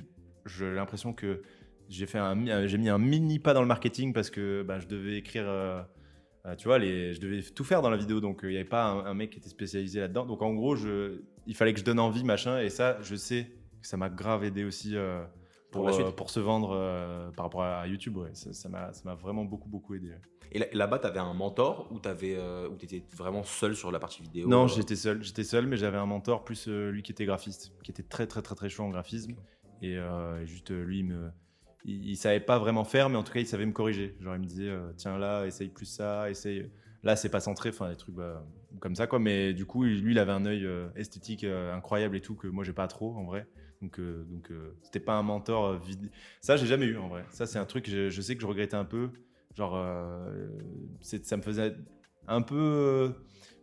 l'impression 0.62 1.14
que 1.14 1.42
j'ai 1.90 2.06
fait 2.06 2.20
un, 2.20 2.68
j'ai 2.68 2.78
mis 2.78 2.90
un 2.90 3.00
mini 3.00 3.40
pas 3.40 3.56
dans 3.56 3.62
le 3.62 3.68
marketing 3.68 4.14
parce 4.14 4.30
que 4.30 4.62
bah, 4.62 4.80
je 4.80 4.86
devais 4.86 5.18
écrire, 5.18 5.88
euh, 6.48 6.52
euh, 6.52 6.56
tu 6.56 6.68
vois, 6.68 6.80
les, 6.80 7.14
je 7.14 7.20
devais 7.20 7.42
tout 7.42 7.64
faire 7.64 7.82
dans 7.82 7.90
la 7.90 7.98
vidéo, 7.98 8.20
donc 8.20 8.44
euh, 8.44 8.50
il 8.50 8.52
n'y 8.52 8.58
avait 8.58 8.70
pas 8.70 8.86
un, 8.86 9.14
mec 9.14 9.32
qui 9.32 9.40
était 9.40 9.50
spécialisé 9.50 10.00
là-dedans. 10.00 10.26
Donc 10.26 10.42
en 10.42 10.54
gros, 10.54 10.76
je, 10.76 11.22
il 11.46 11.56
fallait 11.56 11.74
que 11.74 11.80
je 11.80 11.86
donne 11.86 12.00
envie, 12.00 12.24
machin, 12.24 12.60
et 12.60 12.70
ça, 12.70 12.98
je 13.02 13.16
sais 13.16 13.52
que 13.82 13.88
ça 13.88 13.98
m'a 13.98 14.10
grave 14.10 14.44
aidé 14.44 14.64
aussi 14.64 14.96
pour, 15.72 15.90
pour, 16.16 16.30
se 16.30 16.40
vendre 16.40 17.32
par 17.36 17.46
rapport 17.46 17.64
à 17.64 17.88
YouTube. 17.88 18.18
Ouais. 18.18 18.32
Ça 18.34 18.70
m'a 18.70 18.94
ça, 18.94 19.02
m'a 19.06 19.16
vraiment 19.16 19.46
beaucoup, 19.46 19.70
beaucoup 19.70 19.96
aidé. 19.96 20.12
Et 20.54 20.64
là-bas, 20.74 21.00
tu 21.00 21.08
avais 21.08 21.20
un 21.20 21.34
mentor 21.34 21.90
ou 21.92 22.00
tu 22.00 22.10
étais 22.86 23.04
vraiment 23.16 23.44
seul 23.44 23.76
sur 23.76 23.92
la 23.92 24.00
partie 24.00 24.24
vidéo 24.24 24.48
Non, 24.48 24.68
j'étais 24.68 24.96
seul, 24.96 25.22
j'étais 25.22 25.44
seul, 25.44 25.68
mais 25.68 25.78
j'avais 25.78 25.98
un 25.98 26.06
mentor 26.06 26.44
plus 26.44 26.68
lui 26.68 27.04
qui 27.04 27.12
était 27.12 27.26
graphiste, 27.26 27.74
qui 27.84 27.92
était 27.92 28.04
très, 28.04 28.28
très, 28.28 28.42
très, 28.42 28.56
très 28.56 28.70
chaud 28.70 28.84
en 28.84 28.90
graphisme. 28.90 29.36
Et 29.82 29.98
juste 30.46 30.72
lui, 30.72 31.00
il 31.00 31.06
me 31.06 31.30
il, 31.88 32.18
savait 32.18 32.40
pas 32.40 32.60
vraiment 32.60 32.84
faire, 32.84 33.10
mais 33.10 33.16
en 33.16 33.24
tout 33.24 33.32
cas, 33.32 33.40
il 33.40 33.48
savait 33.48 33.66
me 33.66 33.72
corriger. 33.72 34.16
Genre, 34.20 34.36
il 34.36 34.42
me 34.42 34.46
disait, 34.46 34.70
euh, 34.70 34.92
tiens 34.98 35.18
là, 35.18 35.46
essaye 35.46 35.70
plus 35.70 35.86
ça, 35.86 36.30
essaye. 36.30 36.70
Là, 37.04 37.16
c'est 37.16 37.30
pas 37.30 37.40
centré, 37.40 37.70
enfin, 37.70 37.90
des 37.90 37.96
trucs 37.96 38.16
bah, 38.16 38.46
comme 38.80 38.96
ça, 38.96 39.08
quoi. 39.08 39.20
Mais 39.20 39.54
du 39.54 39.66
coup, 39.66 39.84
lui, 39.84 40.12
il 40.12 40.20
avait 40.20 40.34
un 40.34 40.46
œil 40.46 40.66
euh, 40.66 40.90
esthétique 40.96 41.44
euh, 41.46 41.74
incroyable 41.74 42.18
et 42.18 42.22
tout, 42.22 42.36
que 42.36 42.48
moi, 42.48 42.64
j'ai 42.64 42.74
pas 42.74 42.88
trop, 42.88 43.16
en 43.16 43.24
vrai. 43.24 43.48
Donc, 43.82 44.02
donc 44.02 44.50
c'était 44.82 45.00
pas 45.00 45.14
un 45.14 45.22
mentor 45.24 45.78
vide. 45.78 46.10
Ça, 46.42 46.58
j'ai 46.58 46.66
jamais 46.66 46.88
eu, 46.88 46.98
en 46.98 47.08
vrai. 47.08 47.24
Ça, 47.30 47.46
c'est 47.46 47.60
un 47.60 47.66
truc, 47.66 47.90
je, 47.90 48.10
je, 48.10 48.22
sais 48.22 48.36
que 48.36 48.42
je 48.42 48.48
regrettais 48.48 48.76
un 48.76 48.86
peu. 48.86 49.12
Genre, 49.56 49.74
ça 51.02 51.38
me 51.38 51.42
faisait 51.44 51.76
un 52.28 52.42
peu. 52.42 53.14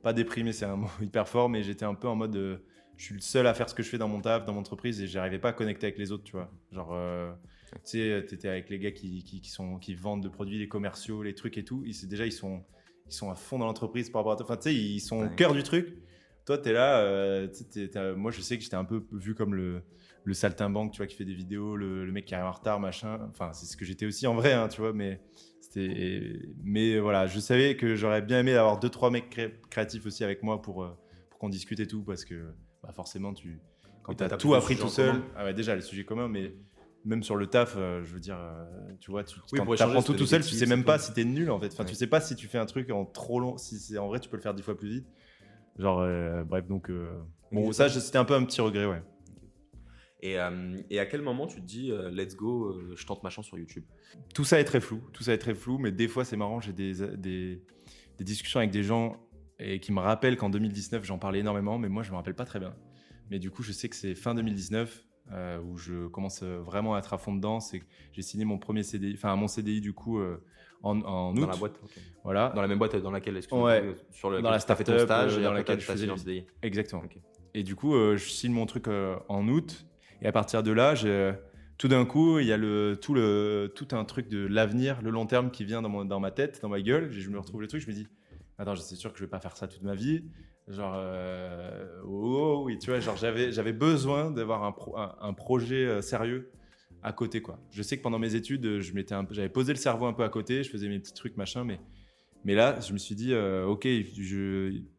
pas 0.05 0.13
déprimé, 0.13 0.53
c'est 0.53 0.67
un 0.67 0.77
mot 0.77 0.89
hyper 1.03 1.29
fort, 1.29 1.49
mais 1.49 1.65
j'étais 1.65 1.85
un 1.85 1.95
peu 1.95 2.07
en 2.07 2.15
mode. 2.15 2.61
je 2.97 3.05
suis 3.05 3.15
le 3.15 3.21
seul 3.21 3.47
à 3.49 3.55
faire 3.55 3.69
ce 3.69 3.75
que 3.75 3.83
je 3.83 3.89
fais 3.89 3.99
dans 3.99 4.09
mon 4.09 4.21
taf, 4.21 4.45
dans 4.45 4.55
mon 4.55 4.61
entreprise, 4.61 5.01
et 5.03 5.09
j'arrivais 5.09 5.41
pas 5.41 5.49
à 5.49 5.53
connecter 5.53 5.87
avec 5.87 5.99
les 5.99 6.13
autres, 6.13 6.25
tu 6.25 6.33
vois. 6.33 6.49
Genre 6.71 6.95
tu 7.85 7.99
sais, 7.99 8.25
tu 8.29 8.35
étais 8.35 8.49
avec 8.49 8.71
les 8.71 8.79
gars 8.79 8.93
qui, 8.93 9.25
qui, 9.25 9.51
sont, 9.51 9.79
qui 9.79 9.95
vendent 9.95 10.23
de 10.23 10.29
produits, 10.29 10.59
les 10.59 10.69
commerciaux, 10.69 11.23
les 11.23 11.35
trucs 11.35 11.59
et 11.59 11.65
tout. 11.65 11.83
Ils, 11.85 12.09
déjà, 12.09 12.27
ils 12.27 12.33
sont, 12.33 12.63
ils 13.07 13.13
sont 13.13 13.31
à 13.31 13.35
fond 13.35 13.59
dans 13.59 13.67
l'entreprise 13.67 14.11
par 14.11 14.21
rapport 14.21 14.33
à 14.33 14.37
toi. 14.37 14.47
Enfin, 14.47 14.57
tu 14.57 14.71
sais, 14.71 14.75
ils 14.75 15.01
sont 15.01 15.25
au 15.25 15.29
cœur 15.29 15.55
du 15.55 15.63
truc. 15.63 15.97
Toi, 16.45 16.59
tu 16.59 16.69
es 16.69 16.73
là. 16.73 17.01
Euh, 17.01 17.49
moi, 18.17 18.31
je 18.31 18.41
sais 18.41 18.57
que 18.57 18.63
j'étais 18.63 18.77
un 18.77 18.85
peu 18.85 19.05
vu 19.13 19.35
comme 19.35 19.55
le, 19.55 19.83
le 20.25 20.35
saltimbanque, 20.35 20.93
tu 20.93 20.99
vois, 20.99 21.07
qui 21.07 21.17
fait 21.17 21.25
des 21.25 21.35
vidéos, 21.35 21.77
le, 21.77 22.11
mec 22.11 22.25
qui 22.25 22.35
arrive 22.35 22.47
en 22.47 22.53
retard, 22.53 22.81
machin. 22.81 23.19
Enfin, 23.31 23.53
c'est 23.53 23.67
ce 23.67 23.77
que 23.77 23.85
j'étais 23.85 24.07
aussi 24.07 24.27
en 24.27 24.35
vrai, 24.35 24.53
hein, 24.53 24.69
tu 24.69 24.81
vois, 24.81 24.93
mais 24.93 25.21
c'était. 25.61 26.41
Mais 26.63 26.99
voilà, 26.99 27.27
je 27.27 27.39
savais 27.41 27.77
que 27.77 27.95
j'aurais 27.95 28.23
bien 28.23 28.41
aimé 28.41 28.55
avoir 28.55 28.79
deux, 28.79 28.91
trois 28.91 29.11
mecs 29.11 29.31
créatifs 29.71 30.07
aussi 30.07 30.25
avec 30.25 30.43
moi 30.43 30.61
pour, 30.61 30.85
euh, 30.85 30.97
pour 31.31 31.39
qu'on 31.39 31.49
discute 31.49 31.81
et 31.81 31.87
tout, 31.87 32.03
parce 32.03 32.25
que 32.25 32.53
bah, 32.83 32.93
forcément, 32.93 33.33
tu. 33.33 33.61
Quand 34.03 34.15
tu 34.15 34.25
as 34.25 34.29
tout 34.37 34.55
appris 34.55 34.77
tout 34.77 34.89
seul. 34.89 35.23
Ah 35.35 35.45
ouais, 35.45 35.55
déjà, 35.55 35.75
les 35.75 35.81
sujets 35.81 36.05
communs, 36.05 36.29
mais 36.29 36.55
même 37.05 37.23
sur 37.23 37.37
le 37.37 37.47
taf, 37.47 37.75
euh, 37.77 38.03
je 38.05 38.15
veux 38.15 38.21
dire, 38.21 38.39
euh, 38.39 38.65
tu 39.01 39.11
vois, 39.11 39.25
tu, 39.25 39.39
oui, 39.53 39.59
quand 39.59 39.81
apprends 39.81 40.03
tout 40.03 40.15
tout 40.15 40.27
seul, 40.27 40.43
tu 40.43 40.55
sais 40.55 40.67
même 40.67 40.85
pas 40.85 40.99
si 40.99 41.13
t'es 41.13 41.25
nul 41.25 41.51
en 41.51 41.61
fait. 41.61 41.73
Enfin, 41.73 41.85
tu 41.85 41.95
sais 41.95 42.07
pas 42.07 42.21
si 42.21 42.35
tu 42.35 42.49
fais 42.49 42.59
un 42.59 42.67
truc 42.67 42.91
en 42.91 43.05
trop 43.05 43.41
long, 43.41 43.59
si 43.59 43.79
c'est 43.79 43.99
en 43.99 44.09
vrai, 44.09 44.21
tu 44.21 44.29
peux 44.29 44.37
le 44.37 44.43
faire 44.43 44.55
dix 44.55 44.63
fois 44.63 44.77
plus 44.77 44.89
vite. 44.89 45.07
Genre, 45.79 46.01
euh, 46.01 46.45
bref, 46.45 46.67
donc 46.67 46.91
bon, 47.53 47.73
ça, 47.73 47.89
c'était 47.89 48.19
un 48.19 48.25
peu 48.25 48.35
un 48.35 48.45
petit 48.45 48.61
regret, 48.61 48.87
ouais. 48.87 49.03
Et, 50.21 50.37
et, 50.89 50.99
à 50.99 51.05
quel 51.05 51.21
moment 51.21 51.47
tu 51.47 51.61
te 51.61 51.67
dis, 51.67 51.93
let's 52.11 52.35
go, 52.35 52.75
je 52.97 53.05
tente 53.05 53.23
ma 53.23 53.29
chance 53.29 53.47
sur 53.47 53.59
YouTube? 53.59 53.85
Tout 54.33 54.45
ça 54.45 54.59
est 54.59 54.65
très 54.65 54.81
flou, 54.81 55.03
tout 55.13 55.23
ça 55.23 55.35
est 55.35 55.39
très 55.39 55.55
flou, 55.55 55.77
mais 55.77 55.93
des 55.93 56.09
fois 56.09 56.25
c'est 56.25 56.37
marrant, 56.37 56.61
j'ai 56.61 56.73
des, 56.73 56.95
des, 57.19 57.63
des, 58.17 58.25
discussions 58.25 58.61
avec 58.61 58.71
des 58.71 58.83
gens 58.83 59.21
et 59.59 59.81
qui 59.81 59.93
me 59.93 60.01
rappellent 60.01 60.39
qu'en 60.39 60.49
2019 60.49 61.05
j'en 61.05 61.19
parlais 61.19 61.41
énormément, 61.41 61.79
mais 61.79 61.91
moi 61.91 62.03
je 62.03 62.11
me 62.11 62.17
rappelle 62.17 62.35
pas 62.35 62.47
très 62.47 62.59
bien. 62.59 62.75
Mais 63.31 63.39
du 63.39 63.51
coup, 63.51 63.63
je 63.63 63.73
sais 63.73 63.89
que 63.89 63.97
c'est 63.97 64.15
fin 64.15 64.35
2019 64.35 65.07
euh, 65.33 65.59
où 65.61 65.79
je 65.79 66.07
commence 66.09 66.43
euh, 66.43 66.61
vraiment 66.61 66.95
à 66.95 66.99
être 66.99 67.15
à 67.15 67.19
fond 67.19 67.35
dedans. 67.35 67.61
C'est 67.61 67.81
que 67.81 67.87
j'ai 68.13 68.23
signé 68.23 68.45
mon 68.45 68.59
premier 68.59 68.83
CDI, 68.83 69.15
enfin 69.15 69.35
mon 69.37 69.49
CDI 69.49 69.81
du 69.81 69.95
coup 69.95 70.19
euh, 70.19 70.43
en, 70.83 71.01
en, 71.01 71.35
août. 71.35 71.41
Dans 71.41 71.47
la 71.47 71.57
boîte. 71.57 71.81
Voilà. 72.25 72.53
Dans 72.55 72.61
la 72.61 72.69
même 72.69 72.79
boîte 72.79 72.97
dans 72.97 73.11
laquelle, 73.11 73.41
ouais. 73.53 73.95
sur 74.11 74.31
le 74.31 74.43
dans 74.43 74.51
la 74.51 74.59
startup 74.59 74.87
ton 74.87 74.99
stage 74.99 75.39
dans 75.39 75.53
laquelle 75.53 75.81
je 75.81 75.87
faisais 75.87 76.07
le 76.07 76.17
CDI. 76.17 76.45
Exactement. 76.63 77.03
Et 77.55 77.63
du 77.63 77.75
coup, 77.75 77.95
je 77.95 78.29
signe 78.29 78.53
mon 78.53 78.67
truc 78.67 78.87
en 78.89 79.49
août. 79.49 79.87
Et 80.21 80.27
à 80.27 80.33
partir 80.33 80.63
de 80.63 80.73
là, 80.73 80.95
tout 81.79 81.89
d'un 81.89 82.05
coup, 82.05 82.39
il 82.39 82.47
y 82.47 82.53
a 82.53 82.57
le, 82.57 82.99
tout, 83.01 83.15
le, 83.15 83.73
tout 83.75 83.89
un 83.93 84.05
truc 84.05 84.29
de 84.29 84.47
l'avenir, 84.47 85.01
le 85.03 85.11
long 85.11 85.27
terme 85.27 85.51
qui 85.51 85.65
vient 85.65 85.83
dans, 85.83 85.89
mon, 85.89 86.05
dans 86.05 86.21
ma 86.21 86.31
tête, 86.31 86.61
dans 86.63 86.69
ma 86.69 86.81
gueule. 86.81 87.11
Je 87.11 87.31
me 87.31 87.39
retrouve 87.39 87.61
le 87.61 87.67
truc, 87.67 87.81
je 87.81 87.89
me 87.89 87.93
dis, 87.93 88.07
attends, 88.59 88.77
c'est 88.77 88.97
sûr 88.97 89.13
que 89.13 89.19
je 89.19 89.25
vais 89.25 89.31
pas 89.31 89.41
faire 89.41 89.57
ça 89.57 89.69
toute 89.69 89.83
ma 89.83 89.95
vie. 89.95 90.25
Genre, 90.69 90.95
euh, 90.97 92.01
oh, 92.07 92.63
oui, 92.65 92.79
tu 92.79 92.89
vois, 92.89 92.99
genre 92.99 93.17
j'avais, 93.17 93.53
j'avais 93.53 93.75
besoin 93.75 94.31
d'avoir 94.31 94.65
un, 94.65 95.17
un, 95.21 95.33
projet 95.35 95.85
euh, 95.85 96.01
sérieux 96.01 96.51
à 97.03 97.13
côté, 97.13 97.43
quoi. 97.43 97.59
Je 97.71 97.83
sais 97.83 97.99
que 97.99 98.03
pendant 98.03 98.19
mes 98.19 98.35
études, 98.35 98.81
je 98.81 98.95
m'étais 98.95 99.15
j'avais 99.31 99.51
posé 99.51 99.75
le 99.75 99.79
cerveau 99.79 100.07
un 100.07 100.15
peu 100.15 100.25
à 100.25 100.31
côté, 100.31 100.63
je 100.63 100.71
faisais 100.71 100.89
mes 100.89 100.99
petits 100.99 101.13
trucs, 101.13 101.37
machin, 101.37 101.65
mais, 101.65 101.81
mais 102.45 102.55
là, 102.55 102.81
je 102.81 102.95
me 102.95 102.99
suis 102.99 103.15
dit, 103.15 103.35
euh, 103.35 103.67
ok, 103.67 103.87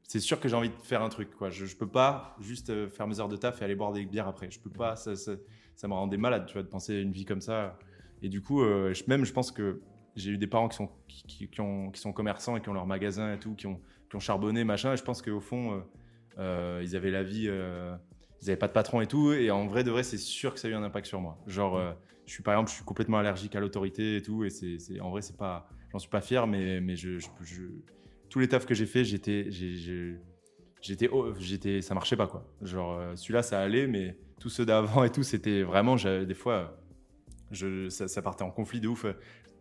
c'est 0.04 0.20
sûr 0.20 0.40
que 0.40 0.48
j'ai 0.48 0.56
envie 0.56 0.70
de 0.70 0.76
faire 0.84 1.02
un 1.02 1.10
truc, 1.10 1.32
quoi. 1.32 1.50
Je, 1.50 1.66
je 1.66 1.76
peux 1.76 1.90
pas 1.90 2.38
juste 2.42 2.88
faire 2.90 3.08
mes 3.08 3.20
heures 3.20 3.30
de 3.30 3.38
taf 3.38 3.60
et 3.62 3.66
aller 3.66 3.76
boire 3.76 3.92
des 3.92 4.06
bières 4.06 4.28
après. 4.28 4.52
Je 4.52 4.60
peux 4.60 4.70
pas, 4.70 4.96
ça, 4.96 5.16
ça, 5.16 5.88
me 5.88 5.94
rendait 5.94 6.18
malade, 6.18 6.46
tu 6.46 6.54
vois, 6.54 6.62
de 6.62 6.68
penser 6.68 6.96
à 6.96 7.00
une 7.00 7.12
vie 7.12 7.26
comme 7.26 7.42
ça. 7.42 7.80
Et 8.22 8.30
du 8.30 8.40
coup, 8.40 8.64
même, 9.08 9.26
je 9.26 9.34
pense 9.34 9.52
que 9.52 9.82
j'ai 10.16 10.30
eu 10.30 10.38
des 10.38 10.48
parents 10.48 10.70
qui 10.70 10.78
sont, 10.78 10.90
qui, 11.08 11.50
qui 11.50 11.50
sont 11.56 12.14
commerçants 12.14 12.56
et 12.56 12.62
qui 12.62 12.70
ont 12.70 12.74
leur 12.74 12.86
magasin 12.86 13.34
et 13.34 13.40
tout, 13.40 13.56
qui 13.56 13.66
ont 13.66 13.82
qui 14.20 14.26
charbonné, 14.26 14.64
machin. 14.64 14.96
Je 14.96 15.04
pense 15.04 15.22
qu'au 15.22 15.40
fond, 15.40 15.74
euh, 15.74 15.80
euh, 16.40 16.82
ils 16.84 16.96
avaient 16.96 17.12
la 17.12 17.24
vie, 17.24 17.48
euh, 17.48 17.96
ils 18.42 18.46
n'avaient 18.46 18.58
pas 18.58 18.68
de 18.68 18.74
patron 18.74 19.02
et 19.02 19.08
tout. 19.08 19.34
Et 19.34 19.52
en 19.52 19.68
vrai, 19.68 19.84
de 19.84 19.92
vrai, 19.92 20.04
c'est 20.04 20.18
sûr 20.18 20.54
que 20.54 20.60
ça 20.60 20.68
a 20.68 20.72
eu 20.72 20.74
un 20.74 20.84
impact 20.84 21.08
sur 21.08 21.22
moi. 21.22 21.38
Genre, 21.48 21.96
je 22.26 22.32
suis 22.32 22.44
par 22.44 22.56
exemple, 22.56 22.70
je 22.70 22.76
suis 22.76 22.86
complètement 22.86 23.18
allergique 23.18 23.56
à 23.56 23.60
l'autorité 23.60 24.18
et 24.18 24.22
tout. 24.22 24.44
Et 24.44 24.50
c'est, 24.50 25.00
en 25.00 25.10
vrai, 25.10 25.22
c'est 25.22 25.38
pas, 25.38 25.70
j'en 25.92 26.00
suis 26.00 26.10
pas 26.10 26.22
fier, 26.22 26.48
mais, 26.48 26.82
mais 26.82 26.96
je, 26.96 27.20
je, 27.20 27.62
tous 28.30 28.40
les 28.40 28.48
tafs 28.48 28.66
que 28.66 28.74
j'ai 28.74 28.86
fait, 28.86 29.04
j'étais, 29.04 29.50
j'étais, 29.52 31.10
j'étais, 31.40 31.82
ça 31.82 31.94
marchait 31.94 32.18
pas 32.18 32.28
quoi. 32.28 32.48
Genre, 32.62 33.00
celui-là, 33.16 33.44
ça 33.44 33.60
allait, 33.60 33.88
mais 33.88 34.18
tous 34.40 34.50
ceux 34.50 34.66
d'avant 34.66 35.04
et 35.04 35.12
tout, 35.12 35.24
c'était 35.24 35.64
vraiment, 35.64 35.96
des 35.96 36.34
fois, 36.34 36.78
je, 37.52 37.90
ça, 37.90 38.22
partait 38.22 38.44
en 38.44 38.52
conflit 38.52 38.80
de 38.80 38.88
ouf 38.88 39.06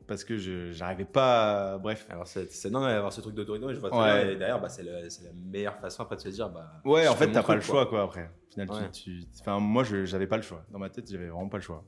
parce 0.06 0.24
que 0.24 0.36
je 0.36 0.72
j'arrivais 0.72 1.04
pas 1.04 1.78
bref. 1.78 2.06
Alors 2.10 2.26
c'est 2.26 2.70
non 2.70 2.82
avoir 2.82 3.12
ce 3.12 3.20
truc 3.20 3.34
d'autorité 3.34 3.66
je 3.74 3.80
vois 3.80 3.94
ouais. 3.96 4.32
et 4.32 4.36
derrière 4.36 4.60
bah, 4.60 4.68
c'est 4.68 4.82
la 4.82 5.32
meilleure 5.34 5.78
façon 5.78 6.02
après 6.02 6.16
de 6.16 6.20
se 6.20 6.28
dire 6.28 6.48
bah 6.48 6.80
ouais 6.84 7.08
en 7.08 7.14
fait 7.14 7.30
t'as 7.30 7.42
pas 7.42 7.54
le 7.54 7.60
choix 7.60 7.86
quoi 7.86 8.02
après. 8.02 8.30
Final 8.52 8.68
tu, 8.92 9.22
enfin 9.40 9.58
moi 9.58 9.84
j'avais 9.84 10.26
pas 10.26 10.36
le 10.36 10.42
choix. 10.42 10.64
Dans 10.70 10.78
ma 10.78 10.90
tête 10.90 11.10
j'avais 11.10 11.28
vraiment 11.28 11.48
pas 11.48 11.58
le 11.58 11.62
choix. 11.62 11.84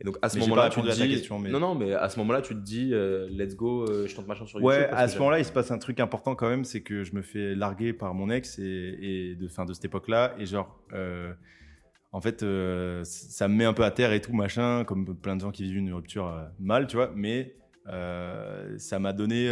Et 0.00 0.04
donc 0.04 0.16
à 0.22 0.28
ce 0.28 0.38
moment-là 0.38 0.70
tu 0.70 0.80
te 0.80 0.90
dis 0.90 1.08
question, 1.08 1.40
mais... 1.40 1.50
non 1.50 1.58
non 1.58 1.74
mais 1.74 1.92
à 1.92 2.08
ce 2.08 2.18
moment-là 2.20 2.40
tu 2.40 2.54
te 2.54 2.60
dis 2.60 2.94
euh, 2.94 3.28
let's 3.30 3.56
go 3.56 3.82
euh, 3.82 4.06
je 4.06 4.14
tente 4.14 4.28
ma 4.28 4.36
chance 4.36 4.48
sur 4.48 4.60
YouTube 4.60 4.68
ouais 4.68 4.88
à 4.92 5.08
ce 5.08 5.18
moment-là 5.18 5.40
il 5.40 5.44
se 5.44 5.50
passe 5.50 5.72
un 5.72 5.78
truc 5.78 5.98
important 5.98 6.36
quand 6.36 6.48
même 6.48 6.64
c'est 6.64 6.82
que 6.82 7.02
je 7.02 7.14
me 7.16 7.22
fais 7.22 7.56
larguer 7.56 7.92
par 7.92 8.14
mon 8.14 8.30
ex 8.30 8.60
et, 8.60 8.96
et 9.00 9.34
de 9.34 9.48
fin 9.48 9.64
de 9.64 9.72
cette 9.72 9.86
époque-là. 9.86 10.34
Et 10.38 10.46
genre 10.46 10.80
euh, 10.92 11.32
en 12.12 12.20
fait, 12.20 12.42
euh, 12.42 13.02
ça 13.04 13.48
me 13.48 13.54
met 13.54 13.64
un 13.64 13.74
peu 13.74 13.84
à 13.84 13.90
terre 13.90 14.12
et 14.12 14.20
tout, 14.20 14.32
machin, 14.32 14.84
comme 14.84 15.16
plein 15.16 15.36
de 15.36 15.42
gens 15.42 15.50
qui 15.50 15.64
vivent 15.64 15.76
une 15.76 15.92
rupture 15.92 16.26
euh, 16.26 16.44
mal, 16.58 16.86
tu 16.86 16.96
vois. 16.96 17.12
Mais 17.14 17.54
euh, 17.88 18.78
ça 18.78 18.98
m'a 18.98 19.12
donné 19.12 19.48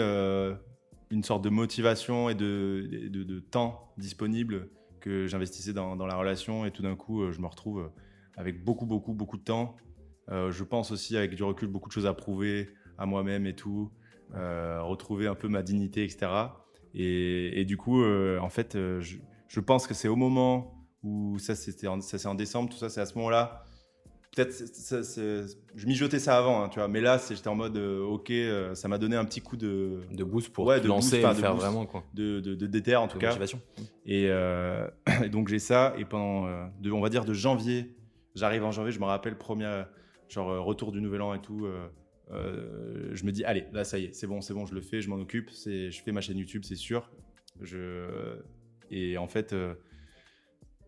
une 1.10 1.22
sorte 1.22 1.44
de 1.44 1.50
motivation 1.50 2.30
et 2.30 2.34
de, 2.34 3.40
temps 3.50 3.92
disponible 3.98 4.70
que 5.00 5.26
j'investissais 5.26 5.72
dans, 5.72 5.94
la 6.06 6.16
relation. 6.16 6.64
Et 6.64 6.70
tout 6.70 6.82
d'un 6.82 6.96
coup, 6.96 7.30
je 7.30 7.40
me 7.40 7.46
retrouve 7.46 7.90
avec 8.36 8.64
beaucoup, 8.64 8.86
beaucoup, 8.86 9.12
beaucoup 9.12 9.36
de 9.36 9.44
temps. 9.44 9.76
je 10.28 10.64
pense 10.64 10.90
aussi, 10.90 11.16
avec 11.16 11.34
du 11.34 11.42
recul, 11.42 11.68
beaucoup 11.68 11.88
de 11.88 11.94
choses 11.94 12.06
à 12.06 12.14
prouver 12.14 12.70
à 12.98 13.04
moi-même 13.04 13.46
et 13.46 13.54
tout. 13.54 13.92
retrouver 14.32 15.26
un 15.26 15.34
peu 15.34 15.48
ma 15.48 15.62
dignité, 15.62 16.04
etc. 16.04 16.28
Et, 16.94 17.66
du 17.66 17.76
coup, 17.76 18.02
en 18.02 18.48
fait, 18.48 18.76
je 18.76 19.60
pense 19.60 19.86
que 19.86 19.92
c'est 19.92 20.08
au 20.08 20.16
moment 20.16 20.75
ou 21.06 21.38
ça 21.38 21.54
c'était 21.54 21.86
ça 22.00 22.18
c'est 22.18 22.28
en 22.28 22.34
décembre 22.34 22.70
tout 22.70 22.76
ça 22.76 22.88
c'est 22.88 23.00
à 23.00 23.06
ce 23.06 23.14
moment-là. 23.18 23.64
Peut-être 24.34 24.52
je 25.74 25.86
mijotais 25.86 26.18
ça 26.18 26.36
avant 26.36 26.62
hein, 26.62 26.68
tu 26.68 26.78
vois 26.78 26.88
mais 26.88 27.00
là 27.00 27.18
j'étais 27.26 27.48
en 27.48 27.54
mode 27.54 27.76
euh, 27.78 28.02
ok 28.02 28.30
euh, 28.30 28.74
ça 28.74 28.86
m'a 28.86 28.98
donné 28.98 29.16
un 29.16 29.24
petit 29.24 29.40
coup 29.40 29.56
de 29.56 30.00
de 30.12 30.24
boost 30.24 30.50
pour 30.50 30.66
ouais, 30.66 30.78
de 30.78 30.88
lancer 30.88 31.18
et 31.18 31.20
faire 31.20 31.54
vraiment 31.54 31.86
quoi. 31.86 32.04
de 32.12 32.40
de, 32.40 32.54
de 32.54 32.66
déter 32.66 32.96
en 32.96 33.08
tout 33.08 33.18
cas. 33.18 33.28
motivation. 33.28 33.62
Euh, 34.08 34.90
et, 35.24 35.30
donc 35.30 35.48
j'ai 35.48 35.58
ça 35.58 35.94
et 35.96 36.04
pendant 36.04 36.46
de, 36.80 36.90
on 36.90 37.00
va 37.00 37.08
dire 37.08 37.24
de 37.24 37.32
janvier 37.32 37.96
j'arrive 38.34 38.64
en 38.64 38.72
janvier 38.72 38.92
je 38.92 39.00
me 39.00 39.06
rappelle 39.06 39.38
premier 39.38 39.84
genre 40.28 40.62
retour 40.62 40.92
du 40.92 41.00
nouvel 41.00 41.22
an 41.22 41.32
et 41.32 41.40
tout 41.40 41.66
je 42.30 43.24
me 43.24 43.30
dis 43.30 43.44
allez 43.44 43.64
là 43.72 43.84
ça 43.84 43.98
y 43.98 44.06
est 44.06 44.14
c'est 44.14 44.26
bon 44.26 44.42
c'est 44.42 44.52
bon 44.52 44.66
je 44.66 44.74
le 44.74 44.82
fais 44.82 45.00
je 45.00 45.08
m'en 45.08 45.16
occupe 45.16 45.50
c'est 45.50 45.90
je 45.90 46.02
fais 46.02 46.12
ma 46.12 46.20
chaîne 46.20 46.36
YouTube 46.36 46.64
c'est 46.66 46.76
sûr. 46.76 47.10
Je 47.62 48.36
et 48.90 49.16
en 49.16 49.28
fait 49.28 49.54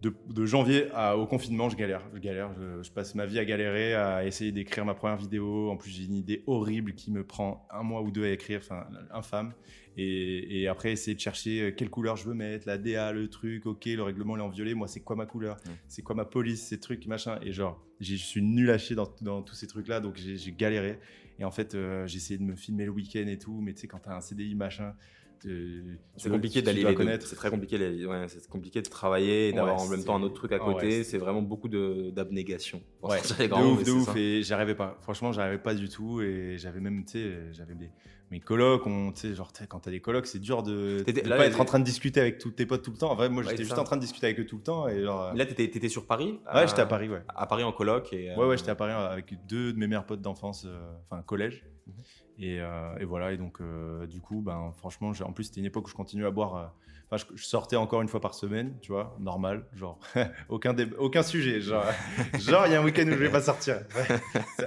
de, 0.03 0.47
janvier 0.47 0.87
au 1.17 1.27
confinement, 1.27 1.69
je 1.69 1.77
galère. 1.77 2.03
Je 2.15 2.19
galère. 2.19 2.51
Je, 2.83 2.91
passe 2.91 3.15
ma 3.15 3.27
vie 3.27 3.39
à 3.39 3.45
galérer, 3.45 3.95
à 3.95 4.25
essayer 4.25 4.53
d'écrire 4.53 4.85
ma 4.85 4.95
première 4.95 5.17
vidéo. 5.17 5.71
En 5.71 5.77
plus, 5.77 5.91
j'ai 5.91 6.05
une 6.05 6.15
idée 6.15 6.43
horrible 6.47 6.95
qui 6.95 7.11
me 7.11 7.25
prend 7.25 7.67
un 7.71 7.83
mois 7.83 8.03
ou 8.03 8.11
deux 8.11 8.25
à 8.25 8.31
écrire, 8.31 8.61
enfin, 8.63 8.87
infâme. 9.11 9.53
Et, 9.97 10.61
et, 10.61 10.69
après, 10.69 10.93
essayer 10.93 11.17
de 11.17 11.21
chercher 11.21 11.61
euh, 11.61 11.71
quelle 11.73 11.91
couleur 11.91 12.15
je 12.15 12.25
veux 12.25 12.35
mettre, 12.35 12.69
la 12.69 12.79
DA, 12.79 13.11
le 13.11 13.29
truc, 13.29 13.67
ok, 13.67 13.85
le 13.87 14.05
règlement 14.05 14.37
est 14.37 14.41
en 14.41 14.49
violet. 14.49 14.75
Moi, 14.75 14.87
c'est 14.87 15.01
quoi 15.01 15.17
ma 15.17 15.27
couleur? 15.27 15.57
C'est 15.89 16.03
quoi 16.03 16.15
ma 16.15 16.25
police, 16.25 16.69
ces 16.69 16.79
trucs, 16.79 17.09
machin. 17.09 17.41
Et 17.43 17.53
genre, 17.53 17.85
je 17.99 18.15
suis 18.15 18.41
nul 18.41 18.71
à 18.71 18.79
chier 18.79 18.95
dans, 18.95 19.13
dans 19.23 19.43
tous 19.43 19.57
ces 19.57 19.67
trucs-là, 19.67 19.99
donc 19.99 20.17
j'ai 20.17 20.53
galéré. 20.53 21.01
Et 21.41 21.45
en 21.45 21.51
fait, 21.51 21.75
euh, 21.75 22.07
j'ai 22.07 22.19
essayé 22.19 22.39
de 22.39 22.45
me 22.45 22.55
filmer 22.55 22.85
le 22.85 22.93
week-end 22.93 23.27
et 23.27 23.39
tout, 23.39 23.61
mais 23.61 23.75
tu 23.75 23.81
sais, 23.81 23.87
quand 23.89 23.99
t'as 23.99 24.17
un 24.17 24.21
CDI, 24.21 24.55
machin, 24.55 24.95
c'est 26.17 26.31
compliqué 26.31 26.63
d'aller 26.63 26.95
connaître. 26.95 27.27
C'est 27.27 27.37
très 27.37 27.51
compliqué. 27.51 27.77
Ouais, 28.07 28.27
c'est 28.29 28.49
compliqué 28.49 28.83
de 28.83 28.89
travailler 28.89 29.49
et 29.49 29.53
d'avoir 29.53 29.81
en 29.81 29.89
même 29.89 30.05
temps 30.05 30.17
un 30.17 30.23
autre 30.23 30.35
truc 30.35 30.53
à 30.53 30.59
côté. 30.59 31.05
c'est 31.05 31.19
vraiment 31.19 31.43
beaucoup 31.43 31.69
d'abnégation. 31.69 32.83
Ouais, 33.03 33.21
de 33.21 33.55
ouf, 33.65 33.85
de 33.85 33.91
ouf. 33.91 34.17
Et 34.17 34.43
j'arrivais 34.43 34.75
pas. 34.75 34.99
Franchement, 35.01 35.33
j'arrivais 35.33 35.59
pas 35.59 35.75
du 35.75 35.89
tout. 35.89 36.21
Et 36.21 36.57
j'avais 36.59 36.81
même, 36.81 37.05
tu 37.05 37.13
sais, 37.13 37.53
j'avais 37.53 37.75
des 37.75 37.91
mes 38.31 38.41
colocs, 38.41 38.85
tu 38.85 39.13
sais, 39.15 39.35
genre, 39.35 39.51
quand 39.69 39.81
t'as 39.81 39.91
des 39.91 40.01
colocs, 40.01 40.27
c'est 40.27 40.39
dur 40.39 40.63
de, 40.63 41.03
de 41.07 41.29
pas 41.29 41.47
être 41.47 41.61
en 41.61 41.65
train 41.65 41.79
de 41.79 41.85
discuter 41.85 42.21
avec 42.21 42.39
tous 42.39 42.51
tes 42.51 42.67
potes 42.67 42.83
tout 42.83 42.91
le 42.91 42.99
temps. 42.99 43.11
En 43.11 43.15
vrai, 43.15 43.29
moi, 43.29 43.43
j'étais 43.43 43.65
juste 43.65 43.79
en 43.79 43.85
train 43.85 43.97
de 43.97 44.03
discuter 44.03 44.27
avec 44.27 44.41
eux 44.41 44.47
tout 44.47 44.57
le 44.57 44.63
temps. 44.63 44.89
Et 44.89 45.03
genre, 45.03 45.35
là, 45.35 45.47
t'étais, 45.47 45.65
étais 45.65 45.89
sur 45.89 46.07
Paris? 46.07 46.39
Ouais, 46.55 46.67
j'étais 46.67 46.83
à 46.83 46.87
Paris, 46.87 47.09
ouais. 47.09 47.23
À 47.29 47.47
Paris 47.47 47.65
en 47.65 47.73
coloc. 47.73 48.13
Et, 48.13 48.35
Ouais, 48.37 48.47
ouais, 48.47 48.57
j'étais 48.59 48.71
à 48.71 48.75
Paris 48.75 48.93
avec 48.93 49.35
deux 49.47 49.73
de 49.73 49.79
mes 49.79 49.87
meilleurs 49.87 50.07
potes 50.07 50.21
d'enfance, 50.21 50.65
euh, 50.67 50.93
enfin, 51.11 51.23
collège. 51.23 51.65
Euh, 52.41 52.99
et, 52.99 53.05
voilà, 53.05 53.33
et 53.33 53.37
donc 53.37 53.61
euh, 53.61 54.07
du 54.07 54.21
coup, 54.21 54.41
ben, 54.41 54.73
franchement, 54.77 55.13
en 55.25 55.33
plus 55.33 55.45
c'était 55.45 55.61
une 55.61 55.67
époque 55.67 55.87
où 55.87 55.91
je 55.91 55.95
continuais 55.95 56.27
à 56.27 56.31
boire. 56.31 56.57
Euh, 56.57 56.67
enfin, 57.11 57.25
je, 57.35 57.43
sortais 57.43 57.75
encore 57.75 58.01
une 58.01 58.09
fois 58.09 58.21
par 58.21 58.35
semaine, 58.35 58.77
tu 58.81 58.93
vois, 58.93 59.17
normal, 59.19 59.67
genre 59.75 59.99
aucun 60.49 60.77
aucun 60.99 61.23
sujet, 61.23 61.61
genre 61.61 61.85
genre 62.39 62.67
il 62.67 62.73
y 62.73 62.77
a 62.77 62.81
un 62.81 62.85
week-end 62.85 63.07
où 63.07 63.11
je 63.11 63.17
vais 63.17 63.31
pas 63.31 63.43
sortir. 63.43 63.81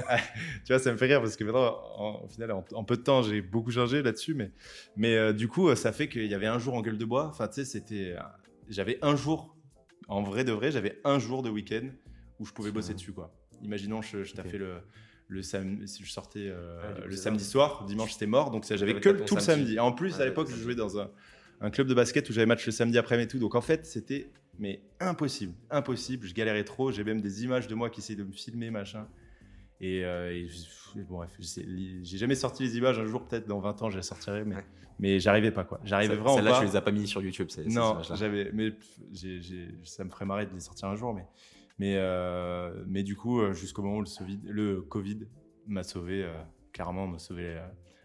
tu 0.66 0.74
vois, 0.74 0.80
ça 0.80 0.92
me 0.92 0.98
fait 0.98 1.06
rire 1.06 1.22
parce 1.22 1.38
que 1.38 1.46
maintenant, 1.46 1.80
en, 1.96 2.22
au 2.26 2.28
final, 2.28 2.52
en, 2.52 2.84
peu 2.84 2.98
de 2.98 3.04
temps, 3.04 3.22
j'ai 3.22 3.42
beaucoup 3.42 3.72
changé 3.72 4.02
là-dessus, 4.02 4.34
mais 4.34 4.52
mais 4.98 5.34
du 5.34 5.48
coup, 5.48 5.74
ça 5.76 5.94
fait 5.94 6.10
qu'il 6.10 6.28
y 6.28 6.36
avait 6.36 6.48
un 6.48 6.60
jour 6.60 6.74
en 6.74 6.82
gueule 6.82 6.98
de 6.98 7.06
bois. 7.06 7.28
Enfin, 7.28 7.48
tu 7.48 7.56
sais, 7.56 7.66
c'était, 7.66 8.16
j'avais 8.68 9.00
un 9.02 9.16
jour, 9.16 9.56
en 10.10 10.24
vrai 10.24 10.44
de 10.44 10.52
vrai, 10.52 10.72
j'avais 10.72 11.00
un 11.06 11.20
jour 11.20 11.42
de 11.42 11.50
week-end 11.50 11.88
où 12.40 12.46
je 12.46 12.52
pouvais 12.52 12.72
bosser 12.72 12.94
dessus, 12.94 13.14
quoi. 13.14 13.32
Imaginons, 13.64 14.02
je, 14.02 14.24
je 14.24 14.34
t'ai 14.34 14.44
fait 14.44 14.58
le 14.58 14.82
le 15.32 15.42
samedi, 15.42 16.02
je 16.04 16.12
sortais 16.12 16.50
euh, 16.50 16.78
ah, 16.84 17.08
le 17.08 17.16
samedi 17.16 17.46
soir, 17.46 17.86
dimanche 17.86 18.14
c'était 18.14 18.28
mort, 18.28 18.52
donc 18.52 18.66
j'avais 18.70 19.00
que 19.00 19.10
tout 19.10 19.36
le 19.36 19.42
samedi. 19.42 19.80
En 19.80 19.94
plus, 19.94 20.20
à 20.20 20.26
l'époque, 20.26 20.50
je 20.50 20.58
jouais 20.58 20.76
dans 20.76 21.00
un, 21.00 21.10
club 21.72 21.88
de 21.88 21.94
basket 21.94 22.30
où 22.30 22.34
j'avais 22.34 22.46
match 22.46 22.66
le 22.66 22.72
samedi 22.74 22.98
après-midi 22.98 23.26
et 23.26 23.32
tout, 23.32 23.40
donc 23.40 23.56
en 23.56 23.62
fait, 23.62 23.86
c'était 23.86 24.30
mais 24.60 24.82
impossible, 25.00 25.54
impossible. 25.70 26.28
Je 26.28 26.34
galérais 26.34 26.66
trop. 26.66 26.92
J'ai 26.92 27.04
même 27.04 27.22
des 27.22 27.44
images 27.44 27.68
de 27.68 27.74
moi 27.74 27.90
qui 27.90 28.02
essayaient 28.02 28.20
de 28.20 28.24
me 28.24 28.34
filmer, 28.34 28.70
machin. 28.70 29.08
Et, 29.80 30.04
euh, 30.04 30.46
bon, 31.10 31.18
bref, 31.18 31.32
j'ai 31.40 32.18
jamais 32.18 32.36
sorti 32.36 32.64
les 32.64 32.78
images. 32.78 33.00
Un 33.00 33.06
jour, 33.06 33.26
peut-être 33.26 33.48
dans 33.48 33.60
20 33.60 33.82
ans, 33.82 33.90
je 33.90 33.98
les 33.98 34.04
sortirai, 34.04 34.44
mais, 34.44 34.58
mais 35.00 35.20
j'arrivais 35.20 35.52
pas 35.52 35.64
quoi. 35.64 35.80
J'arrivais 35.84 36.16
vraiment 36.16 36.36
pas. 36.36 36.44
Celle-là, 36.44 36.60
tu 36.60 36.66
les 36.66 36.76
as 36.76 36.82
pas 36.82 36.92
mis 36.92 37.08
sur 37.08 37.24
YouTube. 37.24 37.48
non, 37.68 38.02
j'avais, 38.14 38.52
mais 38.54 38.74
ça 39.84 40.04
me 40.04 40.10
ferait 40.10 40.26
marrer 40.26 40.46
de 40.46 40.54
les 40.54 40.60
sortir 40.60 40.90
un 40.90 40.96
jour, 40.96 41.14
mais 41.14 41.26
mais, 41.80 41.96
euh, 41.98 42.84
mais 42.88 43.04
du 43.04 43.16
coup, 43.16 43.42
euh, 43.42 43.54
jusqu'au 43.54 43.82
moment 43.82 43.98
où 43.98 44.02
le, 44.04 44.52
le 44.52 44.82
Covid 44.82 45.20
m'a 45.68 45.84
sauvé, 45.84 46.24
euh, 46.24 46.32
clairement, 46.74 47.08
m'a 47.08 47.20
sauvé 47.20 47.60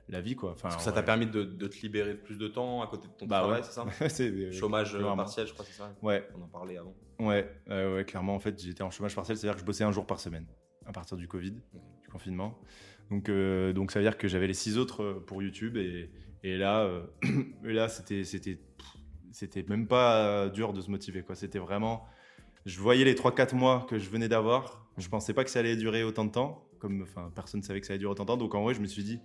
la, 0.08 0.20
vie. 0.20 0.36
Quoi. 0.36 0.52
Enfin, 0.52 0.70
ça 0.70 0.92
t'a 0.92 1.02
permis 1.02 1.26
de, 1.26 1.44
te 1.44 1.80
libérer 1.82 2.14
de 2.14 2.18
plus 2.18 2.38
de 2.38 2.48
temps 2.48 2.82
à 2.82 2.86
côté 2.86 3.08
de 3.08 3.12
ton 3.12 3.26
bah 3.26 3.40
travail, 3.40 3.62
c'est 3.64 3.72
ça 3.72 4.50
Chômage 4.52 4.96
partiel, 4.98 5.46
je 5.46 5.52
crois, 5.52 5.64
c'est 5.64 5.74
ça 5.76 5.94
Ouais. 6.02 6.26
On 6.38 6.42
en 6.42 6.48
parlait 6.48 6.76
avant. 6.76 6.94
Ouais, 7.18 7.50
ouais 7.68 8.04
clairement, 8.06 8.34
en 8.34 8.40
fait, 8.40 8.60
j'étais 8.60 8.82
en 8.82 8.90
chômage 8.90 9.14
partiel, 9.14 9.36
c'est-à-dire 9.36 9.56
que 9.56 9.60
je 9.60 9.66
bossais 9.66 9.84
un 9.84 9.92
jour 9.92 10.06
par 10.06 10.20
semaine 10.20 10.46
à 10.86 10.92
partir 10.92 11.16
du 11.16 11.26
Covid, 11.26 11.52
du 11.52 12.08
confinement. 12.10 12.58
Donc, 13.10 13.30
donc 13.30 13.90
ça 13.90 13.98
veut 13.98 14.04
dire 14.04 14.16
que 14.16 14.28
j'avais 14.28 14.46
les 14.46 14.54
six 14.54 14.78
autres 14.78 15.22
pour 15.26 15.42
YouTube 15.42 15.76
et, 15.76 16.10
et 16.42 16.56
là, 16.56 16.88
et 17.64 17.72
là 17.72 17.88
c'était, 17.88 18.24
c'était, 18.24 18.60
c'était 19.32 19.64
même 19.68 19.86
pas 19.86 20.48
dur 20.48 20.72
de 20.72 20.80
se 20.80 20.90
motiver. 20.90 21.22
Quoi. 21.22 21.34
C'était 21.34 21.58
vraiment 21.58 22.06
je 22.66 22.80
voyais 22.80 23.04
les 23.04 23.14
3-4 23.14 23.54
mois 23.54 23.86
que 23.88 23.96
je 23.96 24.10
venais 24.10 24.28
d'avoir. 24.28 24.84
Je 24.98 25.08
pensais 25.08 25.32
pas 25.32 25.44
que 25.44 25.50
ça 25.50 25.60
allait 25.60 25.76
durer 25.76 26.02
autant 26.02 26.24
de 26.24 26.32
temps. 26.32 26.68
Comme 26.80 27.02
enfin, 27.02 27.30
personne 27.34 27.60
ne 27.60 27.64
savait 27.64 27.80
que 27.80 27.86
ça 27.86 27.92
allait 27.92 28.00
durer 28.00 28.10
autant 28.10 28.24
de 28.24 28.28
temps. 28.28 28.36
Donc 28.36 28.54
en 28.56 28.62
vrai, 28.64 28.74
je 28.74 28.80
me 28.80 28.86
suis 28.86 29.04
dit, 29.04 29.20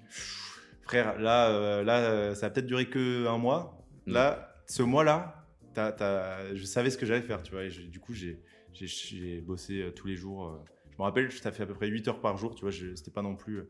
frère, 0.84 1.20
là, 1.20 1.50
euh, 1.50 1.84
là 1.84 1.98
euh, 2.00 2.36
ça 2.36 2.48
va 2.48 2.50
peut-être 2.52 2.68
durer 2.68 2.88
que 2.88 3.26
un 3.28 3.40
mois. 3.40 3.84
Mm. 4.06 4.14
Là, 4.14 4.56
ce 4.68 4.84
mois-là, 4.84 5.48
je 5.76 6.64
savais 6.66 6.92
ce 6.92 7.00
que 7.00 7.06
j'allais 7.08 7.24
faire. 7.24 7.42
Tu 7.42 7.52
vois, 7.52 7.64
et 7.64 7.70
du 7.70 8.00
coup, 8.00 8.14
j'ai 8.14 8.38
bossé 9.42 9.82
euh, 9.82 9.92
tous 9.92 10.06
les 10.06 10.16
jours. 10.16 10.64
je 10.92 10.98
me 10.98 11.04
rappelle, 11.04 11.32
ça 11.32 11.52
fait 11.52 11.64
à 11.64 11.66
peu 11.66 11.74
près 11.74 11.88
8 11.88 12.10
heures 12.10 12.22
par 12.22 12.38
jour. 12.38 12.54
Tu 12.54 12.62
vois, 12.62 12.72
c'était 12.72 13.12
pas 13.12 13.24
non 13.24 13.36
plus. 13.36 13.64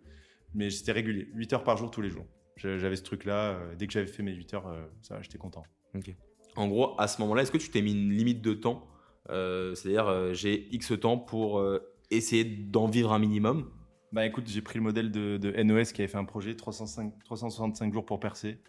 mais 0.54 0.70
c'était 0.70 0.92
régulier. 0.92 1.30
8 1.34 1.54
heures 1.54 1.64
par 1.64 1.78
jour 1.78 1.90
tous 1.90 2.02
les 2.02 2.10
jours. 2.10 2.26
J'avais 2.58 2.98
ce 2.98 3.04
truc-là. 3.04 3.58
dès 3.78 3.88
que 3.88 3.94
j'avais 3.94 4.06
fait 4.06 4.22
mes 4.22 4.34
8 4.34 4.54
heures, 4.54 4.90
ça, 5.02 5.22
j'étais 5.22 5.38
content. 5.38 5.64
Ok. 5.96 6.14
En 6.58 6.68
gros, 6.68 7.00
à 7.00 7.08
ce 7.08 7.22
moment-là, 7.22 7.44
est-ce 7.44 7.52
que 7.54 7.58
tu 7.58 7.70
t'es 7.70 7.82
mis 7.82 7.94
une 7.94 8.12
limite 8.12 8.42
de 8.42 8.54
temps 8.54 8.91
c'est-à-dire, 9.30 10.08
euh, 10.08 10.34
j'ai 10.34 10.74
X 10.74 10.94
temps 11.00 11.18
pour 11.18 11.60
euh, 11.60 11.80
essayer 12.10 12.44
d'en 12.44 12.88
vivre 12.88 13.14
un 13.14 13.20
minimum. 13.20 13.70
Bah 14.12 14.26
écoute, 14.26 14.48
j'ai 14.48 14.62
pris 14.62 14.78
le 14.78 14.84
modèle 14.84 15.12
de, 15.12 15.64
NOS 15.64 15.94
qui 15.94 16.02
avait 16.02 16.12
fait 16.12 16.18
un 16.18 16.26
projet 16.26 16.56
305, 16.56 17.24
365 17.24 17.94
jours 17.94 18.06
pour 18.06 18.20
percer. 18.20 18.60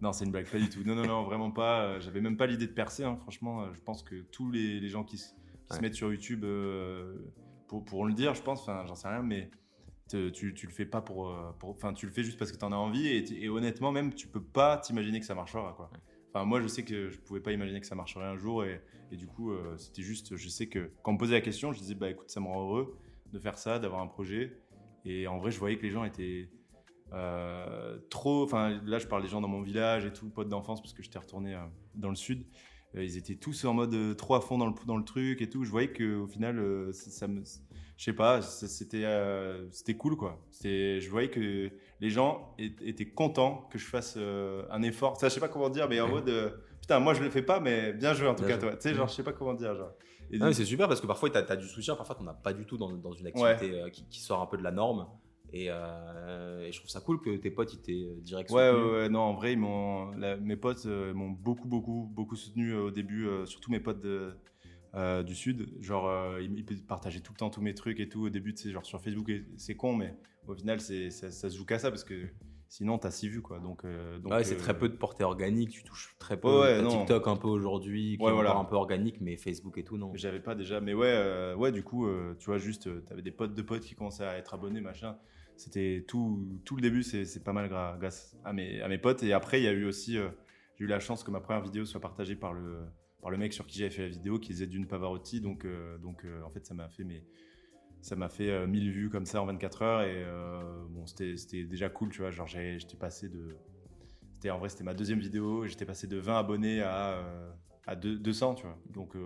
Non, 0.00 0.12
c'est 0.12 0.24
une 0.24 0.30
blague, 0.30 0.48
pas 0.48 0.58
du 0.58 0.70
tout. 0.70 0.84
Non, 0.84 0.94
non, 0.94 1.06
non, 1.06 1.24
vraiment 1.24 1.50
pas. 1.50 1.98
J'avais 2.00 2.20
même 2.20 2.36
pas 2.36 2.46
l'idée 2.46 2.66
de 2.66 2.72
percer. 2.72 3.04
Hein. 3.04 3.16
Franchement, 3.16 3.72
je 3.74 3.80
pense 3.80 4.02
que 4.02 4.22
tous 4.30 4.50
les, 4.50 4.88
gens 4.88 5.04
qui, 5.04 5.18
se 5.18 5.80
mettent 5.82 5.94
sur 5.94 6.10
YouTube 6.10 6.46
pour, 7.66 7.84
pour, 7.84 8.06
le 8.06 8.14
dire, 8.14 8.34
je 8.34 8.42
pense, 8.42 8.62
enfin, 8.62 8.84
j'en 8.86 8.94
sais 8.94 9.08
rien, 9.08 9.22
mais 9.22 9.50
tu, 10.08 10.54
tu 10.54 10.66
le 10.66 10.72
fais 10.72 10.86
pas 10.86 11.02
pour. 11.02 11.30
Enfin, 11.62 11.92
tu 11.92 12.06
le 12.06 12.12
fais 12.12 12.22
juste 12.22 12.38
parce 12.38 12.52
que 12.52 12.56
tu 12.56 12.64
en 12.64 12.72
as 12.72 12.76
envie 12.76 13.08
et, 13.08 13.44
et, 13.44 13.48
honnêtement, 13.48 13.90
même, 13.92 14.14
tu 14.14 14.28
peux 14.28 14.42
pas 14.42 14.78
t'imaginer 14.78 15.18
que 15.18 15.26
ça 15.26 15.34
marchera, 15.34 15.74
quoi. 15.76 15.90
Moi, 16.44 16.60
je 16.60 16.66
sais 16.66 16.84
que 16.84 17.10
je 17.10 17.18
pouvais 17.18 17.40
pas 17.40 17.52
imaginer 17.52 17.80
que 17.80 17.86
ça 17.86 17.94
marcherait 17.94 18.26
un 18.26 18.36
jour 18.36 18.64
et, 18.64 18.80
du 19.12 19.26
coup, 19.26 19.52
euh, 19.52 19.76
c'était 19.78 20.02
juste, 20.02 20.36
je 20.36 20.48
sais 20.48 20.66
que 20.66 20.90
quand 21.02 21.12
on 21.12 21.14
me 21.14 21.18
posait 21.18 21.34
la 21.34 21.40
question, 21.40 21.72
je 21.72 21.78
disais, 21.78 21.94
bah 21.94 22.10
écoute, 22.10 22.30
ça 22.30 22.40
me 22.40 22.46
rend 22.46 22.62
heureux 22.62 22.98
de 23.32 23.38
faire 23.38 23.58
ça, 23.58 23.78
d'avoir 23.78 24.00
un 24.00 24.06
projet. 24.06 24.58
Et 25.04 25.26
en 25.26 25.38
vrai, 25.38 25.50
je 25.50 25.58
voyais 25.58 25.76
que 25.76 25.82
les 25.82 25.90
gens 25.90 26.04
étaient 26.04 26.50
euh, 27.12 27.98
trop. 28.10 28.42
Enfin, 28.42 28.80
là, 28.84 28.98
je 28.98 29.06
parle 29.06 29.22
des 29.22 29.28
gens 29.28 29.40
dans 29.40 29.48
mon 29.48 29.62
village 29.62 30.04
et 30.04 30.12
tout, 30.12 30.28
potes 30.28 30.48
d'enfance, 30.48 30.80
parce 30.80 30.92
que 30.92 31.02
j'étais 31.02 31.18
retourné 31.18 31.54
euh, 31.54 31.60
dans 31.94 32.10
le 32.10 32.16
sud. 32.16 32.44
ils 32.94 33.16
étaient 33.16 33.36
tous 33.36 33.64
en 33.64 33.74
mode 33.74 34.16
trop 34.16 34.34
à 34.34 34.40
fond 34.40 34.58
dans 34.58 34.66
le, 34.66 34.74
dans 34.86 34.96
le 34.96 35.04
truc 35.04 35.40
et 35.42 35.48
tout. 35.48 35.64
Je 35.64 35.70
voyais 35.70 35.92
qu'au 35.92 36.26
final, 36.26 36.92
ça, 36.92 37.28
me. 37.28 37.42
Je 37.96 38.04
sais 38.04 38.12
pas, 38.12 38.42
c'était 38.42 39.06
c'était 39.70 39.94
cool 39.94 40.16
quoi. 40.16 40.44
Je 40.62 41.08
voyais 41.08 41.30
que 41.30 41.70
les 42.00 42.10
gens 42.10 42.54
étaient 42.58 43.08
contents 43.08 43.68
que 43.70 43.78
je 43.78 43.86
fasse 43.86 44.16
un 44.16 44.82
effort. 44.82 45.16
Ça, 45.16 45.28
je 45.28 45.34
sais 45.34 45.40
pas 45.40 45.48
comment 45.48 45.70
dire, 45.70 45.88
mais 45.88 46.00
en 46.00 46.08
mode 46.08 46.30
putain, 46.86 47.00
moi 47.00 47.14
je 47.14 47.22
le 47.22 47.30
fais 47.30 47.42
pas, 47.42 47.58
mais 47.58 47.92
bien 47.92 48.14
joué 48.14 48.28
en 48.28 48.34
tout 48.34 48.44
cas, 48.44 48.58
toi. 48.58 48.72
Tu 48.76 48.82
sais, 48.82 48.94
genre, 48.94 49.08
je 49.08 49.14
sais 49.14 49.24
pas 49.24 49.32
comment 49.32 49.54
dire. 49.54 49.74
Genre. 49.74 49.92
Ah 50.40 50.52
c'est 50.52 50.64
super 50.64 50.88
parce 50.88 51.00
que 51.00 51.06
parfois 51.06 51.30
tu 51.30 51.36
as, 51.36 51.56
du 51.56 51.66
soutien, 51.66 51.94
parfois 51.94 52.16
tu 52.16 52.24
n'as 52.24 52.34
pas 52.34 52.52
du 52.52 52.64
tout 52.64 52.76
dans, 52.76 52.90
dans 52.92 53.12
une 53.12 53.26
activité 53.26 53.80
euh, 53.80 53.90
qui, 53.90 54.20
sort 54.20 54.40
un 54.40 54.46
peu 54.46 54.56
de 54.56 54.62
la 54.62 54.72
norme. 54.72 55.06
Euh, 55.54 56.66
et, 56.66 56.72
je 56.72 56.78
trouve 56.78 56.90
ça 56.90 57.00
cool 57.00 57.20
que 57.20 57.36
tes 57.36 57.50
potes 57.50 57.72
ils 57.72 57.80
t'aient 57.80 57.92
euh, 57.92 58.20
direct 58.20 58.50
ouais, 58.50 58.70
ouais, 58.70 58.90
ouais, 58.90 59.08
non, 59.08 59.20
en 59.20 59.34
vrai, 59.34 59.52
ils 59.52 59.58
mes 59.58 60.56
potes 60.56 60.86
m'ont 60.86 61.30
beaucoup, 61.30 61.68
beaucoup, 61.68 62.10
beaucoup 62.12 62.36
soutenu 62.36 62.74
au 62.74 62.90
début, 62.90 63.28
surtout 63.46 63.70
mes 63.70 63.80
potes 63.80 64.00
de, 64.00 64.34
du 65.22 65.34
Sud. 65.34 65.68
Genre, 65.80 66.38
ils, 66.40 66.64
partageaient 66.86 67.20
tout 67.20 67.32
le 67.32 67.38
temps 67.38 67.50
tous 67.50 67.62
mes 67.62 67.74
trucs 67.74 68.00
et 68.00 68.08
tout. 68.08 68.26
Au 68.26 68.30
début, 68.30 68.54
tu 68.54 68.64
sais, 68.64 68.70
genre 68.70 68.86
sur 68.86 69.00
Facebook, 69.00 69.30
c'est 69.56 69.76
con, 69.76 69.94
mais 69.94 70.14
au 70.48 70.54
final, 70.54 70.80
c'est, 70.80 71.10
ça, 71.10 71.30
ça 71.30 71.50
se 71.50 71.56
joue 71.56 71.64
qu'à 71.64 71.78
ça 71.78 71.90
parce 71.90 72.04
que 72.04 72.28
Sinon, 72.68 72.98
t'as 72.98 73.12
six 73.12 73.28
vues, 73.28 73.42
quoi. 73.42 73.60
Donc, 73.60 73.84
euh, 73.84 74.18
donc 74.18 74.32
c'est 74.42 74.56
très 74.56 74.72
euh, 74.72 74.78
peu 74.78 74.88
de 74.88 74.96
portée 74.96 75.22
organique. 75.22 75.70
Tu 75.70 75.84
touches 75.84 76.16
très 76.18 76.38
peu. 76.38 76.62
Ouais, 76.62 76.86
TikTok 76.86 77.28
un 77.28 77.36
peu 77.36 77.46
aujourd'hui, 77.46 78.18
qui 78.18 78.24
est 78.24 78.28
un 78.28 78.64
peu 78.64 78.74
organique, 78.74 79.20
mais 79.20 79.36
Facebook 79.36 79.78
et 79.78 79.84
tout, 79.84 79.96
non. 79.96 80.12
J'avais 80.14 80.40
pas 80.40 80.54
déjà, 80.54 80.80
mais 80.80 80.92
ouais, 80.92 81.12
euh, 81.12 81.54
ouais. 81.54 81.70
Du 81.70 81.84
coup, 81.84 82.08
tu 82.38 82.46
vois, 82.46 82.58
juste, 82.58 83.04
t'avais 83.06 83.22
des 83.22 83.30
potes 83.30 83.54
de 83.54 83.62
potes 83.62 83.82
qui 83.82 83.94
commençaient 83.94 84.24
à 84.24 84.36
être 84.36 84.54
abonnés, 84.54 84.80
machin. 84.80 85.16
C'était 85.56 86.04
tout, 86.06 86.46
tout 86.64 86.76
le 86.76 86.82
début, 86.82 87.02
c'est 87.02 87.42
pas 87.44 87.52
mal 87.52 87.68
grâce 87.68 88.36
à 88.44 88.52
mes, 88.52 88.80
à 88.82 88.88
mes 88.88 88.98
potes. 88.98 89.22
Et 89.22 89.32
après, 89.32 89.60
il 89.60 89.64
y 89.64 89.68
a 89.68 89.72
eu 89.72 89.84
aussi, 89.84 90.14
j'ai 90.14 90.84
eu 90.84 90.86
la 90.86 91.00
chance 91.00 91.22
que 91.22 91.30
ma 91.30 91.40
première 91.40 91.62
vidéo 91.62 91.84
soit 91.84 92.00
partagée 92.00 92.36
par 92.36 92.52
le, 92.52 92.80
par 93.22 93.30
le 93.30 93.38
mec 93.38 93.52
sur 93.52 93.66
qui 93.66 93.78
j'avais 93.78 93.90
fait 93.90 94.02
la 94.02 94.08
vidéo, 94.08 94.38
qui 94.38 94.52
faisait 94.52 94.66
d'une 94.66 94.86
Pavarotti. 94.86 95.40
Donc, 95.40 95.66
donc 96.02 96.26
en 96.44 96.50
fait, 96.50 96.66
ça 96.66 96.74
m'a 96.74 96.88
fait 96.88 97.04
mes 97.04 97.24
ça 98.02 98.16
m'a 98.16 98.28
fait 98.28 98.66
1000 98.66 98.88
euh, 98.88 98.92
vues 98.92 99.10
comme 99.10 99.26
ça 99.26 99.42
en 99.42 99.46
24 99.46 99.82
heures 99.82 100.02
et 100.02 100.24
euh, 100.24 100.62
bon 100.90 101.06
c'était 101.06 101.64
déjà 101.64 101.88
cool 101.88 102.10
tu 102.10 102.20
vois 102.20 102.30
genre 102.30 102.46
j'étais 102.46 102.96
passé 102.96 103.28
de 103.28 103.56
c'était 104.34 104.50
en 104.50 104.58
vrai 104.58 104.68
c'était 104.68 104.84
ma 104.84 104.94
deuxième 104.94 105.18
vidéo 105.18 105.66
j'étais 105.66 105.84
passé 105.84 106.06
de 106.06 106.16
20 106.16 106.38
abonnés 106.38 106.82
à 106.82 107.14
euh, 107.14 107.50
à 107.86 107.96
200 107.96 108.54
tu 108.54 108.62
vois 108.64 108.78
donc 108.90 109.16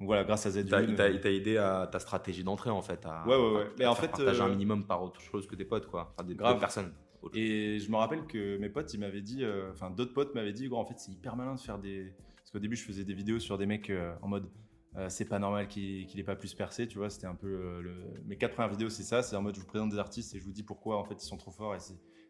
donc 0.00 0.08
voilà, 0.08 0.24
grâce 0.24 0.44
à 0.44 0.50
Z. 0.50 0.56
Il 0.56 0.96
t'a 0.96 1.30
aidé 1.30 1.56
à 1.56 1.88
ta 1.90 2.00
stratégie 2.00 2.42
d'entrée 2.42 2.68
en 2.68 2.82
fait. 2.82 3.06
À, 3.06 3.24
ouais, 3.28 3.36
ouais, 3.36 3.52
ouais. 3.58 3.66
Mais 3.78 3.86
en 3.86 3.94
fait, 3.94 4.08
partager 4.08 4.40
un 4.40 4.48
minimum 4.48 4.84
par 4.84 5.04
autre 5.04 5.20
chose 5.20 5.46
que 5.46 5.54
des 5.54 5.64
potes, 5.64 5.86
quoi. 5.86 6.12
Enfin, 6.12 6.26
des 6.26 6.34
grave. 6.34 6.58
personnes. 6.58 6.92
Et 7.32 7.78
je 7.78 7.88
me 7.88 7.96
rappelle 7.96 8.26
que 8.26 8.58
mes 8.58 8.68
potes, 8.68 8.92
ils 8.92 8.98
m'avaient 8.98 9.22
dit, 9.22 9.44
enfin, 9.70 9.90
d'autres 9.90 10.12
potes 10.12 10.34
m'avaient 10.34 10.52
dit, 10.52 10.66
gros, 10.66 10.80
en 10.80 10.84
fait, 10.84 10.98
c'est 10.98 11.12
hyper 11.12 11.36
malin 11.36 11.54
de 11.54 11.60
faire 11.60 11.78
des. 11.78 12.12
Parce 12.38 12.50
qu'au 12.50 12.58
début, 12.58 12.74
je 12.74 12.82
faisais 12.84 13.04
des 13.04 13.14
vidéos 13.14 13.38
sur 13.38 13.56
des 13.56 13.66
mecs 13.66 13.92
en 14.20 14.26
mode 14.26 14.48
euh, 14.96 15.08
c'est 15.08 15.24
pas 15.24 15.38
normal 15.38 15.66
qu'il 15.66 16.06
n'ait 16.14 16.22
pas 16.22 16.36
plus 16.36 16.54
percé, 16.54 16.86
tu 16.86 16.98
vois. 16.98 17.10
C'était 17.10 17.26
un 17.26 17.34
peu 17.34 17.48
euh, 17.48 17.82
le... 17.82 17.94
mes 18.26 18.36
quatre 18.36 18.54
premières 18.54 18.70
vidéos, 18.70 18.90
c'est 18.90 19.02
ça. 19.02 19.22
C'est 19.22 19.34
en 19.34 19.42
mode 19.42 19.56
je 19.56 19.60
vous 19.60 19.66
présente 19.66 19.90
des 19.90 19.98
artistes 19.98 20.34
et 20.34 20.38
je 20.38 20.44
vous 20.44 20.52
dis 20.52 20.62
pourquoi 20.62 20.98
en 20.98 21.04
fait 21.04 21.14
ils 21.14 21.26
sont 21.26 21.36
trop 21.36 21.50
forts 21.50 21.74
et 21.74 21.78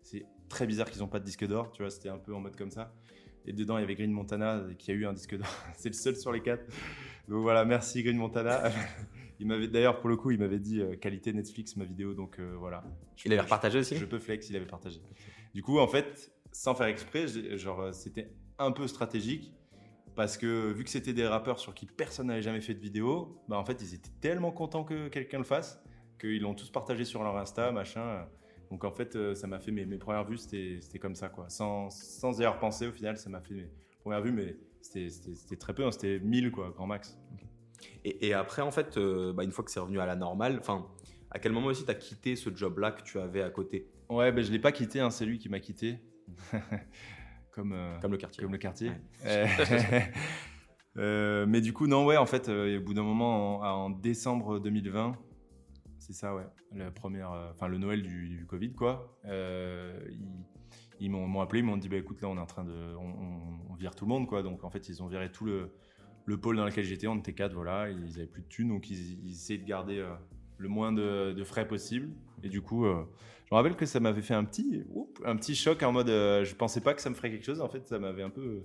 c'est 0.03 0.27
très 0.49 0.67
bizarre 0.67 0.91
qu'ils 0.91 1.01
n'ont 1.01 1.09
pas 1.09 1.21
de 1.21 1.25
disque 1.25 1.47
d'or, 1.47 1.71
tu 1.73 1.83
vois. 1.83 1.91
C'était 1.91 2.09
un 2.09 2.19
peu 2.19 2.35
en 2.35 2.41
mode 2.41 2.57
comme 2.57 2.71
ça. 2.71 2.95
Et 3.47 3.53
dedans, 3.53 3.77
il 3.77 3.83
y 3.83 3.85
avait 3.85 3.95
Green 3.95 4.13
Montana 4.13 4.63
qui 4.79 4.91
a 4.91 4.95
eu 4.95 5.05
un 5.05 5.13
disque 5.13 5.37
d'or. 5.37 5.47
c'est 5.75 5.91
le 5.91 5.95
seul 5.95 6.17
sur 6.17 6.33
les 6.33 6.41
quatre. 6.41 6.65
Donc 7.29 7.43
voilà, 7.43 7.67
merci 7.67 8.03
Green 8.03 8.17
Montana. 8.17 8.71
il 9.41 9.47
m'avait 9.47 9.69
d'ailleurs 9.69 10.01
pour 10.01 10.09
le 10.09 10.17
coup, 10.17 10.31
il 10.31 10.39
m'avait 10.39 10.59
dit 10.59 10.81
euh, 10.81 10.97
qualité 10.97 11.35
Netflix 11.35 11.77
ma 11.77 11.85
vidéo, 11.85 12.15
donc 12.15 12.41
voilà. 12.41 12.83
il 13.27 13.33
avait 13.35 13.47
partagé 13.47 13.79
aussi. 13.79 13.97
Je 13.97 14.07
peux 14.07 14.19
flex, 14.19 14.49
il 14.49 14.57
avait 14.57 14.65
partagé. 14.65 15.03
Du 15.53 15.63
coup, 15.63 15.79
en 15.79 15.87
fait, 15.87 16.33
sans 16.51 16.75
faire 16.75 16.87
exprès, 16.87 17.27
genre 17.59 17.93
c'était 17.93 18.33
un 18.59 18.73
peu 18.73 18.87
stratégique 18.87 19.53
parce 20.15 20.37
que 20.37 20.73
vu 20.73 20.85
que 20.85 20.91
c'était 20.91 21.13
des 21.13 21.27
rappeurs 21.27 21.59
sur 21.59 21.75
qui 21.75 21.87
personne 21.87 22.29
n'avait 22.29 22.43
jamais 22.43 22.61
fait 22.61 22.75
de 22.75 22.81
vidéo, 22.81 23.41
bah 23.49 23.59
en 23.59 23.65
fait 23.65 23.81
ils 23.83 23.95
étaient 23.95 24.13
tellement 24.21 24.53
contents 24.53 24.85
que 24.85 25.09
quelqu'un 25.09 25.39
le 25.39 25.45
fasse 25.45 25.83
qu'ils 26.21 26.43
l'ont 26.43 26.55
tous 26.55 26.71
partagé 26.71 27.05
sur 27.05 27.23
leur 27.23 27.37
Insta, 27.37 27.73
machin. 27.73 28.27
Donc 28.71 28.85
en 28.85 28.93
fait 28.93 29.17
euh, 29.17 29.35
ça 29.35 29.47
m'a 29.47 29.61
fait 29.61 29.73
mes, 29.73 29.87
premières 29.99 30.25
vues, 30.25 30.39
c'était 30.39 30.99
comme 30.99 31.15
ça 31.15 31.29
quoi. 31.29 31.49
Sans, 31.49 31.91
sans 31.91 32.41
y 32.41 32.45
pensé 32.61 32.87
au 32.87 32.93
final, 32.93 33.17
ça 33.17 33.29
m'a 33.29 33.41
fait 33.41 33.55
mes 33.55 33.69
premières 34.01 34.23
vues, 34.23 34.33
mais 34.33 34.57
c'était 34.81 35.57
très 35.57 35.75
peu, 35.75 35.85
hein, 35.85 35.91
c'était 35.91 36.19
1000 36.21 36.51
quoi, 36.51 36.71
grand 36.71 36.87
max. 36.87 37.19
Et, 38.05 38.33
après 38.33 38.63
en 38.63 38.71
fait, 38.71 38.97
euh, 38.97 39.33
bah, 39.33 39.45
une 39.45 39.51
fois 39.51 39.65
que 39.65 39.71
c'est 39.71 39.81
revenu 39.81 40.01
à 40.01 40.07
la 40.07 40.17
normale, 40.17 40.59
enfin 40.61 40.87
à 41.31 41.39
quel 41.39 41.53
moment 41.53 41.67
aussi 41.67 41.85
tu 41.85 41.91
as 41.91 41.95
quitté 41.95 42.37
ce 42.37 42.55
job-là 42.55 42.93
que 42.93 43.03
tu 43.03 43.19
avais 43.19 43.43
à 43.43 43.51
côté? 43.51 43.89
Ouais, 44.09 44.31
ben 44.31 44.45
je 44.45 44.53
l'ai 44.53 44.59
pas 44.59 44.73
quitté, 44.73 45.01
hein, 45.01 45.11
c'est 45.11 45.27
lui 45.27 45.39
qui 45.39 45.49
m'a 45.49 45.61
quitté. 45.61 45.99
comme, 47.55 47.73
euh, 47.73 47.99
comme 48.01 48.13
le 48.13 48.19
quartier. 48.19 48.43
Comme 48.43 48.53
le 48.53 48.59
quartier. 48.59 48.93
Euh, 50.97 51.45
mais 51.49 51.61
du 51.61 51.73
coup, 51.73 51.89
non, 51.89 52.07
ouais, 52.07 52.17
en 52.17 52.25
fait, 52.25 52.49
euh, 52.49 52.79
au 52.79 52.81
bout 52.81 52.95
d'un 52.95 53.03
moment, 53.03 53.63
en, 53.63 53.91
décembre 53.91 54.61
2020, 54.61 55.19
c'est 55.99 56.13
ça, 56.13 56.37
ouais, 56.37 56.47
la 56.73 56.93
première, 56.93 57.33
enfin 57.53 57.67
le 57.67 57.79
Noël 57.79 58.01
du, 58.01 58.47
Covid, 58.49 58.75
quoi. 58.75 59.19
ils, 61.01 61.11
m'ont 61.11 61.41
appelé, 61.41 61.63
ils 61.63 61.65
m'ont 61.65 61.79
dit, 61.79 61.89
bah 61.89 61.97
écoute, 61.97 62.23
là, 62.23 62.29
on 62.29 62.37
est 62.37 62.41
en 62.41 62.47
train 62.47 62.63
de, 62.63 62.95
on, 62.95 63.75
vire 63.75 63.97
tout 63.97 64.05
le 64.05 64.11
monde, 64.11 64.29
quoi. 64.29 64.45
Donc 64.45 64.63
en 64.63 64.71
fait, 64.71 64.89
ils 64.89 65.03
ont 65.03 65.09
viré 65.09 65.33
tout 65.33 65.45
le, 65.45 65.73
le 66.27 66.41
pôle 66.41 66.57
dans 66.59 66.65
lequel 66.65 66.85
j'étais, 66.85 67.09
on 67.09 67.17
était 67.17 67.35
quatre, 67.35 67.55
voilà, 67.55 67.91
ils 67.91 68.21
avaient 68.21 68.29
plus 68.29 68.43
de 68.43 68.49
thunes, 68.49 68.69
donc 68.69 68.89
ils, 68.89 69.19
ils 69.25 69.33
essayaient 69.33 69.59
de 69.59 69.67
garder 69.67 70.01
le 70.59 70.69
moins 70.69 70.93
de, 70.93 71.43
frais 71.43 71.67
possible. 71.67 72.11
Et 72.45 72.49
du 72.49 72.61
coup, 72.61 72.87
me 73.55 73.59
rappelle 73.59 73.77
que 73.77 73.87
ça 73.87 74.01
m'avait 74.01 74.23
fait 74.23 74.35
un 74.35 74.45
petit, 74.45 74.83
un 75.25 75.37
petit 75.37 75.55
choc 75.55 75.83
en 75.85 75.93
mode, 75.93 76.11
euh, 76.11 76.45
je 76.45 76.55
pensais 76.55 76.81
pas 76.81 76.93
que 76.93 77.01
ça 77.01 77.09
me 77.09 77.15
ferait 77.15 77.31
quelque 77.31 77.45
chose. 77.45 77.61
En 77.61 77.69
fait, 77.69 77.87
ça 77.87 77.99
m'avait 77.99 78.23
un 78.23 78.31
peu, 78.31 78.65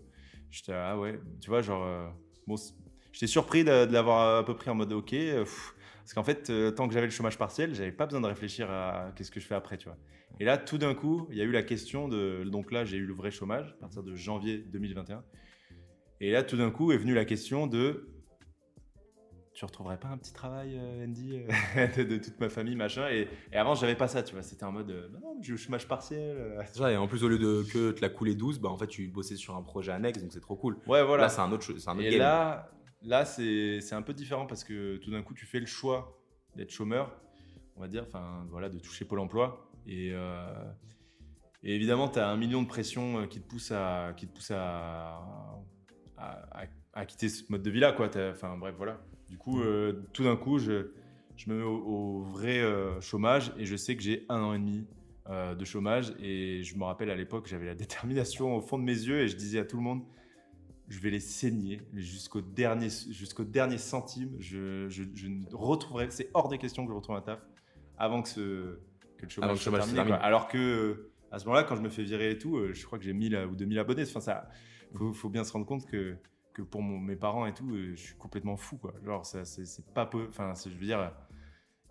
j'étais 0.49 0.73
ah 0.73 0.97
ouais, 0.97 1.19
tu 1.39 1.49
vois, 1.49 1.61
genre, 1.61 1.83
euh, 1.83 2.07
bon, 2.47 2.55
j'étais 3.11 3.27
surpris 3.27 3.63
de, 3.63 3.91
l'avoir 3.91 4.39
à 4.39 4.45
peu 4.45 4.55
près 4.55 4.71
en 4.71 4.75
mode 4.75 4.91
ok, 4.91 5.13
euh, 5.13 5.45
parce 5.99 6.13
qu'en 6.15 6.23
fait, 6.23 6.51
tant 6.75 6.87
que 6.87 6.93
j'avais 6.93 7.05
le 7.05 7.11
chômage 7.11 7.37
partiel, 7.37 7.75
j'avais 7.75 7.91
pas 7.91 8.07
besoin 8.07 8.21
de 8.21 8.27
réfléchir 8.27 8.71
à 8.71 9.11
qu'est-ce 9.15 9.29
que 9.29 9.39
je 9.39 9.45
fais 9.45 9.55
après, 9.55 9.77
tu 9.77 9.85
vois. 9.85 9.97
Et 10.39 10.45
là, 10.45 10.57
tout 10.57 10.79
d'un 10.79 10.95
coup, 10.95 11.27
il 11.29 11.37
y 11.37 11.41
a 11.41 11.43
eu 11.43 11.51
la 11.51 11.61
question 11.61 12.07
de, 12.07 12.43
donc 12.45 12.71
là, 12.71 12.83
j'ai 12.83 12.97
eu 12.97 13.05
le 13.05 13.13
vrai 13.13 13.29
chômage 13.29 13.75
à 13.77 13.81
partir 13.81 14.01
de 14.01 14.15
janvier 14.15 14.57
2021. 14.57 15.23
Et 16.21 16.31
là, 16.31 16.41
tout 16.41 16.57
d'un 16.57 16.71
coup, 16.71 16.91
est 16.91 16.97
venue 16.97 17.13
la 17.13 17.25
question 17.25 17.67
de 17.67 18.09
tu 19.59 19.65
retrouverais 19.65 19.99
pas 19.99 20.07
un 20.07 20.17
petit 20.17 20.31
travail, 20.31 20.77
euh, 20.77 21.03
Andy, 21.03 21.35
euh, 21.35 21.87
de, 22.05 22.15
toute 22.15 22.39
ma 22.39 22.47
famille, 22.47 22.77
machin. 22.77 23.09
Et, 23.09 23.27
et 23.51 23.57
avant, 23.57 23.75
j'avais 23.75 23.95
pas 23.95 24.07
ça, 24.07 24.23
tu 24.23 24.33
vois. 24.33 24.41
C'était 24.41 24.63
en 24.63 24.71
mode, 24.71 24.89
euh, 24.89 25.09
bah 25.11 25.19
non, 25.21 25.37
je 25.41 25.53
chômage 25.57 25.85
partiel. 25.85 26.55
et 26.89 26.95
en 26.95 27.07
plus, 27.09 27.25
au 27.25 27.27
lieu 27.27 27.37
de 27.37 27.65
que 27.69 27.91
te 27.91 27.99
la 27.99 28.07
couler 28.07 28.35
12, 28.35 28.59
bah, 28.59 28.69
en 28.69 28.77
fait, 28.77 28.87
tu 28.87 29.09
bossais 29.09 29.35
sur 29.35 29.57
un 29.57 29.61
projet 29.61 29.91
annexe, 29.91 30.21
donc 30.21 30.31
c'est 30.31 30.39
trop 30.39 30.55
cool. 30.55 30.77
Ouais, 30.87 31.03
voilà. 31.03 31.23
Là, 31.23 31.29
c'est 31.29 31.41
un 31.41 31.51
autre, 31.51 31.77
c'est 31.77 31.89
un 31.89 31.97
autre 31.97 32.05
et 32.05 32.17
là, 32.17 32.71
là 33.01 33.25
c'est, 33.25 33.81
c'est 33.81 33.95
un 33.95 34.01
peu 34.01 34.13
différent 34.13 34.45
parce 34.45 34.63
que 34.63 34.95
tout 34.95 35.11
d'un 35.11 35.23
coup, 35.23 35.33
tu 35.33 35.45
fais 35.45 35.59
le 35.59 35.65
choix 35.65 36.17
d'être 36.55 36.71
chômeur, 36.71 37.19
on 37.75 37.81
va 37.81 37.89
dire, 37.89 38.05
enfin, 38.07 38.47
voilà, 38.51 38.69
de 38.69 38.79
toucher 38.79 39.03
Pôle 39.03 39.19
emploi. 39.19 39.69
Et, 39.85 40.13
et 41.63 41.75
évidemment, 41.75 42.07
tu 42.07 42.19
as 42.19 42.29
un 42.29 42.37
million 42.37 42.63
de 42.63 42.67
pressions 42.69 43.27
qui 43.27 43.41
te 43.41 43.47
poussent 43.49 43.73
à, 43.73 44.13
qui 44.15 44.25
te 44.25 44.33
pousse 44.33 44.51
à, 44.51 45.19
à, 46.17 46.61
à, 46.61 46.65
quitter 47.05 47.29
ce 47.29 47.43
mode 47.49 47.61
de 47.61 47.69
vie-là, 47.69 47.91
quoi. 47.91 48.09
Enfin, 48.31 48.57
bref, 48.57 48.75
voilà. 48.77 48.99
Du 49.29 49.37
coup, 49.37 49.61
euh, 49.61 50.03
tout 50.13 50.23
d'un 50.23 50.35
coup, 50.35 50.57
je, 50.57 50.91
je, 51.35 51.49
me 51.49 51.57
mets 51.57 51.63
au, 51.63 52.21
vrai 52.21 52.59
euh, 52.59 52.99
chômage 52.99 53.53
et 53.57 53.65
je 53.65 53.75
sais 53.75 53.95
que 53.95 54.01
j'ai 54.01 54.25
un 54.27 54.41
an 54.41 54.53
et 54.53 54.59
demi 54.59 54.87
euh, 55.29 55.55
de 55.55 55.65
chômage. 55.65 56.13
Et 56.19 56.63
je 56.63 56.75
me 56.77 56.83
rappelle 56.83 57.11
à 57.11 57.15
l'époque, 57.15 57.47
j'avais 57.47 57.67
la 57.67 57.75
détermination 57.75 58.55
au 58.55 58.61
fond 58.61 58.77
de 58.77 58.83
mes 58.83 58.91
yeux 58.91 59.21
et 59.21 59.27
je 59.27 59.35
disais 59.35 59.59
à 59.59 59.65
tout 59.65 59.77
le 59.77 59.83
monde, 59.83 60.03
je 60.87 60.99
vais 60.99 61.11
les 61.11 61.19
saigner 61.19 61.81
jusqu'au 61.93 62.41
dernier, 62.41 62.89
jusqu'au 62.89 63.43
dernier 63.43 63.77
centime. 63.77 64.35
Je, 64.39 64.89
je, 64.89 65.27
ne 65.27 65.45
retrouverai, 65.53 66.09
c'est 66.09 66.31
hors 66.33 66.49
des 66.49 66.57
questions 66.57 66.83
que 66.85 66.91
je 66.91 66.95
retrouve 66.95 67.15
un 67.15 67.21
taf 67.21 67.39
avant 67.99 68.23
que, 68.23 68.29
ce, 68.29 68.79
que 69.17 69.23
le 69.23 69.29
chômage, 69.29 69.57
se 69.59 69.93
termine. 69.93 70.13
Alors 70.13 70.47
que 70.47 71.11
à 71.31 71.37
ce 71.37 71.45
moment-là, 71.45 71.63
quand 71.63 71.75
je 71.75 71.81
me 71.81 71.89
fais 71.89 72.01
virer 72.01 72.31
et 72.31 72.37
tout, 72.39 72.73
je 72.73 72.85
crois 72.87 72.97
que 72.97 73.05
j'ai 73.05 73.13
1000 73.13 73.49
ou 73.51 73.55
2000 73.55 73.77
abonnés. 73.77 74.01
Enfin, 74.01 74.19
ça, 74.19 74.49
faut, 74.95 75.13
faut 75.13 75.29
bien 75.29 75.43
se 75.43 75.51
rendre 75.53 75.67
compte 75.67 75.85
que 75.85 76.17
pour 76.57 76.83
mes 76.83 77.15
parents 77.15 77.45
et 77.45 77.53
tout, 77.53 77.71
euh, 77.73 77.95
je 77.95 78.01
suis 78.01 78.15
complètement 78.15 78.57
fou, 78.57 78.77
quoi. 78.77 78.93
Genre, 79.05 79.25
c'est 79.25 79.93
pas 79.93 80.05
peu. 80.05 80.27
Enfin, 80.29 80.53
je 80.55 80.69
veux 80.69 80.85
dire, 80.85 81.11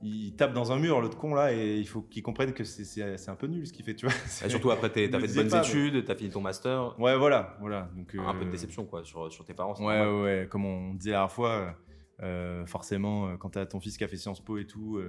il 0.00 0.36
tape 0.36 0.52
dans 0.52 0.70
un 0.70 0.78
mur, 0.78 1.00
l'autre 1.00 1.18
con 1.18 1.34
là, 1.34 1.52
et 1.52 1.76
il 1.78 1.88
faut 1.88 2.02
qu'il 2.02 2.22
comprenne 2.22 2.52
que 2.52 2.62
c'est 2.62 3.28
un 3.28 3.34
peu 3.34 3.46
nul 3.46 3.66
ce 3.66 3.72
qu'il 3.72 3.84
fait, 3.84 3.94
tu 3.94 4.06
vois. 4.06 4.14
Et 4.44 4.48
surtout 4.48 4.70
après, 4.70 4.90
t'as 4.90 4.94
fait 4.94 5.08
de 5.08 5.34
bonnes 5.34 5.54
études, 5.54 5.94
tu 5.94 6.04
t'as 6.04 6.14
fini 6.14 6.30
ton 6.30 6.40
master. 6.40 6.98
Ouais, 7.00 7.16
voilà, 7.16 7.56
voilà. 7.60 7.90
Donc, 7.96 8.14
un 8.14 8.34
peu 8.34 8.44
de 8.44 8.48
euh, 8.48 8.52
déception, 8.52 8.84
quoi, 8.84 9.04
sur, 9.04 9.32
sur 9.32 9.44
tes 9.44 9.54
parents. 9.54 9.74
Ouais, 9.74 10.00
ouais, 10.00 10.22
ouais, 10.22 10.48
comme 10.50 10.64
on 10.64 10.94
disait 10.94 11.10
la 11.10 11.18
dernière 11.18 11.32
fois, 11.32 11.76
euh, 12.22 12.66
forcément, 12.66 13.36
quand 13.38 13.50
t'as 13.50 13.66
ton 13.66 13.80
fils 13.80 13.98
qui 13.98 14.04
a 14.04 14.08
fait 14.08 14.16
Sciences 14.16 14.40
Po 14.40 14.58
et 14.58 14.66
tout, 14.66 15.00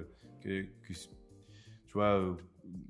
que, 0.42 0.66
tu 0.88 1.92
vois, 1.92 2.20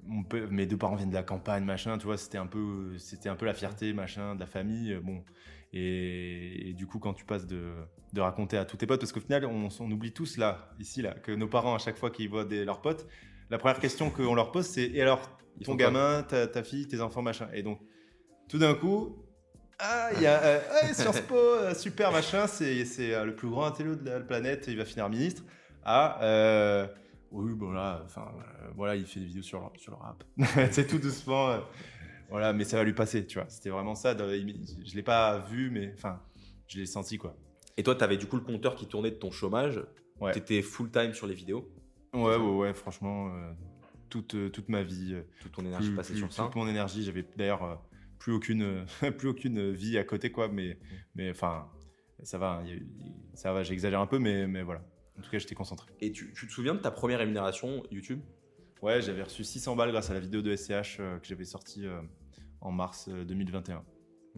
mon 0.04 0.24
mes 0.50 0.66
deux 0.66 0.76
parents 0.76 0.96
viennent 0.96 1.10
de 1.10 1.14
la 1.14 1.22
campagne, 1.22 1.64
machin, 1.64 1.98
tu 1.98 2.06
vois, 2.06 2.16
c'était 2.16 2.38
un 2.38 2.46
peu, 2.46 2.96
c'était 2.98 3.28
un 3.28 3.36
peu 3.36 3.46
la 3.46 3.54
fierté, 3.54 3.92
machin, 3.92 4.34
de 4.34 4.40
la 4.40 4.46
famille. 4.46 4.94
Bon, 5.02 5.22
et, 5.72 6.74
du 6.76 6.86
coup, 6.86 6.98
quand 6.98 7.14
tu 7.14 7.24
passes 7.24 7.46
de, 7.46 7.72
de, 8.12 8.20
raconter 8.20 8.56
à 8.56 8.64
tous 8.64 8.76
tes 8.76 8.86
potes, 8.86 9.00
parce 9.00 9.12
qu'au 9.12 9.20
final, 9.20 9.44
on, 9.46 9.68
on, 9.78 9.90
oublie 9.90 10.12
tous 10.12 10.36
là, 10.36 10.72
ici, 10.80 11.00
là, 11.02 11.12
que 11.14 11.32
nos 11.32 11.48
parents, 11.48 11.74
à 11.74 11.78
chaque 11.78 11.96
fois 11.96 12.10
qu'ils 12.10 12.28
voient 12.28 12.44
des, 12.44 12.64
leurs 12.64 12.80
potes, 12.80 13.06
la 13.50 13.58
première 13.58 13.78
question 13.78 14.10
qu'on 14.10 14.34
leur 14.34 14.52
pose, 14.52 14.66
c'est 14.66 14.84
Et 14.84 15.02
alors, 15.02 15.20
ton 15.64 15.74
gamin, 15.74 16.22
ta, 16.22 16.46
ta, 16.46 16.62
fille, 16.62 16.88
tes 16.88 17.00
enfants, 17.00 17.22
machin. 17.22 17.48
Et 17.52 17.62
donc, 17.62 17.80
tout 18.48 18.58
d'un 18.58 18.74
coup, 18.74 19.16
ah, 19.80 20.10
il 20.14 20.22
y 20.22 20.26
a 20.26 20.42
euh, 20.44 20.60
Sciences 20.92 21.20
Po, 21.22 21.36
euh, 21.36 21.74
super 21.74 22.12
machin, 22.12 22.46
c'est 22.46 22.84
euh, 23.14 23.24
le 23.24 23.34
plus 23.34 23.48
grand 23.48 23.64
intello 23.64 23.94
de 23.94 24.08
la 24.08 24.20
planète, 24.20 24.66
il 24.68 24.76
va 24.76 24.84
finir 24.84 25.08
ministre. 25.08 25.42
Ah, 25.84 26.18
euh, 26.22 26.86
oui, 27.30 27.54
bon 27.54 27.70
là, 27.70 28.02
enfin, 28.04 28.26
voilà, 28.76 28.94
il 28.94 29.06
fait 29.06 29.20
des 29.20 29.26
vidéos 29.26 29.42
sur, 29.42 29.72
sur 29.78 29.92
le 29.92 29.98
rap. 29.98 30.22
c'est 30.72 30.86
tout 30.86 30.98
doucement. 30.98 31.60
Voilà, 32.30 32.52
mais 32.52 32.64
ça 32.64 32.76
va 32.76 32.84
lui 32.84 32.92
passer, 32.92 33.26
tu 33.26 33.38
vois. 33.38 33.48
C'était 33.48 33.70
vraiment 33.70 33.94
ça. 33.94 34.16
Je 34.16 34.94
l'ai 34.94 35.02
pas 35.02 35.38
vu, 35.38 35.70
mais 35.70 35.92
enfin, 35.94 36.20
je 36.68 36.78
l'ai 36.78 36.86
senti, 36.86 37.18
quoi. 37.18 37.36
Et 37.76 37.82
toi, 37.82 37.94
tu 37.94 38.04
avais 38.04 38.16
du 38.16 38.26
coup 38.26 38.36
le 38.36 38.42
compteur 38.42 38.76
qui 38.76 38.86
tournait 38.86 39.10
de 39.10 39.16
ton 39.16 39.30
chômage. 39.30 39.82
Ouais. 40.20 40.32
Tu 40.32 40.38
étais 40.38 40.62
full 40.62 40.90
time 40.90 41.12
sur 41.12 41.26
les 41.26 41.34
vidéos. 41.34 41.68
Ouais, 42.12 42.36
ouais, 42.36 42.56
ouais, 42.56 42.74
franchement, 42.74 43.34
euh, 43.34 43.52
toute, 44.08 44.34
euh, 44.34 44.48
toute 44.48 44.68
ma 44.68 44.82
vie. 44.82 45.14
Euh, 45.14 45.22
toute 45.40 45.52
ton 45.52 45.64
énergie 45.64 45.90
passée 45.90 46.14
sur 46.14 46.32
ça. 46.32 46.44
Toute 46.44 46.56
mon 46.56 46.68
énergie. 46.68 47.02
J'avais 47.02 47.24
d'ailleurs 47.36 47.82
plus, 48.18 48.32
aucune, 48.32 48.84
plus 49.18 49.28
aucune 49.28 49.72
vie 49.72 49.98
à 49.98 50.04
côté, 50.04 50.30
quoi. 50.30 50.48
Mais, 50.48 50.78
mais 51.14 51.30
enfin, 51.30 51.68
ça 52.22 52.38
va, 52.38 52.62
ça 53.34 53.52
va, 53.52 53.62
j'exagère 53.62 54.00
un 54.00 54.06
peu, 54.06 54.18
mais, 54.18 54.46
mais 54.46 54.62
voilà. 54.62 54.82
En 55.18 55.22
tout 55.22 55.30
cas, 55.30 55.38
j'étais 55.38 55.54
concentré. 55.54 55.90
Et 56.00 56.12
tu, 56.12 56.32
tu 56.32 56.46
te 56.46 56.52
souviens 56.52 56.74
de 56.74 56.80
ta 56.80 56.90
première 56.90 57.18
rémunération 57.18 57.82
YouTube? 57.90 58.20
Ouais, 58.82 59.02
j'avais 59.02 59.22
reçu 59.22 59.42
600 59.44 59.76
balles 59.76 59.90
grâce 59.90 60.10
à 60.10 60.14
la 60.14 60.20
vidéo 60.20 60.40
de 60.40 60.54
SCH 60.54 60.98
que 60.98 61.20
j'avais 61.24 61.44
sortie 61.44 61.86
en 62.60 62.72
mars 62.72 63.08
2021. 63.08 63.76
Euh, 63.76 63.80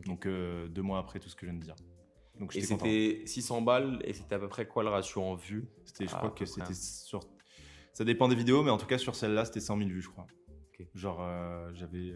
Donc 0.07 0.27
euh, 0.27 0.69
deux 0.69 0.83
mois 0.83 0.99
après 0.99 1.19
tout 1.19 1.29
ce 1.29 1.37
que 1.37 1.47
je 1.47 1.51
viens 1.51 1.59
de 1.59 1.65
dire. 1.65 1.77
Donc, 2.39 2.57
et 2.57 2.63
c'était 2.63 3.23
600 3.27 3.63
balles 3.63 4.01
et 4.05 4.15
c'était 4.15 4.35
à 4.35 4.39
peu 4.39 4.49
près 4.49 4.67
quoi 4.67 4.83
le 4.83 4.89
ratio 4.89 5.23
en 5.23 5.35
vue 5.35 5.69
C'était, 5.85 6.07
je 6.07 6.15
crois 6.15 6.31
que 6.31 6.45
c'était 6.47 6.75
sur. 6.75 7.21
Ça 7.93 8.05
dépend 8.05 8.27
des 8.27 8.35
vidéos, 8.35 8.63
mais 8.63 8.71
en 8.71 8.79
tout 8.79 8.87
cas 8.87 8.97
sur 8.97 9.15
celle-là, 9.15 9.45
c'était 9.45 9.61
100 9.61 9.77
000 9.77 9.91
vues, 9.91 10.03
je 10.03 10.09
crois. 10.09 10.27
Genre, 10.95 11.19
euh, 11.21 11.71
j'avais 11.75 12.13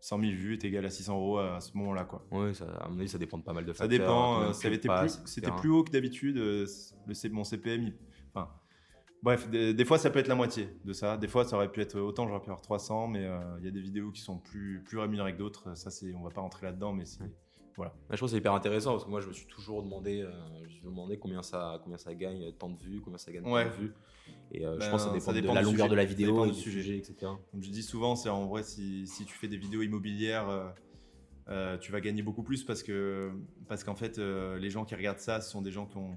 100 0.00 0.20
000 0.20 0.32
vues 0.32 0.54
est 0.54 0.64
égal 0.64 0.84
à 0.84 0.90
600 0.90 1.14
euros 1.16 1.38
à 1.38 1.60
ce 1.60 1.74
moment-là, 1.78 2.04
quoi. 2.04 2.26
Oui, 2.32 2.54
ça, 2.54 2.66
à 2.66 2.88
mon 2.88 2.98
avis, 2.98 3.08
ça 3.08 3.16
dépend 3.16 3.38
de 3.38 3.44
pas 3.44 3.54
mal 3.54 3.64
de 3.64 3.72
facteurs. 3.72 3.90
Ça 3.90 3.98
dépend. 3.98 4.52
ça 4.52 4.66
avait 4.66 4.76
été 4.76 4.88
plus, 4.88 5.20
c'était 5.24 5.52
plus 5.52 5.70
haut 5.70 5.84
que 5.84 5.92
d'habitude. 5.92 6.36
Le, 6.36 6.66
mon 7.30 7.44
CPM, 7.44 7.92
enfin, 8.34 8.50
Bref, 9.24 9.48
des, 9.48 9.84
fois 9.86 9.96
ça 9.96 10.10
peut 10.10 10.18
être 10.18 10.28
la 10.28 10.34
moitié 10.34 10.68
de 10.84 10.92
ça. 10.92 11.16
Des 11.16 11.28
fois 11.28 11.46
ça 11.46 11.56
aurait 11.56 11.72
pu 11.72 11.80
être 11.80 11.98
autant, 11.98 12.28
j'aurais 12.28 12.40
pu 12.40 12.50
avoir 12.50 12.60
300, 12.60 13.08
mais 13.08 13.24
euh, 13.24 13.38
il 13.58 13.64
y 13.64 13.68
a 13.68 13.70
des 13.70 13.80
vidéos 13.80 14.10
qui 14.10 14.20
sont 14.20 14.36
plus, 14.36 14.82
plus 14.84 14.98
rémunérées 14.98 15.32
que 15.32 15.38
d'autres. 15.38 15.74
Ça, 15.78 15.90
c'est, 15.90 16.14
on 16.14 16.22
va 16.22 16.28
pas 16.28 16.42
rentrer 16.42 16.66
là-dedans, 16.66 16.92
mais 16.92 17.06
c'est. 17.06 17.24
Voilà. 17.76 17.92
je 18.10 18.16
trouve 18.16 18.28
que 18.28 18.32
c'est 18.32 18.38
hyper 18.38 18.52
intéressant 18.52 18.92
parce 18.92 19.04
que 19.04 19.10
moi 19.10 19.20
je 19.20 19.26
me 19.26 19.32
suis 19.32 19.46
toujours 19.46 19.82
demandé, 19.82 20.20
euh, 20.20 20.30
je 20.68 20.84
me 20.84 20.90
demandais 20.90 21.16
combien 21.16 21.42
ça, 21.42 21.80
combien 21.82 21.98
ça 21.98 22.14
gagne 22.14 22.52
tant 22.52 22.68
de 22.68 22.78
vues, 22.78 23.00
combien 23.00 23.18
ça 23.18 23.32
gagne 23.32 23.42
tant 23.42 23.64
de 23.64 23.70
vues. 23.70 23.94
Et 24.52 24.64
euh, 24.64 24.78
je 24.78 24.90
pense 24.90 25.06
que 25.06 25.18
ça 25.18 25.32
dépend, 25.32 25.50
de 25.52 25.56
la 25.56 25.62
longueur 25.62 25.88
de 25.88 25.96
la 25.96 26.04
vidéo, 26.04 26.46
du 26.46 26.54
sujet, 26.54 26.98
etc. 26.98 27.16
Comme 27.22 27.62
je 27.62 27.70
dis 27.70 27.82
souvent, 27.82 28.14
c'est 28.14 28.28
en 28.28 28.46
vrai 28.46 28.62
si, 28.62 29.08
si, 29.08 29.24
tu 29.24 29.34
fais 29.34 29.48
des 29.48 29.56
vidéos 29.56 29.82
immobilières 29.82 30.74
euh, 31.50 31.76
tu 31.76 31.92
vas 31.92 32.00
gagner 32.00 32.22
beaucoup 32.22 32.42
plus 32.42 32.64
parce 32.64 32.82
que 32.82 33.30
parce 33.68 33.84
qu'en 33.84 33.94
fait 33.94 34.18
euh, 34.18 34.58
les 34.58 34.70
gens 34.70 34.86
qui 34.86 34.94
regardent 34.94 35.18
ça 35.18 35.42
ce 35.42 35.50
sont 35.50 35.60
des 35.60 35.70
gens 35.70 35.84
qui 35.84 35.98
ont 35.98 36.16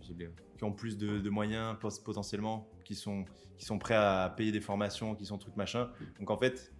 qui 0.57 0.63
ont 0.63 0.73
plus 0.73 0.97
de, 0.97 1.29
moyens 1.29 1.77
potentiellement 2.03 2.69
qui 2.83 2.95
sont 2.95 3.25
qui 3.57 3.65
sont 3.65 3.79
prêts 3.79 3.95
à 3.95 4.33
payer 4.35 4.51
des 4.51 4.61
formations 4.61 5.15
qui 5.15 5.25
sont 5.25 5.37
trucs 5.37 5.55
machin. 5.55 5.89
Donc 6.19 6.29
en 6.29 6.37
fait 6.37 6.73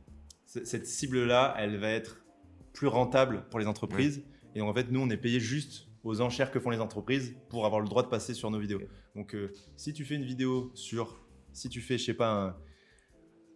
cette 0.46 0.86
cible 0.86 1.26
là 1.26 1.56
elle 1.58 1.78
va 1.78 1.90
être 1.90 2.24
plus 2.74 2.88
rentable 2.88 3.46
pour 3.50 3.60
les 3.60 3.68
entreprises. 3.68 4.24
Et 4.56 4.60
donc 4.60 4.70
en 4.70 4.74
fait 4.74 4.92
nous 4.92 5.00
on 5.00 5.10
est 5.10 5.18
payé 5.18 5.40
juste 5.40 5.88
aux 6.04 6.22
enchères 6.22 6.52
que 6.52 6.60
font 6.60 6.70
les 6.70 6.80
entreprises 6.80 7.36
pour 7.50 7.66
avoir 7.66 7.82
le 7.82 7.88
droit 7.88 8.04
de 8.04 8.08
passer 8.08 8.34
sur 8.34 8.50
nos 8.52 8.60
vidéos. 8.60 8.82
Donc 9.16 9.36
euh, 9.36 9.54
si 9.76 9.94
tu 9.94 10.06
fais 10.06 10.16
une 10.16 10.26
vidéo 10.26 10.72
sur 10.74 11.20
si 11.54 11.70
tu 11.70 11.82
fais 11.82 11.98
je 11.98 12.06
sais 12.06 12.14
pas 12.14 12.58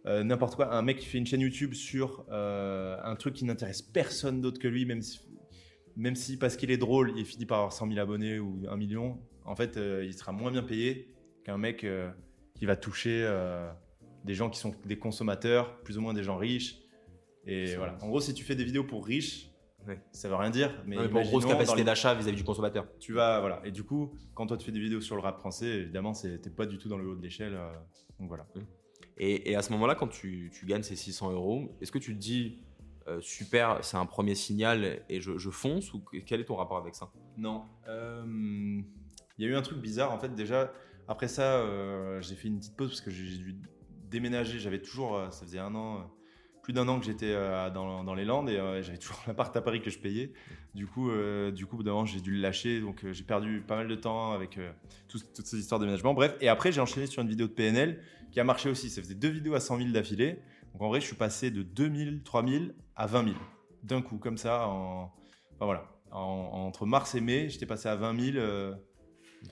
euh, 0.06 0.24
n'importe 0.24 0.56
quoi, 0.56 0.74
un 0.74 0.82
mec 0.82 0.98
qui 0.98 1.06
fait 1.06 1.18
une 1.18 1.26
chaîne 1.26 1.40
YouTube 1.40 1.74
sur 1.74 2.24
euh, 2.30 2.96
un 3.04 3.14
truc 3.14 3.34
qui 3.34 3.44
n'intéresse 3.44 3.82
personne 3.82 4.40
d'autre 4.40 4.58
que 4.58 4.66
lui, 4.66 4.84
même 4.84 5.00
si, 5.00 5.20
même 5.96 6.16
si 6.16 6.36
parce 6.36 6.56
qu'il 6.56 6.70
est 6.70 6.76
drôle, 6.76 7.12
il 7.16 7.24
finit 7.24 7.46
par 7.46 7.58
avoir 7.58 7.72
100 7.72 7.88
000 7.88 8.00
abonnés 8.00 8.40
ou 8.40 8.62
1 8.68 8.76
million, 8.76 9.20
en 9.44 9.56
fait, 9.56 9.76
euh, 9.76 10.04
il 10.04 10.14
sera 10.14 10.32
moins 10.32 10.50
bien 10.50 10.62
payé 10.62 11.14
qu'un 11.44 11.58
mec 11.58 11.86
qui 12.54 12.66
va 12.66 12.76
toucher 12.76 13.28
des 14.24 14.34
gens 14.34 14.48
qui 14.48 14.60
sont 14.60 14.74
des 14.84 14.98
consommateurs, 14.98 15.82
plus 15.82 15.98
ou 15.98 16.00
moins 16.00 16.14
des 16.14 16.22
gens 16.22 16.36
riches. 16.36 16.78
Et 17.44 17.74
voilà. 17.74 17.98
En 18.00 18.08
gros, 18.08 18.20
si 18.20 18.32
tu 18.34 18.44
fais 18.44 18.54
des 18.54 18.62
vidéos 18.62 18.84
pour 18.84 19.04
riches, 19.04 19.50
ça 20.12 20.28
veut 20.28 20.36
rien 20.36 20.50
dire. 20.50 20.72
Mais 20.86 21.08
pour 21.08 21.22
grosse 21.22 21.46
capacité 21.46 21.82
d'achat 21.82 22.14
vis-à-vis 22.14 22.36
du 22.36 22.44
consommateur. 22.44 22.86
Tu 23.00 23.12
vas, 23.12 23.40
voilà. 23.40 23.60
Et 23.64 23.72
du 23.72 23.82
coup, 23.82 24.14
quand 24.34 24.46
toi 24.46 24.56
tu 24.56 24.64
fais 24.64 24.72
des 24.72 24.78
vidéos 24.78 25.00
sur 25.00 25.16
le 25.16 25.22
rap 25.22 25.38
français, 25.40 25.66
évidemment, 25.66 26.12
t'es 26.12 26.50
pas 26.50 26.66
du 26.66 26.78
tout 26.78 26.88
dans 26.88 26.98
le 26.98 27.08
haut 27.08 27.16
de 27.16 27.22
l'échelle. 27.22 27.58
donc 28.20 28.28
voilà. 28.28 28.46
Mmh. 28.54 28.60
Et, 29.18 29.54
à 29.54 29.62
ce 29.62 29.72
moment-là, 29.72 29.94
quand 29.94 30.08
tu, 30.08 30.50
gagnes 30.64 30.82
ces 30.82 30.96
600 30.96 31.32
euros, 31.32 31.76
est-ce 31.80 31.92
que 31.92 31.98
tu 31.98 32.14
te 32.14 32.18
dis 32.18 32.58
euh, 33.08 33.20
super, 33.20 33.82
c'est 33.82 33.96
un 33.96 34.06
premier 34.06 34.34
signal 34.34 35.04
et 35.08 35.20
je, 35.20 35.50
fonce 35.50 35.92
ou 35.92 36.02
quel 36.26 36.40
est 36.40 36.44
ton 36.44 36.56
rapport 36.56 36.78
avec 36.78 36.94
ça? 36.94 37.10
Non. 37.36 37.64
Euh, 37.88 38.80
il 39.38 39.44
y 39.44 39.48
a 39.48 39.50
eu 39.50 39.54
un 39.54 39.62
truc 39.62 39.78
bizarre 39.78 40.12
en 40.12 40.18
fait. 40.18 40.34
Déjà, 40.34 40.72
après 41.08 41.28
ça, 41.28 41.56
euh, 41.56 42.20
j'ai 42.20 42.34
fait 42.34 42.48
une 42.48 42.58
petite 42.58 42.76
pause 42.76 42.90
parce 42.90 43.00
que 43.00 43.10
j'ai 43.10 43.38
dû 43.38 43.56
déménager. 44.10 44.58
J'avais 44.58 44.80
toujours, 44.80 45.20
ça 45.30 45.44
faisait 45.44 45.58
un 45.58 45.74
an 45.74 46.10
plus 46.62 46.72
d'un 46.72 46.86
an 46.86 47.00
que 47.00 47.06
j'étais 47.06 47.34
dans, 47.74 48.14
les 48.14 48.24
Landes 48.24 48.48
et 48.48 48.56
j'avais 48.82 48.98
toujours 48.98 49.20
l'appart 49.26 49.56
à 49.56 49.60
Paris 49.62 49.82
que 49.82 49.90
je 49.90 49.98
payais. 49.98 50.32
Du 50.74 50.86
coup, 50.86 51.10
du 51.52 51.66
coup, 51.66 51.82
d'un 51.82 52.04
j'ai 52.04 52.20
dû 52.20 52.30
le 52.30 52.40
lâcher, 52.40 52.80
donc 52.80 53.04
j'ai 53.10 53.24
perdu 53.24 53.64
pas 53.66 53.76
mal 53.76 53.88
de 53.88 53.96
temps 53.96 54.32
avec 54.32 54.60
toutes 55.08 55.46
ces 55.46 55.58
histoires 55.58 55.80
de 55.80 55.86
déménagement. 55.86 56.14
Bref, 56.14 56.36
et 56.40 56.48
après 56.48 56.70
j'ai 56.70 56.80
enchaîné 56.80 57.06
sur 57.06 57.20
une 57.22 57.28
vidéo 57.28 57.48
de 57.48 57.52
PNL 57.52 58.00
qui 58.32 58.40
a 58.40 58.44
marché 58.44 58.68
aussi. 58.68 58.90
Ça 58.90 59.00
faisait 59.00 59.14
deux 59.14 59.28
vidéos 59.28 59.54
à 59.54 59.60
100 59.60 59.78
000 59.78 59.90
d'affilée. 59.90 60.40
Donc 60.72 60.82
en 60.82 60.88
vrai, 60.88 61.00
je 61.00 61.06
suis 61.06 61.16
passé 61.16 61.50
de 61.50 61.62
2000, 61.62 62.22
3000 62.24 62.74
à 62.96 63.06
20 63.06 63.24
000 63.24 63.36
d'un 63.84 64.02
coup, 64.02 64.18
comme 64.18 64.38
ça. 64.38 64.66
En, 64.66 65.12
voilà. 65.60 65.84
entre 66.10 66.86
mars 66.86 67.14
et 67.14 67.20
mai, 67.20 67.48
j'étais 67.48 67.66
passé 67.66 67.88
à 67.88 67.94
20 67.94 68.32
000, 68.32 68.36
euh, 68.36 68.74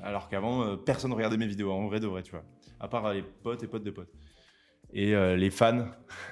alors 0.01 0.29
qu'avant, 0.29 0.65
euh, 0.65 0.77
personne 0.77 1.11
ne 1.11 1.17
regardait 1.17 1.37
mes 1.37 1.47
vidéos, 1.47 1.71
en 1.73 1.87
vrai 1.87 2.01
de 2.01 2.07
vrai, 2.07 2.23
tu 2.23 2.31
vois. 2.31 2.45
À 2.79 2.89
part 2.89 3.13
les 3.13 3.23
potes 3.23 3.63
et 3.63 3.67
potes 3.67 3.85
de 3.85 3.91
potes. 3.91 4.13
Et 4.93 5.15
euh, 5.15 5.37
les 5.37 5.51
fans, 5.51 5.89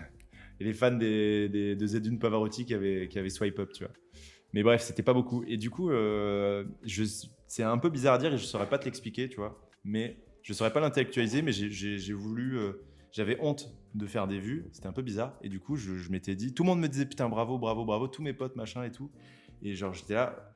les 0.60 0.72
fans 0.72 0.92
des, 0.92 1.48
des, 1.48 1.76
de 1.76 2.16
Pavarotti 2.16 2.64
qui 2.64 2.74
avaient, 2.74 3.08
qui 3.08 3.18
avaient 3.18 3.30
swipe 3.30 3.58
up, 3.58 3.72
tu 3.72 3.84
vois. 3.84 3.92
Mais 4.52 4.62
bref, 4.62 4.82
c'était 4.82 5.02
pas 5.02 5.12
beaucoup. 5.12 5.44
Et 5.46 5.56
du 5.58 5.68
coup, 5.70 5.90
c'est 7.46 7.62
un 7.62 7.78
peu 7.78 7.90
bizarre 7.90 8.14
à 8.14 8.18
dire 8.18 8.32
et 8.32 8.38
je 8.38 8.44
saurais 8.44 8.68
pas 8.68 8.78
te 8.78 8.86
l'expliquer, 8.86 9.28
tu 9.28 9.36
vois. 9.36 9.60
Mais 9.84 10.18
je 10.42 10.52
saurais 10.52 10.72
pas 10.72 10.80
l'intellectualiser, 10.80 11.42
mais 11.42 11.52
j'ai 11.52 12.12
voulu. 12.12 12.58
Euh, 12.58 12.72
j'avais 13.12 13.38
honte 13.40 13.70
de 13.94 14.06
faire 14.06 14.26
des 14.26 14.38
vues, 14.38 14.66
c'était 14.72 14.86
un 14.86 14.92
peu 14.92 15.02
bizarre. 15.02 15.34
Et 15.42 15.48
du 15.48 15.60
coup, 15.60 15.76
je, 15.76 16.10
m'étais 16.10 16.34
dit, 16.34 16.54
tout 16.54 16.62
le 16.62 16.68
monde 16.68 16.80
me 16.80 16.88
disait 16.88 17.06
putain, 17.06 17.28
bravo, 17.28 17.58
bravo, 17.58 17.84
bravo, 17.84 18.08
tous 18.08 18.22
mes 18.22 18.32
potes, 18.32 18.56
machin 18.56 18.84
et 18.84 18.90
tout. 18.90 19.10
Et 19.62 19.74
genre, 19.74 19.92
j'étais 19.92 20.14
là, 20.14 20.54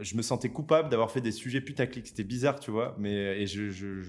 je 0.00 0.16
me 0.16 0.22
sentais 0.22 0.48
coupable 0.48 0.88
d'avoir 0.88 1.10
fait 1.10 1.20
des 1.20 1.32
sujets 1.32 1.60
putaclic. 1.60 2.06
C'était 2.06 2.24
bizarre, 2.24 2.60
tu 2.60 2.70
vois. 2.70 2.96
Mais 2.98 3.40
et 3.42 3.46
je, 3.46 3.70
je, 3.70 4.02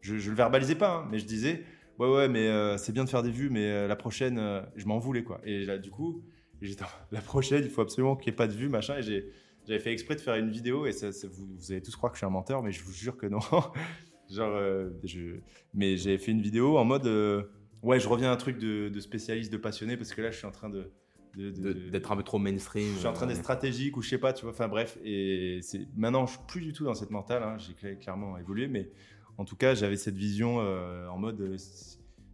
je, 0.00 0.30
le 0.30 0.36
verbalisais 0.36 0.74
pas, 0.74 0.96
hein, 0.96 1.08
mais 1.10 1.18
je 1.18 1.26
disais, 1.26 1.64
ouais, 1.98 2.08
ouais, 2.08 2.28
mais 2.28 2.48
euh, 2.48 2.76
c'est 2.76 2.92
bien 2.92 3.04
de 3.04 3.08
faire 3.08 3.22
des 3.22 3.30
vues, 3.30 3.50
mais 3.50 3.70
euh, 3.70 3.88
la 3.88 3.96
prochaine, 3.96 4.40
je 4.76 4.86
m'en 4.86 4.98
voulais, 4.98 5.22
quoi. 5.22 5.40
Et 5.44 5.64
là, 5.64 5.78
du 5.78 5.90
coup, 5.90 6.22
j'étais, 6.60 6.84
la 7.12 7.20
prochaine, 7.20 7.62
il 7.64 7.70
faut 7.70 7.82
absolument 7.82 8.16
qu'il 8.16 8.30
n'y 8.30 8.34
ait 8.34 8.36
pas 8.36 8.48
de 8.48 8.54
vues, 8.54 8.68
machin. 8.68 8.98
Et 8.98 9.24
j'avais 9.66 9.80
fait 9.80 9.92
exprès 9.92 10.16
de 10.16 10.20
faire 10.20 10.34
une 10.34 10.50
vidéo, 10.50 10.86
et 10.86 10.92
ça, 10.92 11.10
vous, 11.28 11.46
vous, 11.56 11.72
allez 11.72 11.82
tous 11.82 11.94
croire 11.96 12.12
que 12.12 12.16
je 12.16 12.20
suis 12.20 12.26
un 12.26 12.30
menteur, 12.30 12.62
mais 12.62 12.72
je 12.72 12.82
vous 12.82 12.92
jure 12.92 13.16
que 13.16 13.26
non. 13.26 13.40
Genre, 14.30 14.54
euh, 14.54 14.90
je... 15.02 15.40
mais 15.74 15.96
j'ai 15.96 16.16
fait 16.16 16.30
une 16.30 16.40
vidéo 16.40 16.78
en 16.78 16.84
mode 16.84 17.06
euh, 17.06 17.42
ouais, 17.82 17.98
je 17.98 18.08
reviens 18.08 18.30
à 18.30 18.32
un 18.32 18.36
truc 18.36 18.58
de, 18.58 19.00
spécialiste, 19.00 19.52
de 19.52 19.56
passionné, 19.56 19.96
parce 19.96 20.12
que 20.12 20.22
là, 20.22 20.30
je 20.30 20.38
suis 20.38 20.46
en 20.46 20.52
train 20.52 20.70
de. 20.70 20.90
D'être 21.36 22.12
un 22.12 22.16
peu 22.16 22.22
trop 22.22 22.38
mainstream. 22.38 22.92
Je 22.94 22.98
suis 22.98 23.06
en 23.06 23.12
train 23.12 23.26
d'être 23.26 23.38
euh, 23.38 23.42
stratégique 23.42 23.96
ou 23.96 24.02
je 24.02 24.08
sais 24.08 24.18
pas, 24.18 24.32
tu 24.32 24.42
vois. 24.42 24.52
Enfin 24.52 24.68
bref, 24.68 24.98
et 25.04 25.60
c'est 25.62 25.86
maintenant, 25.96 26.26
je 26.26 26.32
suis 26.32 26.40
plus 26.48 26.60
du 26.60 26.72
tout 26.72 26.84
dans 26.84 26.94
cette 26.94 27.10
mentale. 27.10 27.42
Hein, 27.42 27.56
j'ai 27.58 27.96
clairement 27.96 28.36
évolué, 28.36 28.66
mais 28.66 28.90
en 29.38 29.44
tout 29.44 29.56
cas, 29.56 29.74
j'avais 29.74 29.96
cette 29.96 30.16
vision 30.16 30.58
en 30.58 31.18
mode 31.18 31.56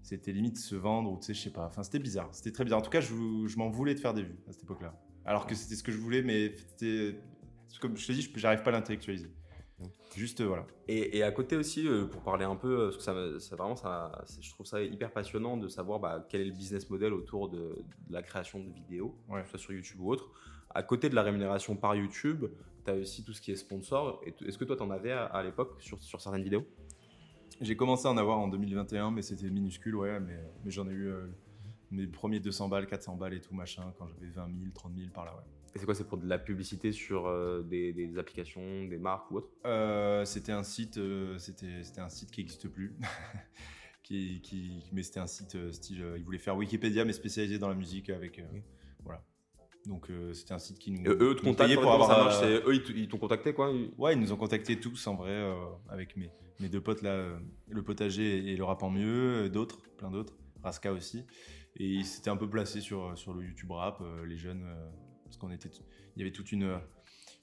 c'était 0.06 0.30
limite 0.30 0.56
se 0.56 0.76
vendre 0.76 1.10
ou 1.10 1.18
tu 1.18 1.26
sais, 1.26 1.34
je 1.34 1.40
sais 1.40 1.50
pas. 1.50 1.66
Enfin, 1.66 1.82
c'était 1.82 1.98
bizarre. 1.98 2.28
C'était 2.30 2.52
très 2.52 2.62
bizarre. 2.62 2.78
En 2.78 2.82
tout 2.82 2.90
cas, 2.90 3.00
je, 3.00 3.08
je 3.08 3.58
m'en 3.58 3.68
voulais 3.70 3.92
de 3.92 3.98
faire 3.98 4.14
des 4.14 4.22
vues 4.22 4.38
à 4.48 4.52
cette 4.52 4.62
époque-là. 4.62 4.94
Alors 5.24 5.46
que 5.48 5.56
c'était 5.56 5.74
ce 5.74 5.82
que 5.82 5.90
je 5.90 5.98
voulais, 5.98 6.22
mais 6.22 6.54
c'était. 6.56 7.18
Comme 7.80 7.96
je 7.96 8.06
te 8.06 8.12
dis, 8.12 8.30
j'arrive 8.36 8.62
pas 8.62 8.70
à 8.70 8.74
l'intellectualiser. 8.74 9.28
Juste 10.14 10.40
voilà. 10.40 10.66
Et, 10.88 11.22
à 11.22 11.30
côté 11.30 11.56
aussi, 11.56 11.86
euh, 11.86 12.06
pour 12.06 12.22
parler 12.22 12.44
un 12.44 12.56
peu, 12.56 12.84
parce 12.84 12.96
que 12.96 13.02
ça, 13.02 13.40
ça 13.40 13.56
vraiment, 13.56 13.76
ça, 13.76 14.24
je 14.40 14.50
trouve 14.50 14.64
ça 14.64 14.80
hyper 14.82 15.12
passionnant 15.12 15.58
de 15.58 15.68
savoir 15.68 16.00
bah, 16.00 16.24
quel 16.28 16.40
est 16.40 16.46
le 16.46 16.52
business 16.52 16.88
model 16.88 17.12
autour 17.12 17.50
de, 17.50 17.84
la 18.08 18.22
création 18.22 18.60
de 18.60 18.72
vidéos, 18.72 19.14
que 19.28 19.42
ce 19.42 19.50
soit 19.50 19.58
sur 19.58 19.72
YouTube 19.72 20.00
ou 20.00 20.10
autre. 20.10 20.30
À 20.70 20.82
côté 20.82 21.10
de 21.10 21.14
la 21.14 21.22
rémunération 21.22 21.76
par 21.76 21.94
YouTube, 21.94 22.46
tu 22.84 22.90
as 22.90 22.94
aussi 22.94 23.24
tout 23.24 23.34
ce 23.34 23.42
qui 23.42 23.52
est 23.52 23.56
sponsor. 23.56 24.22
Est-ce 24.24 24.56
que 24.56 24.64
toi, 24.64 24.76
tu 24.76 24.82
en 24.82 24.90
avais 24.90 25.12
à, 25.12 25.42
l'époque 25.42 25.74
sur, 25.80 26.02
sur 26.02 26.20
certaines 26.20 26.44
vidéos? 26.44 26.66
J'ai 27.60 27.76
commencé 27.76 28.06
à 28.06 28.10
en 28.10 28.16
avoir 28.16 28.38
en 28.38 28.48
2021, 28.48 29.10
mais 29.10 29.22
c'était 29.22 29.50
minuscule, 29.50 29.96
ouais, 29.96 30.20
mais, 30.20 30.38
mais 30.64 30.70
j'en 30.70 30.88
ai 30.88 30.92
eu 30.92 31.08
euh, 31.08 31.26
mes 31.90 32.06
premiers 32.06 32.40
200 32.40 32.68
balles, 32.68 32.86
400 32.86 33.16
balles 33.16 33.34
et 33.34 33.40
tout, 33.40 33.54
machin, 33.54 33.92
quand 33.98 34.06
j'avais 34.08 34.30
20 34.30 34.46
000, 34.46 34.70
30 34.74 34.94
000 34.94 35.08
par 35.12 35.24
là, 35.24 35.34
ouais. 35.34 35.55
Et 35.76 35.78
c'est 35.78 35.84
quoi 35.84 35.94
C'est 35.94 36.08
pour 36.08 36.16
de 36.16 36.26
la 36.26 36.38
publicité 36.38 36.90
sur 36.90 37.26
euh, 37.26 37.62
des, 37.62 38.16
applications, 38.16 38.86
des 38.86 38.96
marques 38.96 39.30
ou 39.30 39.36
autre? 39.36 39.50
Euh, 39.66 40.24
C'était 40.24 40.52
un 40.52 40.62
site, 40.62 40.96
euh, 40.96 41.36
c'était 41.36 42.00
un 42.00 42.08
site 42.08 42.30
qui 42.30 42.40
n'existe 42.40 42.66
plus. 42.68 42.96
qui, 44.02 44.40
qui, 44.40 44.88
mais 44.94 45.02
c'était 45.02 45.20
un 45.20 45.26
site 45.26 45.70
style, 45.72 46.02
il 46.16 46.24
voulait 46.24 46.38
faire 46.38 46.56
Wikipédia 46.56 47.04
mais 47.04 47.12
spécialisé 47.12 47.58
dans 47.58 47.68
la 47.68 47.74
musique 47.74 48.08
avec, 48.08 48.40
voilà. 49.04 49.22
Donc 49.84 50.10
c'était 50.32 50.54
un 50.54 50.58
site 50.58 50.78
qui 50.78 50.92
nous. 50.92 51.10
eux 51.10 51.36
te 51.36 51.42
contactaient 51.42 51.74
pour 51.74 51.92
avoir. 51.92 52.32
Ça 52.32 52.48
eux 52.48 52.74
ils 52.94 53.08
t'ont 53.08 53.18
contacté 53.18 53.52
quoi 53.52 53.70
Ouais, 53.98 54.14
ils 54.14 54.20
nous 54.20 54.32
ont 54.32 54.36
contactés 54.36 54.80
tous 54.80 55.06
en 55.08 55.16
vrai 55.16 55.44
avec 55.88 56.16
mes, 56.16 56.30
mes 56.60 56.68
deux 56.68 56.80
potes 56.80 57.02
là, 57.02 57.36
le 57.68 57.82
potager 57.82 58.52
et 58.52 58.56
le 58.56 58.64
rap 58.64 58.82
en 58.82 58.90
mieux, 58.90 59.50
d'autres, 59.50 59.82
plein 59.98 60.10
d'autres, 60.10 60.38
Raska 60.62 60.92
aussi. 60.92 61.26
Et 61.74 62.02
c'était 62.04 62.30
un 62.30 62.36
peu 62.36 62.48
placé 62.48 62.80
sur 62.80 63.18
sur 63.18 63.34
le 63.34 63.44
YouTube 63.44 63.72
rap, 63.72 64.00
les 64.24 64.36
jeunes 64.36 64.64
parce 65.26 65.36
qu'on 65.36 65.50
était, 65.50 65.70
il 66.14 66.20
y 66.20 66.22
avait 66.22 66.32
toute 66.32 66.52
une 66.52 66.80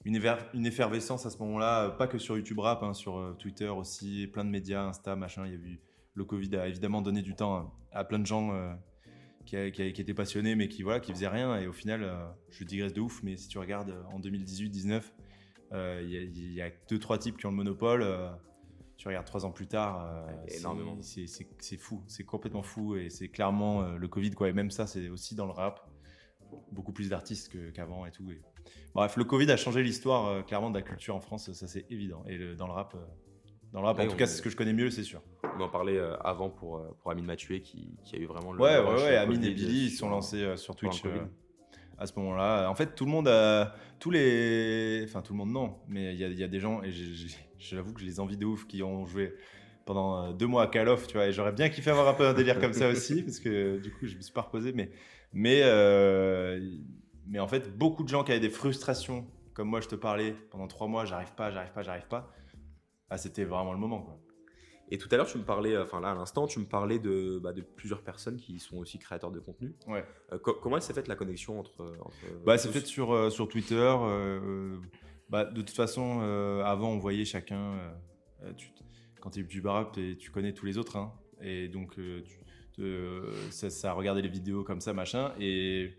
une, 0.04 0.20
une 0.52 0.66
effervescence 0.66 1.26
à 1.26 1.30
ce 1.30 1.38
moment-là, 1.38 1.90
pas 1.90 2.06
que 2.06 2.18
sur 2.18 2.36
YouTube 2.36 2.58
Rap, 2.58 2.82
hein, 2.82 2.94
sur 2.94 3.18
euh, 3.18 3.32
Twitter 3.38 3.68
aussi, 3.68 4.26
plein 4.26 4.44
de 4.44 4.50
médias, 4.50 4.84
Insta, 4.84 5.16
machin. 5.16 5.46
Il 5.46 5.52
y 5.52 5.56
a 5.56 5.58
eu 5.58 5.80
le 6.16 6.24
Covid 6.24 6.54
a 6.56 6.68
évidemment 6.68 7.02
donné 7.02 7.22
du 7.22 7.34
temps 7.34 7.74
à, 7.90 8.04
plein 8.04 8.20
de 8.20 8.26
gens 8.26 8.52
euh, 8.52 8.72
qui, 9.46 9.72
qui, 9.72 10.00
étaient 10.00 10.14
passionnés, 10.14 10.54
mais 10.54 10.68
qui 10.68 10.84
voilà, 10.84 11.00
qui 11.00 11.12
faisaient 11.12 11.26
rien. 11.26 11.58
Et 11.58 11.66
au 11.66 11.72
final, 11.72 12.04
euh, 12.04 12.24
je 12.50 12.62
digresse 12.62 12.92
de 12.92 13.00
ouf, 13.00 13.20
mais 13.24 13.36
si 13.36 13.48
tu 13.48 13.58
regardes 13.58 13.96
en 14.12 14.20
2018-19, 14.20 15.02
il 16.02 16.54
y, 16.54 16.62
a 16.62 16.70
deux 16.88 17.00
trois 17.00 17.18
types 17.18 17.36
qui 17.36 17.46
ont 17.46 17.50
le 17.50 17.56
monopole. 17.56 18.06
tu 18.96 19.08
regardes 19.08 19.26
trois 19.26 19.44
ans 19.44 19.50
plus 19.50 19.66
tard, 19.66 20.24
énormément. 20.46 20.98
C'est 21.00 21.76
fou, 21.78 22.04
c'est 22.06 22.22
complètement 22.22 22.62
fou, 22.62 22.94
et 22.94 23.10
c'est 23.10 23.26
clairement 23.26 23.82
le 23.82 24.06
Covid 24.06 24.30
quoi. 24.32 24.48
Et 24.48 24.52
même 24.52 24.70
ça, 24.70 24.86
c'est 24.86 25.08
aussi 25.08 25.34
dans 25.34 25.46
le 25.46 25.52
rap 25.52 25.90
beaucoup 26.72 26.92
plus 26.92 27.08
d'artistes 27.08 27.50
qu'avant 27.72 28.06
et 28.06 28.10
tout. 28.10 28.24
Bref, 28.94 29.16
le 29.16 29.24
Covid 29.24 29.50
a 29.50 29.56
changé 29.56 29.82
l'histoire 29.82 30.26
euh, 30.26 30.42
clairement 30.42 30.70
de 30.70 30.76
la 30.76 30.82
culture 30.82 31.16
en 31.16 31.20
France, 31.20 31.52
ça 31.52 31.66
c'est 31.66 31.84
évident. 31.90 32.22
Et 32.28 32.54
dans 32.54 32.66
le 32.66 32.72
rap, 32.72 32.94
euh, 32.94 32.98
dans 33.72 33.80
le 33.80 33.86
rap 33.86 33.98
en 33.98 34.06
tout 34.06 34.16
cas, 34.16 34.26
c'est 34.26 34.36
ce 34.36 34.42
que 34.42 34.50
je 34.50 34.56
connais 34.56 34.72
mieux, 34.72 34.90
c'est 34.90 35.02
sûr. 35.02 35.20
On 35.58 35.60
en 35.60 35.68
parlait 35.68 35.96
euh, 35.96 36.16
avant 36.18 36.48
pour, 36.48 36.82
pour 37.00 37.10
Amine 37.10 37.26
Mathieu 37.26 37.58
qui, 37.58 37.96
qui, 38.04 38.16
a 38.16 38.18
eu 38.18 38.26
vraiment 38.26 38.52
le. 38.52 38.60
Ouais, 38.60 38.78
ouais, 38.78 38.94
ouais. 39.02 39.16
Amine 39.16 39.44
et 39.44 39.50
Billy, 39.50 39.86
ils 39.86 39.90
sont 39.90 40.08
lancés 40.08 40.56
sur 40.56 40.76
Twitch 40.76 41.02
à 41.98 42.06
ce 42.06 42.12
moment-là. 42.18 42.68
En 42.68 42.74
fait, 42.74 42.94
tout 42.94 43.04
le 43.04 43.10
monde 43.10 43.28
a. 43.28 43.74
Tous 43.98 44.10
les. 44.10 45.02
Enfin, 45.04 45.22
tout 45.22 45.32
le 45.32 45.38
monde, 45.38 45.50
non. 45.50 45.76
Mais 45.88 46.12
il 46.14 46.20
y 46.20 46.24
a, 46.24 46.28
y 46.28 46.44
a, 46.44 46.48
des 46.48 46.60
gens, 46.60 46.82
et 46.82 46.90
j'avoue 47.58 47.92
que 47.92 48.00
je 48.00 48.06
les 48.06 48.20
envie 48.20 48.36
de 48.36 48.44
ouf, 48.44 48.66
qui 48.66 48.82
ont 48.82 49.06
joué 49.06 49.34
pendant 49.86 50.32
deux 50.32 50.46
mois 50.46 50.64
à 50.64 50.66
Call 50.68 50.88
of, 50.88 51.06
tu 51.06 51.14
vois. 51.14 51.26
Et 51.26 51.32
j'aurais 51.32 51.52
bien 51.52 51.68
kiffé 51.68 51.90
avoir 51.90 52.08
un 52.08 52.14
peu 52.14 52.26
un 52.26 52.32
délire 52.32 52.60
comme 52.60 52.72
ça 52.72 52.88
aussi, 52.88 53.22
parce 53.22 53.40
que 53.40 53.78
du 53.78 53.90
coup, 53.90 54.06
je 54.06 54.16
me 54.16 54.20
suis 54.20 54.32
pas 54.32 54.42
reposé. 54.42 54.72
Mais 54.72 54.90
mais, 55.34 55.60
euh, 55.64 56.58
mais 57.26 57.38
en 57.40 57.48
fait, 57.48 57.76
beaucoup 57.76 58.02
de 58.04 58.08
gens 58.08 58.24
qui 58.24 58.30
avaient 58.32 58.40
des 58.40 58.48
frustrations, 58.50 59.26
comme 59.52 59.68
moi 59.68 59.80
je 59.82 59.88
te 59.88 59.94
parlais, 59.96 60.34
pendant 60.50 60.66
trois 60.66 60.86
mois, 60.88 61.04
j'arrive 61.04 61.34
pas, 61.34 61.50
j'arrive 61.50 61.72
pas, 61.72 61.82
j'arrive 61.82 62.08
pas, 62.08 62.32
ah, 63.10 63.18
c'était 63.18 63.44
vraiment 63.44 63.72
le 63.74 63.78
moment. 63.78 64.00
Quoi. 64.00 64.18
Et 64.90 64.98
tout 64.98 65.08
à 65.12 65.16
l'heure, 65.16 65.26
tu 65.26 65.38
me 65.38 65.44
parlais, 65.44 65.76
enfin 65.78 66.00
là 66.00 66.10
à 66.10 66.14
l'instant, 66.14 66.46
tu 66.46 66.58
me 66.60 66.66
parlais 66.66 66.98
de, 66.98 67.38
bah, 67.42 67.52
de 67.52 67.62
plusieurs 67.62 68.02
personnes 68.02 68.36
qui 68.36 68.58
sont 68.58 68.76
aussi 68.78 68.98
créateurs 68.98 69.30
de 69.32 69.40
contenu. 69.40 69.74
Ouais. 69.86 70.04
Euh, 70.32 70.38
co- 70.38 70.54
comment 70.62 70.76
elle 70.76 70.82
s'est 70.82 70.92
faite 70.94 71.08
la 71.08 71.16
connexion 71.16 71.58
entre, 71.58 71.96
entre 72.00 72.16
Bah, 72.46 72.56
c'est 72.58 72.70
peut-être 72.70 72.86
sur, 72.86 73.12
euh, 73.12 73.30
sur 73.30 73.48
Twitter. 73.48 73.76
euh, 73.76 74.78
bah, 75.30 75.44
de 75.46 75.62
toute 75.62 75.70
façon, 75.74 76.20
avant, 76.64 76.90
on 76.90 76.98
voyait 76.98 77.24
chacun. 77.24 77.78
tu, 78.58 78.68
quand 79.20 79.30
tu 79.30 79.40
es 79.40 79.46
tu 79.46 80.16
tu 80.18 80.30
connais 80.30 80.52
tous 80.52 80.66
les 80.66 80.76
autres. 80.76 80.96
hein. 80.96 81.12
et 81.40 81.68
donc, 81.68 81.94
tu, 81.94 82.22
ça, 83.50 83.70
ça 83.70 83.92
regardait 83.92 84.22
les 84.22 84.28
vidéos 84.28 84.64
comme 84.64 84.80
ça, 84.80 84.92
machin. 84.92 85.32
Et, 85.40 85.92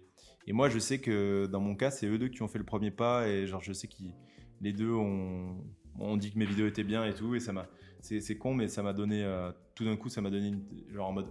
et 0.47 0.53
moi, 0.53 0.69
je 0.69 0.79
sais 0.79 0.99
que 0.99 1.45
dans 1.47 1.59
mon 1.61 1.75
cas, 1.75 1.91
c'est 1.91 2.07
eux 2.07 2.17
deux 2.17 2.27
qui 2.29 2.41
ont 2.41 2.47
fait 2.47 2.59
le 2.59 2.65
premier 2.65 2.91
pas. 2.91 3.27
Et 3.27 3.47
genre, 3.47 3.61
je 3.63 3.73
sais 3.73 3.87
que 3.87 3.93
les 4.61 4.73
deux 4.73 4.91
ont, 4.91 5.57
ont 5.99 6.17
dit 6.17 6.31
que 6.31 6.37
mes 6.39 6.45
vidéos 6.45 6.67
étaient 6.67 6.83
bien 6.83 7.05
et 7.05 7.13
tout. 7.13 7.35
Et 7.35 7.39
ça 7.39 7.53
m'a. 7.53 7.67
C'est 8.01 8.19
c'est 8.21 8.37
con, 8.37 8.53
mais 8.53 8.67
ça 8.67 8.83
m'a 8.83 8.93
donné. 8.93 9.23
euh, 9.23 9.51
tout 9.73 9.83
d'un 9.85 9.95
coup, 9.95 10.09
ça 10.09 10.21
m'a 10.21 10.29
donné. 10.29 10.47
Une, 10.49 10.63
genre 10.93 11.07
en 11.09 11.13
mode. 11.13 11.27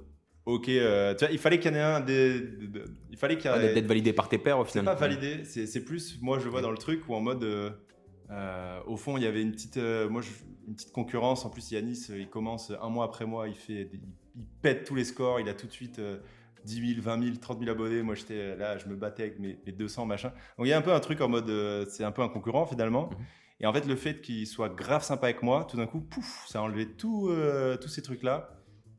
Ok, 0.46 0.68
euh, 0.68 1.14
tu 1.14 1.24
vois, 1.24 1.32
il 1.32 1.38
fallait 1.38 1.58
qu'il 1.58 1.70
y 1.70 1.74
en 1.74 1.78
ait 1.78 1.80
un 1.82 2.00
des. 2.00 2.40
des- 2.40 2.66
des- 2.68 2.80
il 3.10 3.16
fallait 3.16 3.38
qu'il 3.38 3.50
y 3.50 3.54
ait 3.54 3.58
d'être 3.60 3.74
d'être 3.74 3.86
validé 3.86 4.12
par 4.12 4.28
tes 4.28 4.36
pairs 4.38 4.58
au 4.58 4.64
c'est 4.64 4.72
final. 4.80 4.84
pas 4.84 4.94
validé, 4.94 5.42
c'est 5.44 5.66
c'est 5.66 5.82
plus, 5.84 6.20
moi 6.20 6.38
je 6.38 6.48
vois 6.50 6.60
dans 6.60 6.70
le 6.70 6.76
truc 6.76 7.08
où 7.08 7.14
en 7.14 7.20
mode, 7.22 7.44
euh, 7.44 8.80
au 8.86 8.96
fond 8.96 9.16
il 9.16 9.22
y 9.22 9.26
avait 9.26 9.40
une 9.42 9.52
petite, 9.52 9.78
moi, 10.10 10.20
je- 10.20 10.28
une 10.68 10.74
petite 10.74 10.92
concurrence. 10.92 11.44
En 11.46 11.50
plus 11.50 11.70
Yanis, 11.70 12.08
il 12.10 12.28
commence 12.28 12.72
un 12.80 12.88
mois 12.90 13.04
après 13.06 13.24
moi, 13.26 13.48
il 13.48 13.54
fait, 13.54 13.84
des- 13.86 13.96
il, 13.96 14.08
il 14.36 14.46
pète 14.62 14.84
tous 14.84 14.94
les 14.94 15.04
scores, 15.04 15.40
il 15.40 15.48
a 15.48 15.54
tout 15.54 15.66
de 15.66 15.72
suite 15.72 15.98
euh, 15.98 16.18
10 16.64 16.94
000, 16.94 17.02
20 17.02 17.22
000, 17.22 17.36
30 17.36 17.58
000 17.60 17.70
abonnés. 17.70 18.02
Moi 18.02 18.14
j'étais 18.14 18.56
là, 18.56 18.78
je 18.78 18.86
me 18.88 18.96
battais 18.96 19.24
avec 19.24 19.38
mes, 19.38 19.58
mes 19.66 19.72
200 19.72 20.06
machin. 20.06 20.30
Donc 20.58 20.66
il 20.66 20.68
y 20.68 20.72
a 20.72 20.78
un 20.78 20.82
peu 20.82 20.92
un 20.92 21.00
truc 21.00 21.20
en 21.20 21.28
mode, 21.28 21.48
euh, 21.48 21.84
c'est 21.88 22.04
un 22.04 22.12
peu 22.12 22.22
un 22.22 22.28
concurrent 22.28 22.66
finalement. 22.66 23.10
Mhm. 23.10 23.24
Et 23.60 23.66
en 23.66 23.72
fait 23.72 23.86
le 23.86 23.96
fait 23.96 24.20
qu'il 24.20 24.46
soit 24.46 24.68
grave 24.68 25.02
sympa 25.02 25.26
avec 25.26 25.42
moi, 25.42 25.66
tout 25.68 25.76
d'un 25.76 25.86
coup, 25.86 26.00
pouf, 26.00 26.44
ça 26.48 26.58
a 26.58 26.62
enlevé 26.62 26.88
tout, 26.90 27.28
euh, 27.28 27.76
tous 27.76 27.88
ces 27.88 28.02
trucs 28.02 28.22
là. 28.22 28.50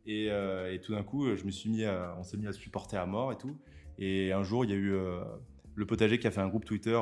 Et, 0.06 0.28
euh, 0.30 0.72
et 0.72 0.80
tout 0.80 0.94
d'un 0.94 1.04
coup, 1.04 1.36
je 1.36 1.44
me 1.44 1.52
suis 1.52 1.70
mis 1.70 1.84
à, 1.84 2.16
on 2.20 2.24
s'est 2.24 2.38
mis 2.38 2.48
à 2.48 2.54
se 2.54 2.60
supporter 2.60 2.96
à 2.96 3.06
mort 3.06 3.32
et 3.32 3.38
tout. 3.38 3.58
Et 3.98 4.32
un 4.32 4.44
jour, 4.44 4.64
il 4.64 4.72
y 4.72 4.74
a 4.74 4.78
eu 4.78 4.94
le 5.74 5.86
potager 5.86 6.20
qui 6.20 6.28
a 6.28 6.32
fait 6.32 6.42
un 6.42 6.48
groupe 6.48 6.66
Twitter 6.66 7.00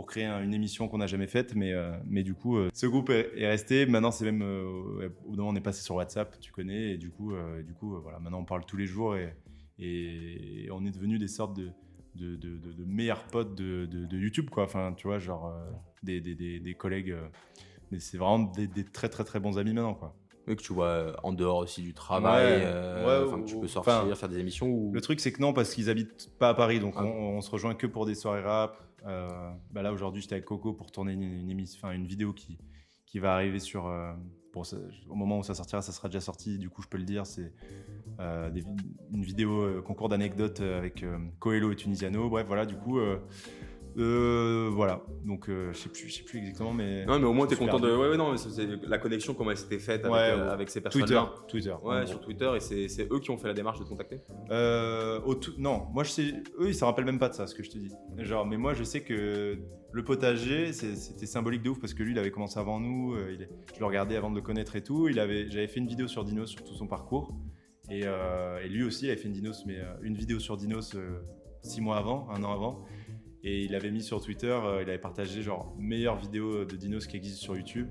pour 0.00 0.06
créer 0.06 0.24
un- 0.24 0.42
une 0.42 0.54
émission 0.54 0.88
qu'on 0.88 0.98
n'a 0.98 1.06
jamais 1.06 1.26
faite. 1.26 1.54
Mais, 1.54 1.72
euh, 1.74 1.92
mais 2.06 2.22
du 2.22 2.32
coup, 2.34 2.56
euh, 2.56 2.70
ce 2.72 2.86
groupe 2.86 3.10
est, 3.10 3.30
est 3.36 3.46
resté. 3.46 3.84
Maintenant, 3.86 4.10
c'est 4.10 4.24
même. 4.24 4.42
euh, 4.42 5.08
au 5.26 5.30
moment, 5.32 5.48
on 5.50 5.54
est 5.56 5.60
passé 5.60 5.82
sur 5.82 5.96
WhatsApp, 5.96 6.40
tu 6.40 6.52
connais. 6.52 6.92
Et 6.92 6.96
du 6.96 7.10
coup, 7.10 7.32
du 7.66 7.74
coup 7.74 8.00
voilà, 8.02 8.18
maintenant, 8.18 8.40
on 8.40 8.44
parle 8.46 8.64
tous 8.64 8.76
les 8.78 8.86
jours 8.86 9.14
et, 9.16 9.34
et 9.78 10.68
on 10.72 10.84
est 10.86 10.90
devenus 10.90 11.18
des 11.20 11.28
sortes 11.28 11.54
de. 11.56 11.70
De, 12.16 12.34
de, 12.34 12.56
de- 12.58 12.72
de 12.72 12.84
meilleurs 12.84 13.22
potes 13.22 13.54
de, 13.54 13.86
de- 13.86 14.18
YouTube, 14.18 14.50
quoi. 14.50 14.64
Enfin, 14.64 14.92
tu 14.96 15.06
vois, 15.06 15.20
genre 15.20 15.46
euh, 15.46 15.70
des, 16.02 16.20
des, 16.20 16.34
des, 16.34 16.58
des 16.58 16.74
collègues. 16.74 17.12
euh, 17.12 17.28
mais 17.92 18.00
c'est 18.00 18.18
vraiment 18.18 18.40
des, 18.40 18.66
très, 18.84 19.08
très, 19.08 19.22
très 19.22 19.38
bons 19.38 19.58
amis 19.58 19.72
maintenant, 19.72 19.94
quoi. 19.94 20.16
Oui, 20.48 20.56
que 20.56 20.60
tu 20.62 20.72
vois 20.72 21.14
en 21.22 21.32
dehors 21.32 21.58
aussi 21.58 21.82
du 21.82 21.94
travail, 21.94 22.46
Ouais, 22.56 22.62
euh, 22.66 23.06
ouais, 23.22 23.28
enfin, 23.28 23.40
que 23.42 23.48
tu 23.48 23.54
ou- 23.54 23.60
peux 23.60 23.68
sortir, 23.68 24.16
faire 24.18 24.28
des 24.28 24.38
émissions 24.40 24.68
ou. 24.68 24.90
Le 24.92 25.00
truc, 25.00 25.20
c'est 25.20 25.30
que 25.32 25.40
non, 25.40 25.52
parce 25.52 25.72
qu'ils 25.72 25.88
habitent 25.88 26.30
pas 26.40 26.48
à 26.48 26.54
Paris, 26.54 26.80
donc 26.80 26.94
Ah. 26.96 27.04
on, 27.04 27.36
on 27.36 27.40
se 27.42 27.50
rejoint 27.50 27.76
que 27.76 27.86
pour 27.86 28.06
des 28.06 28.16
soirées 28.16 28.42
rap. 28.42 28.76
Euh, 29.06 29.50
bah 29.70 29.82
là, 29.82 29.92
aujourd'hui, 29.92 30.22
j'étais 30.22 30.34
avec 30.34 30.44
Coco 30.44 30.72
pour 30.72 30.90
tourner 30.90 31.12
une, 31.12 32.06
vidéo 32.06 32.32
qui, 32.32 32.58
qui 33.06 33.18
va 33.18 33.34
arriver 33.34 33.58
sur. 33.58 33.86
euh, 33.86 34.12
au 35.08 35.14
moment 35.14 35.38
où 35.38 35.42
ça 35.44 35.54
sortira, 35.54 35.80
ça 35.80 35.92
sera 35.92 36.08
déjà 36.08 36.20
sorti, 36.20 36.58
du 36.58 36.70
coup, 36.70 36.82
je 36.82 36.88
peux 36.88 36.98
le 36.98 37.04
dire. 37.04 37.26
C'est 37.26 37.52
euh, 38.18 38.50
une 39.12 39.22
vidéo 39.22 39.80
concours 39.82 40.08
d'anecdotes 40.08 40.60
avec 40.60 41.04
Coelho 41.38 41.70
et 41.72 41.76
Tunisiano. 41.76 42.28
Bref, 42.28 42.46
voilà, 42.46 42.66
du 42.66 42.76
coup. 42.76 42.98
Euh, 43.98 44.68
voilà, 44.72 45.02
donc 45.24 45.48
euh, 45.48 45.72
je 45.72 45.78
sais 45.78 45.88
plus, 45.88 46.08
je 46.08 46.14
sais 46.16 46.22
plus 46.24 46.38
exactement, 46.38 46.72
mais. 46.72 47.04
Non, 47.06 47.18
mais 47.18 47.26
au 47.26 47.32
moins, 47.32 47.46
je 47.48 47.54
tu 47.54 47.60
es 47.60 47.64
me 47.64 47.70
suis 47.70 47.78
content 47.78 47.84
de. 47.84 47.94
Ouais, 47.96 48.08
ouais, 48.10 48.16
non, 48.16 48.32
mais 48.32 48.38
c'est- 48.38 48.66
la 48.86 48.98
connexion, 48.98 49.34
comment 49.34 49.50
elle 49.50 49.56
s'était 49.56 49.78
faite 49.78 50.04
avec, 50.04 50.12
Ouais, 50.12 50.30
euh, 50.30 50.50
avec 50.52 50.70
ces 50.70 50.80
Twitter, 50.82 50.98
personnes-là. 51.14 51.34
Twitter. 51.48 51.72
en 51.72 51.88
Ouais, 51.88 52.06
sur 52.06 52.20
Twitter, 52.20 52.50
et 52.56 52.60
c'est 52.60 52.88
c'est 52.88 53.12
eux 53.12 53.18
qui 53.18 53.30
ont 53.30 53.38
fait 53.38 53.48
la 53.48 53.54
démarche 53.54 53.78
de 53.78 53.84
te 53.84 53.88
contacter 53.88 54.20
Euh, 54.50 55.20
au 55.26 55.34
non, 55.58 55.86
moi 55.92 56.04
je 56.04 56.10
sais, 56.10 56.22
eux 56.60 56.68
ils 56.68 56.74
se 56.74 56.84
rappellent 56.84 57.04
même 57.04 57.18
pas 57.18 57.28
de 57.28 57.34
ça, 57.34 57.46
ce 57.46 57.54
que 57.54 57.62
je 57.62 57.70
te 57.70 57.78
dis. 57.78 57.92
Genre, 58.18 58.46
mais 58.46 58.56
moi 58.56 58.74
je 58.74 58.84
sais 58.84 59.02
que 59.02 59.58
le 59.92 60.04
potager, 60.04 60.72
c'était 60.72 61.26
symbolique 61.26 61.62
de 61.62 61.70
ouf 61.70 61.80
parce 61.80 61.94
que 61.94 62.02
lui 62.02 62.12
il 62.12 62.18
avait 62.18 62.30
commencé 62.30 62.58
avant 62.58 62.78
nous, 62.80 63.14
euh, 63.14 63.32
il 63.38 63.48
je 63.74 63.80
le 63.80 63.86
regardais 63.86 64.16
avant 64.16 64.30
de 64.30 64.36
le 64.36 64.42
connaître 64.42 64.76
et 64.76 64.82
tout. 64.82 65.08
Il 65.08 65.18
avait, 65.18 65.50
j'avais 65.50 65.66
fait 65.68 65.80
une 65.80 65.86
vidéo 65.88 66.06
sur 66.06 66.24
Dinos 66.24 66.50
sur 66.50 66.62
tout 66.64 66.74
son 66.74 66.86
parcours 66.86 67.34
et, 67.90 68.02
et 68.02 68.68
lui 68.68 68.84
aussi 68.84 69.06
il 69.06 69.10
avait 69.10 69.18
fait 69.18 69.26
une 69.28 69.34
Dinos, 69.34 69.64
mais 69.66 69.78
une 70.02 70.14
vidéo 70.16 70.38
sur 70.38 70.56
Dinos 70.56 70.96
six 71.62 71.80
mois 71.80 71.96
avant, 71.98 72.28
un 72.30 72.42
an 72.44 72.52
avant. 72.52 72.84
Et 73.42 73.62
il 73.62 73.74
avait 73.74 73.90
mis 73.90 74.02
sur 74.02 74.20
Twitter, 74.22 74.46
euh, 74.52 74.82
il 74.82 74.88
avait 74.88 74.98
partagé 74.98 75.42
genre 75.42 75.74
meilleure 75.78 76.16
vidéo 76.16 76.64
de 76.64 76.76
Dinos 76.76 77.06
qui 77.06 77.16
existe 77.16 77.38
sur 77.38 77.56
YouTube. 77.56 77.88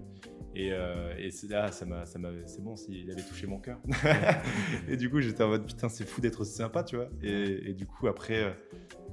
Et, 0.56 0.72
euh, 0.72 1.14
et 1.18 1.30
là, 1.48 1.72
ça 1.72 1.86
m'a, 1.86 2.06
ça 2.06 2.18
m'a, 2.20 2.30
c'est 2.46 2.62
bon, 2.64 2.76
s'il 2.76 3.10
avait 3.12 3.22
touché 3.24 3.46
mon 3.48 3.60
cœur. 3.60 3.80
et 4.88 4.98
du 4.98 5.10
coup, 5.10 5.22
j'étais 5.22 5.44
en 5.44 5.50
mode 5.50 5.66
putain, 5.66 5.90
c'est 5.90 6.08
fou 6.08 6.22
d'être 6.22 6.42
aussi 6.42 6.54
sympa, 6.54 6.84
tu 6.84 6.96
vois. 6.98 7.10
Et, 7.22 7.70
et 7.70 7.74
du 7.74 7.86
coup, 7.86 8.08
après, 8.08 8.44
euh, 8.44 8.52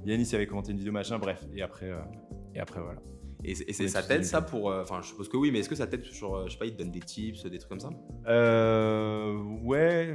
Yanis 0.05 0.29
avait 0.33 0.47
commenté 0.47 0.71
une 0.71 0.77
vidéo 0.79 0.91
machin, 0.93 1.19
bref. 1.19 1.45
Et 1.55 1.61
après, 1.61 1.89
euh, 1.91 1.97
et 2.55 2.59
après 2.59 2.81
voilà. 2.81 2.99
Et, 3.43 3.53
c'est- 3.53 3.69
et 3.69 3.87
ça 3.87 4.01
t'aide 4.01 4.25
ça 4.25 4.41
pour. 4.41 4.71
euh, 4.71 4.81
Enfin, 4.81 4.99
je 5.03 5.07
suppose 5.09 5.29
que 5.29 5.37
oui, 5.37 5.51
mais 5.51 5.59
est-ce 5.59 5.69
que 5.69 5.75
ça 5.75 5.85
t'aide 5.85 6.03
sur. 6.03 6.47
Je 6.47 6.53
sais 6.53 6.57
pas, 6.57 6.65
ils 6.65 6.73
te 6.73 6.79
donnent 6.79 6.91
des 6.91 6.99
tips, 6.99 7.45
des 7.45 7.57
trucs 7.59 7.69
comme 7.69 7.79
ça? 7.79 7.89
Euh, 8.27 9.33
ouais, 9.63 10.11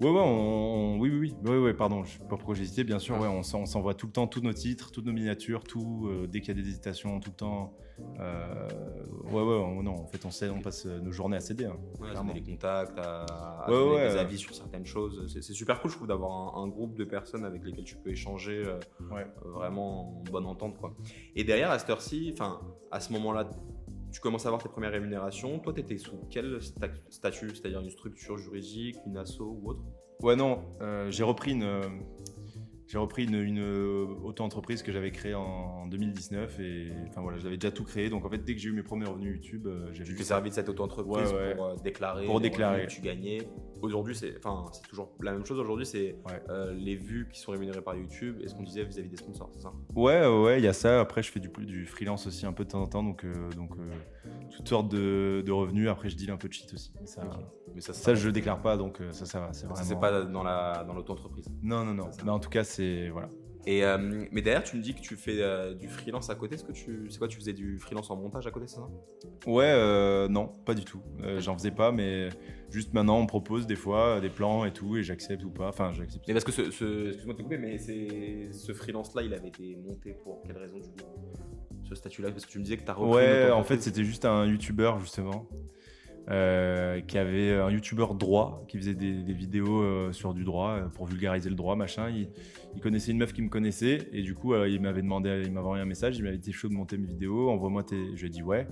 ouais, 0.00 0.10
ouais, 0.10 0.20
on, 0.20 0.98
oui, 0.98 1.10
oui, 1.10 1.34
oui, 1.44 1.58
ouais, 1.58 1.74
pardon, 1.74 2.04
je 2.04 2.12
sais 2.12 2.18
pas 2.18 2.36
pourquoi 2.36 2.56
hésité, 2.56 2.84
bien 2.84 2.98
sûr, 2.98 3.18
ouais, 3.20 3.28
on, 3.28 3.42
s'en- 3.42 3.60
on 3.62 3.66
s'envoie 3.66 3.94
tout 3.94 4.06
le 4.06 4.12
temps 4.12 4.26
tous 4.26 4.40
nos 4.40 4.52
titres, 4.52 4.90
toutes 4.90 5.06
nos 5.06 5.12
miniatures, 5.12 5.64
tout, 5.64 6.06
euh, 6.08 6.26
dès 6.26 6.40
qu'il 6.40 6.56
y 6.56 6.58
a 6.58 6.62
des 6.62 6.68
hésitations, 6.68 7.20
tout 7.20 7.30
le 7.30 7.36
temps. 7.36 7.74
Euh, 8.18 8.68
ouais, 9.24 9.42
ouais, 9.42 9.54
on- 9.54 9.82
non, 9.82 9.92
en 10.02 10.06
fait, 10.06 10.24
on, 10.24 10.30
sait, 10.30 10.50
on 10.50 10.60
passe 10.60 10.84
nos 10.86 11.12
journées 11.12 11.36
à 11.36 11.40
céder. 11.40 11.66
hein. 11.66 11.76
À 12.10 12.14
donner 12.14 12.40
les 12.40 12.42
contacts, 12.42 12.98
à, 12.98 13.24
à 13.64 13.66
donner 13.70 14.08
des 14.08 14.16
avis 14.18 14.38
sur 14.38 14.54
certaines 14.54 14.86
choses. 14.86 15.26
C'est 15.32 15.52
super 15.54 15.80
cool, 15.80 15.90
je 15.90 15.96
trouve, 15.96 16.08
d'avoir 16.08 16.56
un, 16.58 16.64
un 16.64 16.68
groupe 16.68 16.96
de 16.96 17.04
personnes 17.04 17.44
avec 17.44 17.64
lesquelles 17.64 17.84
tu 17.84 17.96
peux 17.96 18.10
échanger 18.10 18.64
euh, 18.66 18.78
euh, 19.46 19.50
vraiment 19.52 20.18
en 20.20 20.24
bonne 20.30 20.46
entente. 20.46 20.76
Quoi. 20.76 20.92
Et 21.36 21.44
derrière, 21.44 21.70
à 21.70 21.78
cette 21.78 21.90
heure-ci, 21.90 22.30
enfin, 22.32 22.60
à 22.90 22.98
ce 23.00 23.12
moment-là, 23.12 23.48
tu 24.14 24.20
commences 24.20 24.46
à 24.46 24.48
avoir 24.48 24.62
tes 24.62 24.68
premières 24.68 24.92
rémunérations. 24.92 25.58
Toi, 25.58 25.72
tu 25.72 25.80
étais 25.80 25.98
sous 25.98 26.16
quel 26.30 26.58
sta- 26.58 26.88
statut? 27.10 27.48
C'est-à-dire 27.50 27.80
une 27.80 27.90
structure 27.90 28.38
juridique, 28.38 28.96
une 29.06 29.16
asso 29.16 29.40
ou 29.40 29.68
autre? 29.68 29.82
Ouais, 30.22 30.36
non, 30.36 30.62
euh, 30.80 31.10
j'ai 31.10 31.24
repris 31.24 31.50
une. 31.50 31.64
J'ai 32.94 33.00
repris 33.00 33.24
une, 33.24 33.34
une, 33.34 33.58
euh, 33.58 34.06
auto-entreprise 34.22 34.84
que 34.84 34.92
j'avais 34.92 35.10
créée 35.10 35.34
en 35.34 35.88
2019 35.88 36.60
et 36.60 36.92
enfin 37.08 37.22
voilà, 37.22 37.38
j'avais 37.38 37.56
déjà 37.56 37.72
tout 37.72 37.82
créé. 37.82 38.08
Donc 38.08 38.24
en 38.24 38.30
fait, 38.30 38.38
dès 38.44 38.54
que 38.54 38.60
j'ai 38.60 38.68
eu 38.68 38.72
mes 38.72 38.84
premiers 38.84 39.06
revenus 39.06 39.34
YouTube, 39.34 39.66
euh, 39.66 39.88
j'ai 39.92 40.04
Tu 40.04 40.14
t'es 40.14 40.22
servi 40.22 40.50
de 40.50 40.54
cette 40.54 40.68
auto-entreprise 40.68 41.32
Ouais, 41.32 41.38
ouais. 41.38 41.54
pour 41.56 41.64
euh, 41.64 41.74
déclarer 41.82 42.24
Pour 42.24 42.40
déclarer. 42.40 42.86
que 42.86 42.92
tu 42.92 43.00
gagnais. 43.00 43.38
Aujourd'hui, 43.82 44.14
c'est 44.14 44.36
enfin, 44.38 44.70
c'est 44.72 44.86
toujours 44.88 45.10
la 45.20 45.32
même 45.32 45.44
chose. 45.44 45.58
Aujourd'hui, 45.58 45.86
c'est 45.86 46.14
Ouais. 46.24 46.40
euh, 46.50 46.72
les 46.72 46.94
vues 46.94 47.28
qui 47.32 47.40
sont 47.40 47.50
rémunérées 47.50 47.82
par 47.82 47.96
YouTube 47.96 48.38
et 48.40 48.46
ce 48.46 48.54
qu'on 48.54 48.62
disait 48.62 48.84
vis-à-vis 48.84 49.08
des 49.08 49.16
sponsors, 49.16 49.50
c'est 49.52 49.62
ça? 49.62 49.72
Ouais, 49.96 50.24
ouais, 50.28 50.60
il 50.60 50.64
y 50.64 50.68
a 50.68 50.72
ça. 50.72 51.00
Après, 51.00 51.20
je 51.24 51.32
fais 51.32 51.40
du, 51.40 51.48
du 51.66 51.86
freelance 51.86 52.28
aussi 52.28 52.46
un 52.46 52.52
peu 52.52 52.64
de 52.64 52.70
temps 52.70 52.82
en 52.82 52.86
temps, 52.86 53.02
donc, 53.02 53.24
euh, 53.24 53.50
donc 53.56 53.72
toutes 54.56 54.68
sortes 54.68 54.88
de, 54.88 55.42
de 55.44 55.50
revenus. 55.50 55.88
Après, 55.88 56.10
je 56.10 56.16
deal 56.16 56.30
un 56.30 56.36
peu 56.36 56.46
de 56.46 56.52
shit 56.52 56.72
aussi. 56.72 56.92
Ça. 57.06 57.28
Mais 57.74 57.80
ça, 57.80 57.92
ça, 57.92 58.14
je 58.14 58.26
le 58.26 58.32
déclare 58.32 58.60
pas, 58.62 58.76
donc 58.76 59.00
euh, 59.00 59.10
ça, 59.12 59.26
ça 59.26 59.40
va. 59.40 59.52
C'est 59.52 59.62
Ça, 59.62 59.66
vraiment. 59.68 59.84
c'est 59.84 59.98
pas 59.98 60.22
dans 60.22 60.42
la 60.42 60.84
dans 60.86 60.94
l'auto-entreprise. 60.94 61.46
Non, 61.62 61.84
non, 61.84 61.94
non. 61.94 62.10
Mais 62.24 62.30
en 62.30 62.38
tout 62.38 62.50
cas, 62.50 62.62
c'est 62.64 63.08
voilà. 63.08 63.28
Et 63.66 63.82
euh, 63.82 64.26
mais 64.30 64.42
derrière, 64.42 64.62
tu 64.62 64.76
me 64.76 64.82
dis 64.82 64.94
que 64.94 65.00
tu 65.00 65.16
fais 65.16 65.40
euh, 65.40 65.74
du 65.74 65.88
freelance 65.88 66.28
à 66.28 66.34
côté. 66.34 66.54
Est-ce 66.54 66.64
que 66.64 66.72
tu, 66.72 67.06
c'est 67.10 67.18
quoi 67.18 67.28
Tu 67.28 67.38
faisais 67.38 67.54
du 67.54 67.78
freelance 67.78 68.10
en 68.10 68.16
montage 68.16 68.46
à 68.46 68.50
côté, 68.50 68.66
c'est 68.66 68.76
ça? 68.76 68.86
Ouais, 69.46 69.64
euh, 69.66 70.28
non, 70.28 70.48
pas 70.66 70.74
du 70.74 70.84
tout. 70.84 71.00
Euh, 71.22 71.40
J'en 71.40 71.54
faisais 71.56 71.70
pas, 71.70 71.90
mais 71.90 72.28
juste 72.70 72.92
maintenant, 72.92 73.18
on 73.18 73.22
me 73.22 73.26
propose 73.26 73.66
des 73.66 73.74
fois 73.74 74.16
euh, 74.16 74.20
des 74.20 74.28
plans 74.28 74.66
et 74.66 74.72
tout, 74.72 74.96
et 74.98 75.02
j'accepte 75.02 75.42
ou 75.44 75.50
pas. 75.50 75.68
Enfin, 75.68 75.92
j'accepte. 75.92 76.26
Mais 76.28 76.34
parce 76.34 76.44
que 76.44 76.52
ce, 76.52 76.70
ce- 76.70 77.06
excuse-moi 77.08 77.32
de 77.34 77.38
te 77.38 77.42
couper, 77.42 77.56
mais 77.58 77.78
c'est 77.78 78.50
ce 78.52 78.72
freelance-là, 78.74 79.22
il 79.22 79.32
avait 79.32 79.48
été 79.48 79.76
monté 79.76 80.12
pour 80.22 80.42
quelle 80.46 80.58
raison 80.58 80.76
du 80.78 80.88
coup? 80.90 81.08
Ce 81.88 81.94
statut-là, 81.94 82.30
parce 82.32 82.44
que 82.46 82.50
tu 82.50 82.58
me 82.58 82.64
disais 82.64 82.76
que 82.76 82.84
tu 82.84 82.90
as 82.90 82.94
repris. 82.94 83.14
Ouais, 83.14 83.50
en 83.50 83.64
fait, 83.64 83.80
c'était 83.80 84.04
juste 84.04 84.26
un 84.26 84.44
youtubeur, 84.46 85.00
justement, 85.00 85.48
euh, 86.30 87.02
qui 87.02 87.18
avait 87.18 87.52
un 87.52 87.70
youtubeur 87.70 88.14
droit, 88.14 88.64
qui 88.68 88.78
faisait 88.78 88.94
des, 88.94 89.12
vidéos 89.34 89.82
euh, 89.82 90.10
sur 90.12 90.32
du 90.32 90.42
droit 90.42 90.70
euh, 90.70 90.88
pour 90.88 91.04
vulgariser 91.04 91.50
le 91.50 91.54
droit, 91.54 91.76
machin. 91.76 92.08
Il, 92.08 92.80
connaissait 92.80 93.12
une 93.12 93.18
meuf 93.18 93.34
qui 93.34 93.42
me 93.42 93.50
connaissait, 93.50 94.08
et 94.12 94.22
du 94.22 94.34
coup, 94.34 94.54
il 94.54 94.80
m'avait 94.80 95.02
demandé, 95.02 95.42
il 95.44 95.52
m'avait 95.52 95.66
envoyé 95.66 95.82
un 95.82 95.86
message, 95.86 96.16
il 96.16 96.24
m'avait 96.24 96.38
dit 96.38 96.52
chaud 96.52 96.68
de 96.68 96.74
monter 96.74 96.96
mes 96.96 97.06
vidéos, 97.06 97.50
envoie-moi 97.50 97.82
tes. 97.82 98.16
Je 98.16 98.22
lui 98.22 98.26
ai 98.26 98.30
dit 98.30 98.42
ouais. 98.42 98.66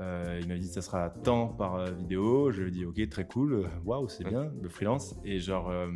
Euh, 0.00 0.38
il 0.40 0.46
m'avait 0.46 0.60
dit 0.60 0.68
ça 0.68 0.80
sera 0.80 1.10
tant 1.10 1.48
par 1.48 1.74
euh, 1.76 1.90
vidéo. 1.90 2.52
Je 2.52 2.62
lui 2.62 2.68
ai 2.68 2.70
dit 2.70 2.84
ok, 2.84 3.08
très 3.08 3.26
cool, 3.26 3.66
waouh, 3.84 4.08
c'est 4.08 4.24
bien, 4.24 4.52
le 4.62 4.68
freelance. 4.68 5.16
Et 5.24 5.40
genre, 5.40 5.70
euh, 5.70 5.88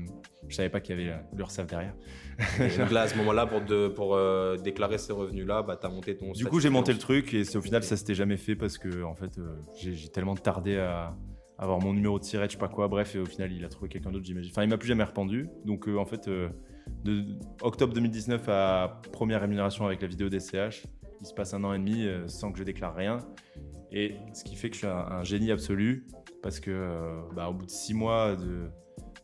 je 0.48 0.57
savais 0.57 0.70
pas 0.70 0.80
qu'il 0.80 0.98
y 0.98 1.03
avait 1.03 1.12
euh, 1.12 1.16
l'URSSAF 1.36 1.66
derrière. 1.68 1.94
Donc 2.78 2.90
là, 2.90 3.03
à 3.03 3.09
ce 3.09 3.16
moment-là, 3.18 3.46
pour, 3.46 3.61
de- 3.61 3.86
pour 3.88 4.14
euh, 4.16 4.57
déclarer 4.57 4.98
ces 4.98 5.12
revenus-là, 5.12 5.62
bah, 5.62 5.76
tu 5.80 5.86
as 5.86 5.90
monté 5.90 6.16
ton. 6.16 6.32
Du 6.32 6.46
coup, 6.46 6.59
j'ai 6.59 6.68
monté 6.70 6.92
le 6.92 6.98
truc 6.98 7.32
et 7.32 7.42
au 7.57 7.61
final, 7.61 7.84
ça 7.84 7.96
s'était 7.96 8.14
jamais 8.16 8.36
fait 8.36 8.57
parce 8.57 8.76
que 8.76 9.05
en 9.05 9.14
fait, 9.14 9.38
j'ai 9.76 10.09
tellement 10.09 10.34
tardé 10.34 10.78
à 10.78 11.11
avoir 11.59 11.78
mon 11.80 11.92
numéro 11.92 12.18
de 12.18 12.24
tirette, 12.24 12.50
je 12.50 12.57
sais 12.57 12.61
pas 12.61 12.68
quoi. 12.68 12.88
Bref, 12.88 13.14
et 13.14 13.20
au 13.20 13.26
final, 13.26 13.53
il 13.53 13.64
a 13.64 13.68
trouvé 13.68 13.88
quelqu'un 13.88 14.11
d'autre, 14.11 14.24
j'imagine. 14.24 14.50
Enfin, 14.50 14.64
il 14.64 14.68
m'a 14.68 14.78
plus 14.78 14.88
jamais 14.88 15.05
répondu. 15.05 15.46
Donc, 15.64 15.86
en 15.86 16.07
fait, 16.07 16.28
de 17.05 17.24
octobre 17.61 17.94
2019 17.94 18.48
à 18.48 19.00
première 19.12 19.40
rémunération 19.42 19.86
avec 19.86 20.03
la 20.03 20.09
vidéo 20.09 20.28
DCH, 20.28 20.82
il 21.20 21.26
se 21.26 21.32
passe 21.34 21.55
un 21.55 21.62
an 21.62 21.72
et 21.72 21.78
demi 21.78 22.05
sans 22.26 22.50
que 22.50 22.59
je 22.59 22.64
déclare 22.64 22.96
rien. 22.96 23.18
Et 23.93 24.16
ce 24.32 24.45
qui 24.45 24.57
fait 24.57 24.68
que 24.70 24.74
je 24.74 24.80
suis 24.80 24.88
un, 24.88 25.22
génie 25.22 25.51
absolu. 25.51 26.07
parce 26.43 26.61
que 26.61 27.32
bah, 27.34 27.49
au 27.49 27.55
bout 27.55 27.66
de 27.66 27.70
six 27.70 27.95
mois 27.95 28.36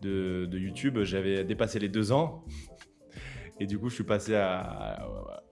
de, 0.03 0.49
YouTube, 0.53 1.03
j'avais 1.03 1.45
dépassé 1.45 1.79
les 1.79 1.89
deux 1.89 2.12
ans. 2.12 2.45
Et 3.61 3.66
du 3.66 3.79
coup, 3.79 3.89
je 3.89 3.95
suis 3.95 4.05
passé 4.05 4.37
à 4.37 5.43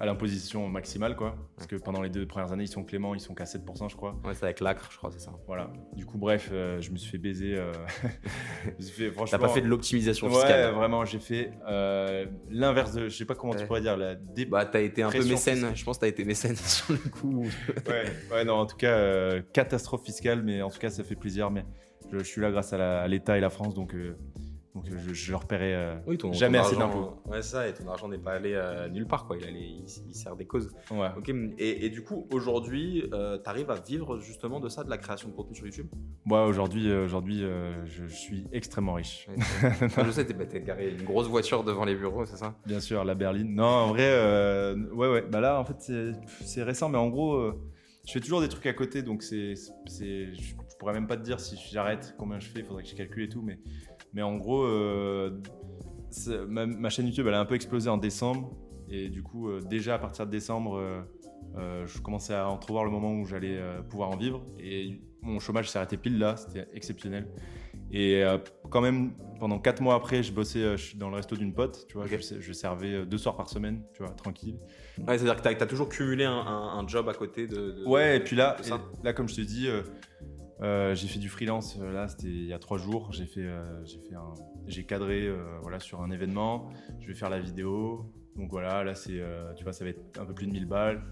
l'imposition 0.00 0.68
maximale, 0.68 1.16
quoi. 1.16 1.36
Parce 1.56 1.66
que 1.66 1.76
pendant 1.76 2.02
les 2.02 2.10
deux 2.10 2.26
premières 2.26 2.52
années, 2.52 2.64
ils 2.64 2.68
sont 2.68 2.84
cléments, 2.84 3.14
ils 3.14 3.20
sont 3.20 3.34
qu'à 3.34 3.44
7%, 3.44 3.90
je 3.90 3.96
crois. 3.96 4.16
Ouais, 4.24 4.34
c'est 4.34 4.44
avec 4.44 4.60
l'acre, 4.60 4.88
je 4.90 4.96
crois, 4.96 5.10
c'est 5.12 5.20
ça. 5.20 5.32
Voilà. 5.46 5.70
Du 5.94 6.06
coup, 6.06 6.18
bref, 6.18 6.50
euh, 6.52 6.80
je 6.80 6.90
me 6.90 6.96
suis 6.96 7.10
fait 7.10 7.18
baiser. 7.18 7.54
Euh... 7.56 7.72
T'as 9.30 9.38
pas 9.38 9.48
fait 9.48 9.60
de 9.60 9.66
l'optimisation 9.66 10.28
fiscale 10.28 10.70
Ouais, 10.70 10.78
vraiment, 10.78 11.04
j'ai 11.04 11.18
fait 11.18 11.52
euh, 11.68 12.26
l'inverse 12.50 12.92
de. 12.92 13.08
Je 13.08 13.16
sais 13.16 13.24
pas 13.24 13.34
comment 13.34 13.54
tu 13.54 13.66
pourrais 13.66 13.80
dire. 13.80 13.96
La 13.96 14.14
dé... 14.14 14.46
Bah, 14.46 14.64
t'as 14.66 14.80
été 14.80 15.02
un 15.02 15.10
peu 15.10 15.24
mécène. 15.24 15.74
Je 15.74 15.84
pense 15.84 15.96
que 15.96 16.02
t'as 16.02 16.08
été 16.08 16.24
mécène 16.24 16.56
sur 16.56 16.92
le 16.92 17.10
coup. 17.10 17.42
ouais, 17.88 18.04
ouais, 18.32 18.44
non, 18.44 18.54
en 18.54 18.66
tout 18.66 18.76
cas, 18.76 18.96
euh, 18.96 19.42
catastrophe 19.52 20.04
fiscale, 20.04 20.42
mais 20.42 20.62
en 20.62 20.70
tout 20.70 20.78
cas, 20.78 20.90
ça 20.90 21.04
fait 21.04 21.16
plaisir. 21.16 21.50
Mais 21.50 21.64
je, 22.12 22.18
je 22.18 22.24
suis 22.24 22.40
là 22.40 22.50
grâce 22.50 22.72
à 22.72 23.06
l'État 23.08 23.36
et 23.36 23.40
la 23.40 23.50
France, 23.50 23.74
donc 23.74 23.94
donc 24.74 24.86
je, 24.88 25.14
je 25.14 25.30
leur 25.30 25.44
paierai 25.46 25.72
euh, 25.72 25.94
oui, 26.06 26.18
ton, 26.18 26.32
jamais 26.32 26.58
assez 26.58 26.74
d'impôts. 26.74 27.14
Ouais, 27.26 27.42
ça, 27.42 27.68
et 27.68 27.72
ton 27.72 27.86
argent 27.88 28.08
n'est 28.08 28.18
pas 28.18 28.32
allé 28.32 28.54
euh, 28.54 28.88
nulle 28.88 29.06
part, 29.06 29.24
quoi. 29.24 29.36
Il, 29.36 29.44
allait, 29.44 29.60
il, 29.60 30.14
sert 30.14 30.34
des 30.34 30.46
causes. 30.46 30.74
Ouais. 30.90 31.10
Et, 31.58 31.86
et, 31.86 31.90
du 31.90 32.02
coup, 32.02 32.26
aujourd'hui, 32.32 33.08
euh, 33.12 33.38
tu 33.42 33.48
arrives 33.48 33.70
à 33.70 33.76
vivre 33.76 34.18
justement 34.18 34.58
de 34.58 34.68
ça, 34.68 34.82
de 34.82 34.90
la 34.90 34.98
création 34.98 35.28
de 35.28 35.34
contenu 35.34 35.54
sur 35.54 35.66
YouTube? 35.66 35.86
Moi, 36.24 36.44
aujourd'hui, 36.44 36.92
aujourd'hui 36.92 37.44
je, 37.84 38.06
suis 38.06 38.48
extrêmement 38.52 38.94
riche. 38.94 39.28
je 39.38 40.10
sais, 40.10 40.26
tu 40.26 40.56
es 40.56 40.60
garé 40.60 40.90
une 40.90 41.04
grosse 41.04 41.28
voiture 41.28 41.62
devant 41.62 41.84
les 41.84 41.94
bureaux, 41.94 42.24
c'est 42.24 42.36
ça? 42.36 42.56
Bien 42.66 42.80
sûr, 42.80 43.04
la 43.04 43.14
berline. 43.14 43.54
Non, 43.54 43.64
en 43.64 43.88
vrai, 43.88 44.74
ouais, 44.92 45.08
ouais. 45.08 45.22
Bah 45.22 45.40
là, 45.40 45.60
en 45.60 45.64
fait, 45.64 45.92
c'est 46.44 46.62
récent, 46.64 46.88
mais 46.88 46.98
en 46.98 47.10
gros, 47.10 47.52
je 48.06 48.12
fais 48.12 48.20
toujours 48.20 48.40
des 48.40 48.48
trucs 48.48 48.66
à 48.66 48.72
côté, 48.72 49.02
donc 49.02 49.22
c'est, 49.22 49.54
je 49.54 50.54
pourrais 50.78 50.92
même 50.92 51.06
pas 51.06 51.16
te 51.16 51.22
dire 51.22 51.38
si 51.38 51.56
j'arrête, 51.70 52.14
combien 52.18 52.38
je 52.38 52.48
fais, 52.48 52.58
il 52.60 52.64
faudrait 52.66 52.82
que 52.82 52.88
je 52.88 52.94
calcule 52.94 53.22
et 53.22 53.28
tout, 53.28 53.40
mais 53.40 53.58
mais 54.14 54.22
en 54.22 54.36
gros, 54.36 54.64
euh, 54.64 55.30
ma, 56.48 56.88
chaîne 56.88 57.06
YouTube, 57.06 57.26
elle 57.26 57.34
a 57.34 57.40
un 57.40 57.44
peu 57.44 57.56
explosé 57.56 57.90
en 57.90 57.98
décembre. 57.98 58.52
Et 58.88 59.08
du 59.08 59.22
coup, 59.22 59.48
euh, 59.48 59.60
déjà 59.60 59.94
à 59.94 59.98
partir 59.98 60.26
de 60.26 60.30
décembre, 60.30 60.80
euh, 61.56 61.86
je 61.86 61.98
commençais 62.00 62.34
à 62.34 62.48
entrevoir 62.48 62.84
le 62.84 62.90
moment 62.90 63.12
où 63.12 63.26
j'allais 63.26 63.60
pouvoir 63.90 64.10
en 64.10 64.16
vivre. 64.16 64.44
Et 64.60 65.00
mon 65.20 65.40
chômage 65.40 65.68
s'est 65.68 65.78
arrêté 65.78 65.96
pile 65.96 66.18
là, 66.18 66.36
c'était 66.36 66.68
exceptionnel. 66.72 67.28
Et 67.90 68.24
quand 68.70 68.80
même, 68.80 69.12
pendant 69.38 69.58
4 69.58 69.80
mois 69.80 69.94
après, 69.94 70.22
je 70.22 70.32
bossais 70.32 70.74
dans 70.96 71.10
le 71.10 71.16
resto 71.16 71.36
d'une 71.36 71.54
pote, 71.54 71.86
tu 71.88 71.94
vois, 71.96 72.06
je, 72.06 72.52
servais 72.52 73.06
deux 73.06 73.18
soirs 73.18 73.36
par 73.36 73.48
semaine, 73.48 73.82
tu 73.92 74.02
vois, 74.02 74.12
tranquille. 74.12 74.58
Ouais, 74.98 75.18
c'est-à-dire 75.18 75.36
que 75.36 75.42
tu 75.48 75.62
as, 75.62 75.66
toujours 75.66 75.88
cumulé 75.88 76.24
un, 76.24 76.84
job 76.88 77.08
à 77.08 77.14
côté 77.14 77.46
de... 77.46 77.84
ouais, 77.86 78.16
et 78.16 78.20
puis 78.20 78.36
là, 78.36 78.56
là, 79.02 79.12
comme 79.12 79.28
je 79.28 79.36
te 79.36 79.40
dis, 79.40 79.68
euh, 79.68 79.82
j'ai 80.60 81.08
fait 81.08 81.18
du 81.18 81.28
freelance, 81.28 81.78
euh, 81.80 81.92
là 81.92 82.08
c'était 82.08 82.28
il 82.28 82.46
y 82.46 82.52
a 82.52 82.58
trois 82.58 82.78
jours. 82.78 83.12
J'ai 83.12 83.26
fait, 83.26 83.44
euh, 83.44 83.84
j'ai 84.66 84.84
cadré 84.84 85.28
voilà 85.62 85.80
sur 85.80 86.02
un 86.02 86.10
événement. 86.10 86.68
Je 87.00 87.08
vais 87.08 87.14
faire 87.14 87.30
la 87.30 87.40
vidéo. 87.40 88.12
Donc 88.36 88.50
voilà, 88.50 88.82
là 88.82 88.94
c'est, 88.94 89.20
tu 89.56 89.64
vois, 89.64 89.72
ça 89.72 89.84
va 89.84 89.90
être 89.90 90.18
un 90.18 90.24
peu 90.24 90.34
plus 90.34 90.46
de 90.46 90.52
1000 90.52 90.66
balles. 90.66 91.02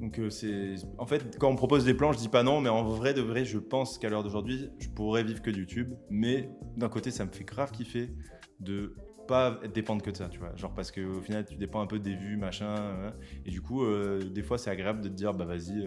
Donc 0.00 0.20
c'est, 0.30 0.74
en 0.98 1.06
fait, 1.06 1.38
quand 1.38 1.48
on 1.48 1.56
propose 1.56 1.84
des 1.84 1.94
plans, 1.94 2.12
je 2.12 2.18
dis 2.18 2.28
pas 2.28 2.42
non, 2.42 2.60
mais 2.60 2.70
en 2.70 2.84
vrai 2.84 3.14
de 3.14 3.20
vrai, 3.20 3.44
je 3.44 3.58
pense 3.58 3.98
qu'à 3.98 4.08
l'heure 4.08 4.22
d'aujourd'hui, 4.24 4.70
je 4.78 4.88
pourrais 4.88 5.22
vivre 5.22 5.42
que 5.42 5.50
de 5.50 5.58
YouTube. 5.58 5.94
Mais 6.08 6.50
d'un 6.76 6.88
côté, 6.88 7.10
ça 7.10 7.24
me 7.24 7.30
fait 7.30 7.44
grave 7.44 7.70
kiffer 7.70 8.10
de 8.58 8.94
pas 9.28 9.60
dépendre 9.72 10.02
que 10.02 10.10
de 10.10 10.16
ça, 10.16 10.28
tu 10.28 10.40
vois. 10.40 10.56
Genre 10.56 10.74
parce 10.74 10.90
qu'au 10.90 11.20
final, 11.20 11.44
tu 11.44 11.54
dépends 11.54 11.80
un 11.80 11.86
peu 11.86 12.00
des 12.00 12.16
vues, 12.16 12.36
machin. 12.36 12.74
Hein. 12.74 13.12
et 13.44 13.50
du 13.50 13.60
coup, 13.60 13.84
des 14.32 14.42
fois, 14.42 14.58
c'est 14.58 14.70
agréable 14.70 15.02
de 15.02 15.08
te 15.08 15.14
dire, 15.14 15.34
bah 15.34 15.44
vas-y 15.44 15.86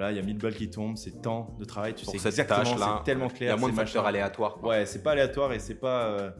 Là, 0.00 0.12
il 0.12 0.16
y 0.16 0.18
a 0.18 0.22
1000 0.22 0.38
balles 0.38 0.54
qui 0.54 0.70
tombent, 0.70 0.96
c'est 0.96 1.20
temps 1.20 1.54
de 1.58 1.64
travail, 1.66 1.94
tu 1.94 2.06
sais 2.06 2.16
exactement, 2.16 2.64
c'est 2.64 3.04
tellement 3.04 3.28
clair. 3.28 3.50
Il 3.50 3.54
y 3.54 3.54
a 3.54 3.60
moins 3.60 3.68
de 3.68 3.74
facteurs 3.74 4.06
aléatoires. 4.06 4.62
Ouais, 4.64 4.86
c'est 4.86 5.02
pas 5.02 5.12
aléatoire 5.12 5.52
et 5.52 5.58
c'est 5.58 5.74
pas. 5.74 6.06
Euh, 6.06 6.30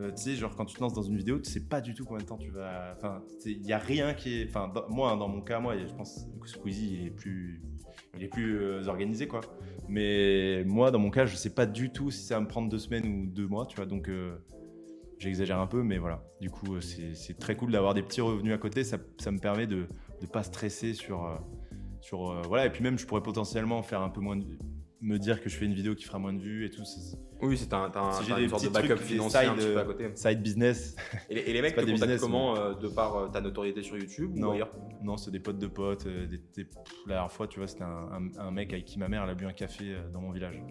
euh, 0.00 0.10
tu 0.12 0.22
sais, 0.22 0.34
genre 0.34 0.56
quand 0.56 0.64
tu 0.64 0.76
te 0.76 0.80
lances 0.80 0.94
dans 0.94 1.02
une 1.02 1.18
vidéo, 1.18 1.38
tu 1.38 1.50
sais 1.50 1.68
pas 1.68 1.82
du 1.82 1.92
tout 1.92 2.06
combien 2.06 2.22
de 2.22 2.28
temps 2.28 2.38
tu 2.38 2.50
vas. 2.50 2.90
Enfin, 2.96 3.22
il 3.44 3.66
y 3.66 3.74
a 3.74 3.78
rien 3.78 4.14
qui 4.14 4.40
est. 4.40 4.48
Enfin, 4.48 4.72
moi, 4.88 5.14
dans 5.16 5.28
mon 5.28 5.42
cas, 5.42 5.60
moi, 5.60 5.76
je 5.76 5.92
pense 5.92 6.26
que 6.40 6.48
Squeezie, 6.48 7.00
il 7.00 7.06
est 7.08 7.10
plus. 7.10 7.62
Il 8.16 8.22
est 8.22 8.28
plus 8.28 8.58
euh, 8.58 8.86
organisé, 8.86 9.28
quoi. 9.28 9.42
Mais 9.88 10.64
moi, 10.64 10.90
dans 10.90 10.98
mon 10.98 11.10
cas, 11.10 11.26
je 11.26 11.36
sais 11.36 11.54
pas 11.54 11.66
du 11.66 11.92
tout 11.92 12.10
si 12.10 12.24
ça 12.24 12.36
va 12.36 12.40
me 12.40 12.48
prendre 12.48 12.70
deux 12.70 12.78
semaines 12.78 13.06
ou 13.06 13.26
deux 13.26 13.46
mois, 13.46 13.66
tu 13.66 13.76
vois. 13.76 13.84
Donc, 13.84 14.10
j'exagère 15.18 15.58
un 15.58 15.66
peu, 15.66 15.82
mais 15.82 15.98
voilà. 15.98 16.24
Du 16.40 16.48
coup, 16.48 16.80
c'est 16.80 17.38
très 17.38 17.56
cool 17.56 17.72
d'avoir 17.72 17.92
des 17.92 18.02
petits 18.02 18.22
revenus 18.22 18.54
à 18.54 18.58
côté. 18.58 18.84
Ça, 18.84 18.96
ça 19.18 19.30
me 19.30 19.38
permet 19.38 19.66
de 19.66 19.86
ne 20.22 20.26
pas 20.26 20.42
stresser 20.42 20.94
sur 20.94 21.38
sur 22.02 22.30
euh, 22.30 22.42
voilà 22.46 22.66
et 22.66 22.70
puis 22.70 22.82
même 22.82 22.98
je 22.98 23.06
pourrais 23.06 23.22
potentiellement 23.22 23.82
faire 23.82 24.02
un 24.02 24.10
peu 24.10 24.20
moins 24.20 24.36
de 24.36 24.44
me 25.00 25.18
dire 25.18 25.40
que 25.42 25.48
je 25.48 25.56
fais 25.56 25.64
une 25.64 25.74
vidéo 25.74 25.94
qui 25.94 26.04
fera 26.04 26.18
moins 26.18 26.32
de 26.32 26.40
vues 26.40 26.64
et 26.64 26.70
tout. 26.70 26.82
Oui, 27.40 27.58
c'est 27.58 27.72
un, 27.72 27.90
un, 27.92 28.12
si 28.12 28.30
une 28.30 28.48
sorte 28.48 28.64
de 28.64 28.68
backup 28.68 28.98
financier 28.98 29.40
un 29.40 29.54
petit 29.54 29.66
peu 29.66 29.78
à 29.80 29.84
côté. 29.84 30.08
Side 30.14 30.40
business. 30.40 30.94
Et 31.28 31.52
les, 31.52 31.60
mecs 31.60 31.74
te 31.74 31.80
contactent 31.80 32.20
comment 32.20 32.56
euh, 32.56 32.74
De 32.74 32.86
par 32.86 33.16
euh, 33.16 33.28
ta 33.28 33.40
notoriété 33.40 33.82
sur 33.82 33.98
YouTube 33.98 34.30
non. 34.36 34.54
Non, 35.02 35.16
c'est 35.16 35.32
des 35.32 35.40
potes 35.40 35.58
de 35.58 35.66
potes. 35.66 36.06
des, 36.06 36.40
la 37.06 37.14
dernière 37.14 37.32
fois, 37.32 37.48
tu 37.48 37.58
vois, 37.58 37.66
c'était 37.66 37.82
un, 37.82 38.30
un, 38.38 38.50
mec 38.52 38.72
avec 38.72 38.84
qui 38.84 39.00
ma 39.00 39.08
mère 39.08 39.24
elle 39.24 39.30
a 39.30 39.34
bu 39.34 39.44
un 39.44 39.52
café 39.52 39.96
dans 40.12 40.20
mon 40.20 40.30
village 40.30 40.62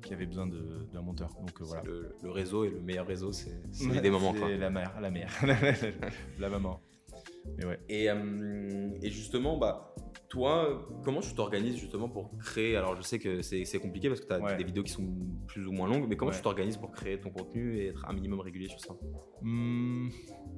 qui 0.00 0.14
avait 0.14 0.26
besoin 0.26 0.46
d'un 0.46 1.02
monteur. 1.02 1.30
Donc 1.40 1.60
voilà. 1.60 1.82
Le, 1.82 2.30
réseau 2.30 2.64
et 2.64 2.70
le 2.70 2.80
meilleur 2.80 3.06
réseau, 3.06 3.32
c'est 3.32 3.60
des 4.00 4.10
moments. 4.10 4.32
C'est 4.32 4.58
la 4.58 4.70
mère, 4.70 4.94
la 5.00 5.10
mère, 5.10 5.32
la 6.38 6.48
maman. 6.48 6.80
Mais 7.56 7.66
ouais. 7.66 7.80
Et, 7.88 8.06
et 9.02 9.10
justement, 9.10 9.56
bah 9.56 9.92
toi, 10.32 10.82
comment 11.04 11.20
tu 11.20 11.34
t'organises 11.34 11.76
justement 11.76 12.08
pour 12.08 12.30
créer 12.38 12.74
Alors, 12.74 12.96
je 12.96 13.02
sais 13.02 13.18
que 13.18 13.42
c'est 13.42 13.78
compliqué 13.78 14.08
parce 14.08 14.18
que 14.18 14.26
tu 14.26 14.32
as 14.32 14.56
des 14.56 14.64
vidéos 14.64 14.82
qui 14.82 14.90
sont 14.90 15.06
plus 15.46 15.66
ou 15.66 15.72
moins 15.72 15.86
longues, 15.86 16.06
mais 16.08 16.16
comment 16.16 16.30
tu 16.30 16.40
t'organises 16.40 16.78
pour 16.78 16.90
créer 16.90 17.20
ton 17.20 17.28
contenu 17.28 17.76
et 17.76 17.88
être 17.88 18.08
un 18.08 18.14
minimum 18.14 18.40
régulier 18.40 18.66
sur 18.66 18.80
ça? 18.80 18.94
Mmh, 19.42 20.08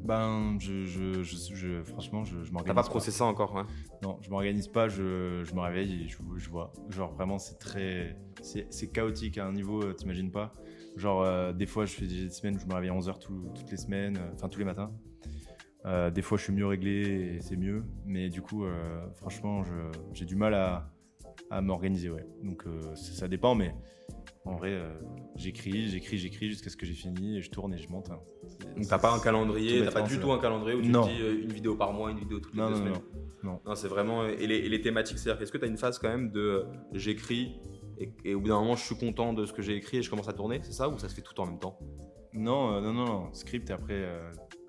Ben, 0.04 0.56
je, 0.60 0.84
je, 0.84 1.22
je, 1.24 1.82
franchement, 1.82 2.24
je, 2.24 2.36
m'organise. 2.52 2.66
T'as 2.66 2.74
pas 2.74 2.88
processé 2.88 3.18
ça 3.18 3.24
encore, 3.24 3.52
ouais 3.52 3.64
Non, 4.00 4.16
je 4.20 4.30
m'organise 4.30 4.68
pas, 4.68 4.86
je, 4.88 5.52
me 5.52 5.60
réveille 5.60 6.04
et 6.04 6.08
je, 6.08 6.48
vois. 6.48 6.72
Genre, 6.90 7.12
vraiment, 7.12 7.38
c'est 7.38 7.58
très. 7.58 8.16
C'est 8.42 8.92
chaotique 8.92 9.38
à 9.38 9.46
un 9.46 9.52
niveau, 9.52 9.82
euh, 9.82 9.92
t'imagines 9.92 10.30
pas. 10.30 10.52
Genre, 10.96 11.22
euh, 11.22 11.52
des 11.52 11.66
fois, 11.66 11.84
je 11.84 11.94
fais 11.94 12.06
des 12.06 12.30
semaines 12.30 12.54
où 12.54 12.60
je 12.60 12.66
me 12.66 12.74
réveille 12.74 12.90
à 12.90 12.94
11h 12.94 13.18
toutes 13.18 13.70
les 13.72 13.76
semaines, 13.76 14.18
euh, 14.18 14.34
enfin 14.34 14.48
tous 14.48 14.60
les 14.60 14.64
matins. 14.64 14.92
Euh, 15.86 16.10
des 16.10 16.22
fois, 16.22 16.38
je 16.38 16.44
suis 16.44 16.52
mieux 16.52 16.66
réglé 16.66 17.36
et 17.36 17.40
c'est 17.40 17.56
mieux. 17.56 17.84
Mais 18.06 18.28
du 18.30 18.42
coup, 18.42 18.64
euh, 18.64 19.06
franchement, 19.16 19.62
j'ai 20.12 20.24
du 20.24 20.36
mal 20.36 20.54
à, 20.54 20.90
m'organiser. 21.60 22.10
Ouais. 22.10 22.26
Donc, 22.42 22.64
euh, 22.66 22.94
ça 22.96 23.28
dépend, 23.28 23.54
mais 23.54 23.74
en 24.44 24.56
vrai, 24.56 24.80
j'écris, 25.36 25.88
j'écris, 25.88 26.18
j'écris 26.18 26.48
jusqu'à 26.48 26.68
ce 26.68 26.76
que 26.76 26.84
j'ai 26.84 26.94
fini 26.94 27.38
et 27.38 27.42
je 27.42 27.50
tourne 27.50 27.72
et 27.74 27.78
je 27.78 27.88
monte. 27.88 28.10
Hein. 28.10 28.18
Donc, 28.76 28.88
t'as 28.88 28.98
pas 28.98 29.12
un 29.12 29.20
calendrier, 29.20 29.84
t'as 29.84 29.92
pas 29.92 30.02
du 30.02 30.18
tout 30.18 30.32
un 30.32 30.38
calendrier 30.38 30.76
où 30.76 30.82
tu 30.82 30.90
te 30.90 31.06
dis 31.06 31.42
une 31.44 31.52
vidéo 31.52 31.76
par 31.76 31.92
mois, 31.92 32.10
une 32.10 32.18
vidéo 32.18 32.40
toutes 32.40 32.54
les 32.54 32.66
deux 32.66 32.74
semaines? 32.74 32.92
Non, 33.42 33.52
non. 33.52 33.60
non 33.64 33.74
c'est 33.74 33.88
vraiment. 33.88 34.26
Et 34.26 34.46
les, 34.46 34.80
thématiques, 34.80 35.18
c'est-à-dire 35.18 35.38
qu'est-ce 35.38 35.52
que 35.52 35.58
tu 35.58 35.64
as 35.64 35.68
une 35.68 35.76
phase 35.76 35.98
quand 35.98 36.08
même 36.08 36.30
de 36.30 36.64
j'écris 36.92 37.60
et, 37.98 38.10
et, 38.24 38.34
au 38.34 38.40
bout 38.40 38.48
d'un 38.48 38.58
moment, 38.58 38.74
je 38.74 38.82
suis 38.82 38.96
content 38.96 39.32
de 39.32 39.46
ce 39.46 39.52
que 39.52 39.62
j'ai 39.62 39.76
écrit 39.76 39.98
et 39.98 40.02
je 40.02 40.10
commence 40.10 40.28
à 40.28 40.32
tourner, 40.32 40.58
c'est 40.62 40.72
ça 40.72 40.88
ou 40.88 40.98
ça 40.98 41.08
se 41.08 41.14
fait 41.14 41.22
tout 41.22 41.40
en 41.40 41.46
même 41.46 41.60
temps? 41.60 41.78
Non, 42.32 42.80
non, 42.80 42.92
non, 42.92 43.06
non, 43.06 43.32
script 43.32 43.70
et 43.70 43.72
après 43.72 44.04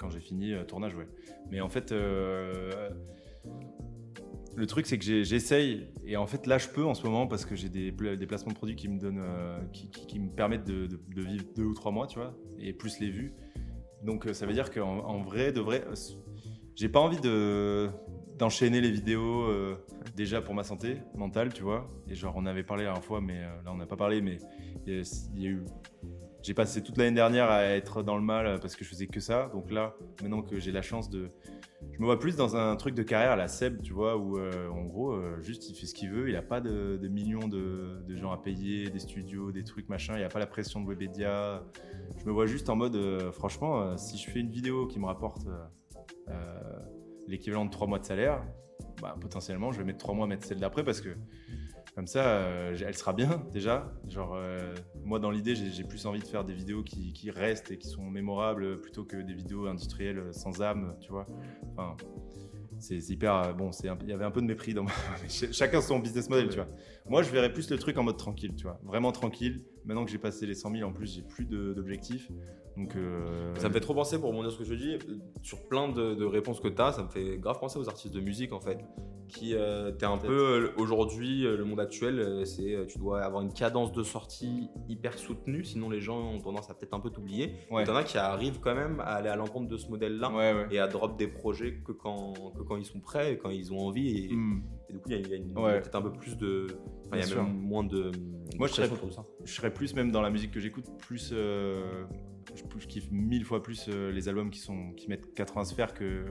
quand 0.06 0.12
j'ai 0.12 0.20
fini 0.20 0.54
euh, 0.54 0.64
tournage, 0.64 0.96
ouais. 0.96 1.08
Mais 1.50 1.62
en 1.62 1.70
fait, 1.70 1.92
euh, 1.92 2.90
le 4.56 4.68
truc, 4.68 4.86
c'est 4.86 4.98
que 4.98 5.24
j'essaye, 5.24 5.88
et 6.06 6.16
en 6.16 6.28
fait, 6.28 6.46
là, 6.48 6.58
je 6.58 6.68
peux 6.70 6.86
en 6.86 6.94
ce 6.94 7.04
moment 7.04 7.28
parce 7.28 7.46
que 7.46 7.56
j'ai 7.56 7.70
des, 7.70 7.92
des, 7.92 8.28
placements 8.28 8.52
de 8.52 8.58
produits 8.58 8.76
qui 8.76 8.88
me 8.88 9.00
donnent, 9.00 9.22
euh, 9.22 9.60
qui, 9.72 10.20
me 10.20 10.30
permettent 10.30 10.66
de, 10.66 10.88
vivre 11.16 11.46
deux 11.56 11.66
ou 11.66 11.74
trois 11.74 11.92
mois, 11.92 12.08
tu 12.08 12.20
vois, 12.20 12.38
et 12.60 12.72
plus 12.74 13.00
les 13.00 13.10
vues. 13.10 13.34
Donc, 14.04 14.28
ça 14.34 14.46
veut 14.46 14.54
dire 14.54 14.70
qu'en 14.72 15.00
en 15.00 15.22
vrai, 15.24 15.52
de 15.52 15.62
vrai, 15.62 15.84
j'ai 16.76 16.90
pas 16.90 17.00
envie 17.00 17.20
de 17.20 17.90
d'enchaîner 18.38 18.82
les 18.82 18.92
vidéos 18.92 19.50
déjà 20.14 20.42
pour 20.42 20.54
ma 20.54 20.64
santé 20.64 20.98
mentale, 21.16 21.54
tu 21.54 21.64
vois. 21.64 21.90
Et 22.10 22.16
genre, 22.16 22.34
on 22.36 22.46
avait 22.46 22.64
parlé 22.64 22.84
la 22.84 22.90
dernière 22.90 23.04
fois, 23.04 23.22
mais 23.22 23.40
là, 23.40 23.72
on 23.72 23.78
n'a 23.78 23.86
pas 23.86 23.96
parlé, 23.96 24.22
mais 24.22 24.38
il 24.86 25.02
y, 25.38 25.48
a 25.48 25.50
eu 25.50 25.64
j'ai 26.46 26.54
passé 26.54 26.84
toute 26.84 26.98
l'année 26.98 27.16
dernière 27.16 27.50
à 27.50 27.64
être 27.64 28.04
dans 28.04 28.16
le 28.16 28.22
mal 28.22 28.60
parce 28.60 28.76
que 28.76 28.84
je 28.84 28.90
faisais 28.90 29.08
que 29.08 29.20
ça. 29.20 29.50
Donc 29.52 29.72
là, 29.72 29.96
maintenant 30.22 30.44
que 30.44 30.60
j'ai 30.60 30.72
la 30.72 30.84
chance 30.84 31.10
de. 31.10 31.32
Je 31.92 32.00
me 32.00 32.06
vois 32.06 32.20
plus 32.20 32.36
dans 32.36 32.56
un 32.56 32.76
truc 32.76 32.94
de 32.94 33.02
carrière 33.02 33.32
à 33.32 33.36
la 33.36 33.48
Seb, 33.48 33.82
tu 33.82 33.94
vois, 33.94 34.16
où 34.16 34.38
euh, 34.38 34.70
en 34.70 34.84
gros, 34.84 35.14
euh, 35.14 35.42
juste 35.42 35.70
il 35.70 35.76
fait 35.76 35.88
ce 35.88 35.96
qu'il 35.96 36.12
veut, 36.12 36.30
il 36.30 36.34
n'a 36.34 36.44
pas 36.44 36.62
de, 36.62 37.00
millions 37.08 37.48
de, 37.48 38.16
gens 38.16 38.32
à 38.32 38.38
payer, 38.38 38.92
des 38.92 39.00
studios, 39.00 39.52
des 39.52 39.64
trucs, 39.64 39.90
machin, 39.90 40.14
il 40.14 40.20
n'y 40.20 40.24
a 40.24 40.30
pas 40.30 40.40
la 40.40 40.46
pression 40.46 40.82
de 40.82 40.88
Webedia. 40.88 41.64
Je 42.20 42.26
me 42.26 42.32
vois 42.32 42.46
juste 42.46 42.70
en 42.70 42.76
mode, 42.76 42.96
euh, 42.96 43.32
franchement, 43.32 43.98
si 43.98 44.18
je 44.18 44.30
fais 44.30 44.40
une 44.40 44.52
vidéo 44.52 44.86
qui 44.86 45.00
me 45.00 45.06
rapporte 45.06 45.48
l'équivalent 47.28 47.66
de 47.66 47.72
3 47.72 47.88
mois 47.88 48.00
de 48.00 48.06
salaire, 48.06 48.44
bah, 49.02 49.16
potentiellement, 49.20 49.72
je 49.72 49.80
vais 49.80 49.84
mettre 49.84 50.00
3 50.00 50.14
mois 50.14 50.26
à 50.26 50.28
mettre 50.28 50.46
celle 50.46 50.60
d'après 50.60 50.84
parce 50.84 51.02
que 51.02 51.10
comme 51.96 52.08
ça, 52.08 52.26
euh, 52.26 52.78
elle 52.86 52.98
sera 52.98 53.14
bien 53.14 53.42
déjà. 53.54 53.90
Genre, 54.10 54.34
euh, 54.36 54.76
moi, 55.06 55.18
dans 55.18 55.32
l'idée, 55.32 55.56
j'ai 55.56 55.84
plus 55.86 56.06
envie 56.06 56.20
de 56.20 56.28
faire 56.28 56.44
des 56.44 56.54
vidéos 56.54 56.84
qui, 56.84 57.32
restent 57.32 57.72
et 57.72 57.78
qui 57.78 57.88
sont 57.88 58.04
mémorables 58.04 58.82
plutôt 58.82 59.06
que 59.06 59.16
des 59.18 59.34
vidéos 59.34 59.66
industrielles 59.68 60.34
sans 60.34 60.62
âme, 60.62 60.98
tu 61.00 61.12
vois. 61.12 61.26
Enfin, 61.72 61.96
c'est 62.80 62.98
hyper 63.10 63.56
bon 63.56 63.72
c'est 63.72 63.88
il 64.02 64.10
y 64.10 64.12
avait 64.12 64.26
un 64.26 64.32
peu 64.32 64.42
de 64.42 64.46
mépris 64.46 64.74
dans 64.74 64.86
chacun 65.30 65.80
son 65.80 66.00
business 66.00 66.30
model 66.30 66.50
tu 66.50 66.56
vois 66.56 66.68
moi 67.08 67.24
je 67.24 67.30
verrais 67.32 67.52
plus 67.52 67.70
le 67.70 67.78
truc 67.78 67.98
en 67.98 68.04
mode 68.04 68.18
tranquille 68.18 68.54
tu 68.56 68.64
vois 68.64 68.80
vraiment 68.84 69.14
tranquille 69.14 69.64
maintenant 69.86 70.04
que 70.04 70.12
j'ai 70.12 70.18
passé 70.18 70.46
les 70.46 70.56
100 70.56 70.72
000 70.72 70.90
en 70.90 70.92
plus 70.92 71.16
j'ai 71.16 71.22
plus 71.22 71.46
d'objectifs 71.46 72.30
donc 72.78 72.96
euh, 72.96 73.54
ça 73.56 73.70
me 73.70 73.74
fait 73.74 73.80
trop 73.80 73.94
penser 73.94 74.20
pour 74.20 74.30
rebondir 74.30 74.52
ce 74.52 74.58
que 74.58 74.64
je 74.64 74.74
dis 74.74 74.98
sur 75.42 75.68
plein 75.68 75.90
de, 75.90 76.24
réponses 76.26 76.60
que 76.60 76.68
tu 76.68 76.82
as 76.82 76.92
ça 76.92 77.04
me 77.04 77.10
fait 77.10 77.38
grave 77.38 77.60
penser 77.60 77.80
aux 77.80 77.88
artistes 77.88 78.14
de 78.14 78.22
musique 78.22 78.54
en 78.54 78.60
fait 78.60 78.80
qui 79.28 79.56
euh, 79.56 79.92
t'es 79.92 80.06
un 80.06 80.18
peu 80.18 80.72
aujourd'hui 80.78 81.44
le 81.44 81.64
monde 81.64 81.80
actuel 81.80 82.46
c'est 82.46 82.86
tu 82.88 83.00
dois 83.00 83.22
avoir 83.22 83.42
une 83.42 83.54
cadence 83.54 83.92
de 83.92 84.04
sortie 84.04 84.70
hyper 84.88 85.18
soutenue 85.18 85.64
sinon 85.64 85.90
les 85.90 86.02
gens 86.02 86.20
ont 86.20 86.40
tendance 86.40 86.70
à 86.70 86.74
peut-être 86.74 86.94
un 86.94 87.00
peu 87.00 87.10
t'oublier 87.10 87.54
ouais. 87.72 87.86
t'en 87.86 87.96
as 87.96 88.04
qui 88.04 88.18
arrivent 88.18 88.60
quand 88.60 88.76
même 88.76 89.00
à 89.00 89.16
aller 89.16 89.30
à 89.30 89.36
l'encontre 89.36 89.68
de 89.68 89.78
ce 89.78 89.88
modèle 89.88 90.18
là 90.18 90.32
et 90.70 90.80
à 90.80 90.88
drop 90.88 91.18
des 91.18 91.28
projets 91.28 91.82
que 91.86 91.92
quand 91.92 92.34
quand 92.68 92.78
ils 92.78 92.86
sont 92.86 93.00
prêts, 93.00 93.34
et 93.34 93.38
quand 93.38 93.50
ils 93.50 93.74
ont 93.74 93.80
envie. 93.80 94.26
Et, 94.26 94.34
hmm. 94.34 94.64
du 94.90 94.98
coup, 95.00 95.10
il 95.10 95.16
y 95.16 95.36
a, 95.36 95.80
peut-être 95.80 95.96
un 95.96 96.02
peu 96.02 96.12
plus 96.12 96.38
de. 96.38 96.68
il 97.14 97.20
y 97.20 97.32
a 97.32 97.36
même 97.36 97.54
moins 97.54 97.84
de. 97.84 98.12
Moi, 98.58 98.68
je 98.68 98.74
serais, 98.74 98.90
je 99.44 99.54
serais 99.54 99.74
plus, 99.74 99.96
même 99.96 100.12
dans 100.12 100.22
la 100.22 100.30
musique 100.30 100.52
que 100.52 100.60
j'écoute, 100.60 100.86
plus. 101.00 101.32
Euh, 101.34 102.04
je, 102.54 102.88
kiffe 102.88 103.10
mille 103.12 103.46
fois 103.46 103.64
plus 103.64 103.88
euh, 103.88 104.12
les 104.12 104.30
albums 104.30 104.50
qui, 104.50 104.60
sont, 104.60 104.92
qui 104.94 105.08
mettent 105.08 105.34
80 105.34 105.66
sphères 105.66 105.94
que, 105.94 106.26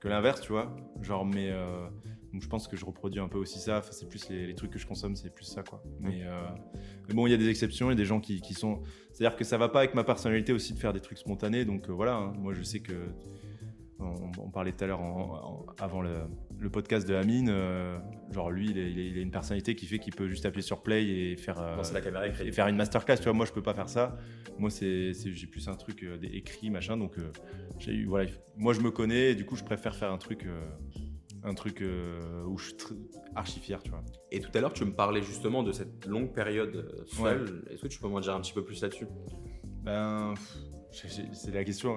que 0.00 0.08
l'inverse, 0.08 0.40
tu 0.40 0.52
vois. 0.52 0.74
Genre, 1.00 1.24
mais. 1.24 1.50
Euh, 1.50 1.88
donc 2.32 2.40
je 2.40 2.48
pense 2.48 2.66
que 2.66 2.78
je 2.78 2.86
reproduis 2.86 3.20
un 3.20 3.28
peu 3.28 3.36
aussi 3.36 3.58
ça. 3.58 3.78
Enfin, 3.78 3.92
c'est 3.92 4.08
plus 4.08 4.30
les, 4.30 4.54
trucs 4.54 4.70
que 4.70 4.78
je 4.78 4.86
consomme, 4.86 5.14
c'est 5.16 5.34
plus 5.34 5.44
ça, 5.44 5.62
quoi. 5.62 5.82
Mais, 6.00 6.24
bon, 7.10 7.26
il 7.26 7.30
y 7.30 7.34
a 7.34 7.36
des 7.36 7.50
exceptions, 7.50 7.88
il 7.88 7.92
y 7.92 7.92
a 7.92 7.96
des 7.96 8.06
gens 8.06 8.20
qui, 8.20 8.40
qui 8.40 8.54
sont. 8.54 8.80
C'est-à-dire 9.12 9.36
que 9.36 9.44
ça 9.44 9.58
va 9.58 9.68
pas 9.68 9.80
avec 9.80 9.94
ma 9.94 10.02
personnalité 10.02 10.54
aussi 10.54 10.72
de 10.72 10.78
faire 10.78 10.94
des 10.94 11.00
trucs 11.00 11.18
spontanés. 11.18 11.66
Donc 11.66 11.90
voilà, 11.90 12.16
hein. 12.16 12.32
moi 12.38 12.54
je 12.54 12.62
sais 12.62 12.80
que 12.80 12.94
on, 14.38 14.50
parlait 14.50 14.72
tout 14.72 14.84
à 14.84 14.86
l'heure 14.86 15.00
avant 15.78 16.02
le, 16.02 16.22
podcast 16.70 17.08
de 17.08 17.14
Amine. 17.14 17.48
Euh, 17.50 17.98
genre 18.30 18.50
lui, 18.50 18.70
il, 18.70 19.18
a 19.18 19.20
une 19.20 19.30
personnalité 19.30 19.74
qui 19.74 19.86
fait 19.86 19.98
qu'il 19.98 20.14
peut 20.14 20.28
juste 20.28 20.46
appuyer 20.46 20.62
sur 20.62 20.82
play 20.82 21.04
et 21.04 21.36
faire 21.36 21.60
euh, 21.60 21.82
la 21.92 22.00
caméra 22.00 22.26
et 22.26 22.52
faire 22.52 22.68
une 22.68 22.76
masterclass. 22.76 23.16
Tu 23.16 23.24
vois, 23.24 23.32
moi 23.32 23.46
je 23.46 23.52
peux 23.52 23.62
pas 23.62 23.74
faire 23.74 23.88
ça. 23.88 24.16
Moi 24.58 24.70
c'est 24.70 25.12
j'ai 25.14 25.46
plus 25.46 25.68
un 25.68 25.74
truc 25.74 26.02
euh, 26.02 26.18
écrit 26.22 26.70
machin. 26.70 26.96
Donc 26.96 27.16
j'ai 27.78 27.92
eu 27.92 28.06
voilà. 28.06 28.30
Moi 28.56 28.72
je 28.74 28.80
me 28.80 28.90
connais 28.90 29.30
et 29.30 29.34
du 29.34 29.44
coup 29.44 29.56
je 29.56 29.64
préfère 29.64 29.94
faire 29.94 30.12
un 30.12 30.18
truc 30.18 30.46
un 31.44 31.54
truc 31.54 31.82
où 32.46 32.58
je 32.58 32.66
suis 32.66 32.76
archi 33.34 33.58
fier, 33.60 33.82
tu 33.82 33.90
vois. 33.90 34.04
Et 34.30 34.40
tout 34.40 34.50
à 34.54 34.60
l'heure, 34.60 34.72
tu 34.72 34.84
me 34.84 34.92
parlais 34.92 35.22
justement 35.22 35.62
de 35.62 35.72
cette 35.72 36.06
longue 36.06 36.32
période 36.32 37.04
seule. 37.06 37.64
Est-ce 37.70 37.82
que 37.82 37.88
tu 37.88 37.98
peux 37.98 38.08
m'en 38.08 38.20
dire 38.20 38.34
un 38.34 38.40
petit 38.40 38.52
peu 38.52 38.64
plus 38.64 38.80
là-dessus? 38.80 39.06
Ben, 39.82 40.34
c'est 40.90 41.52
la 41.52 41.64
question. 41.64 41.96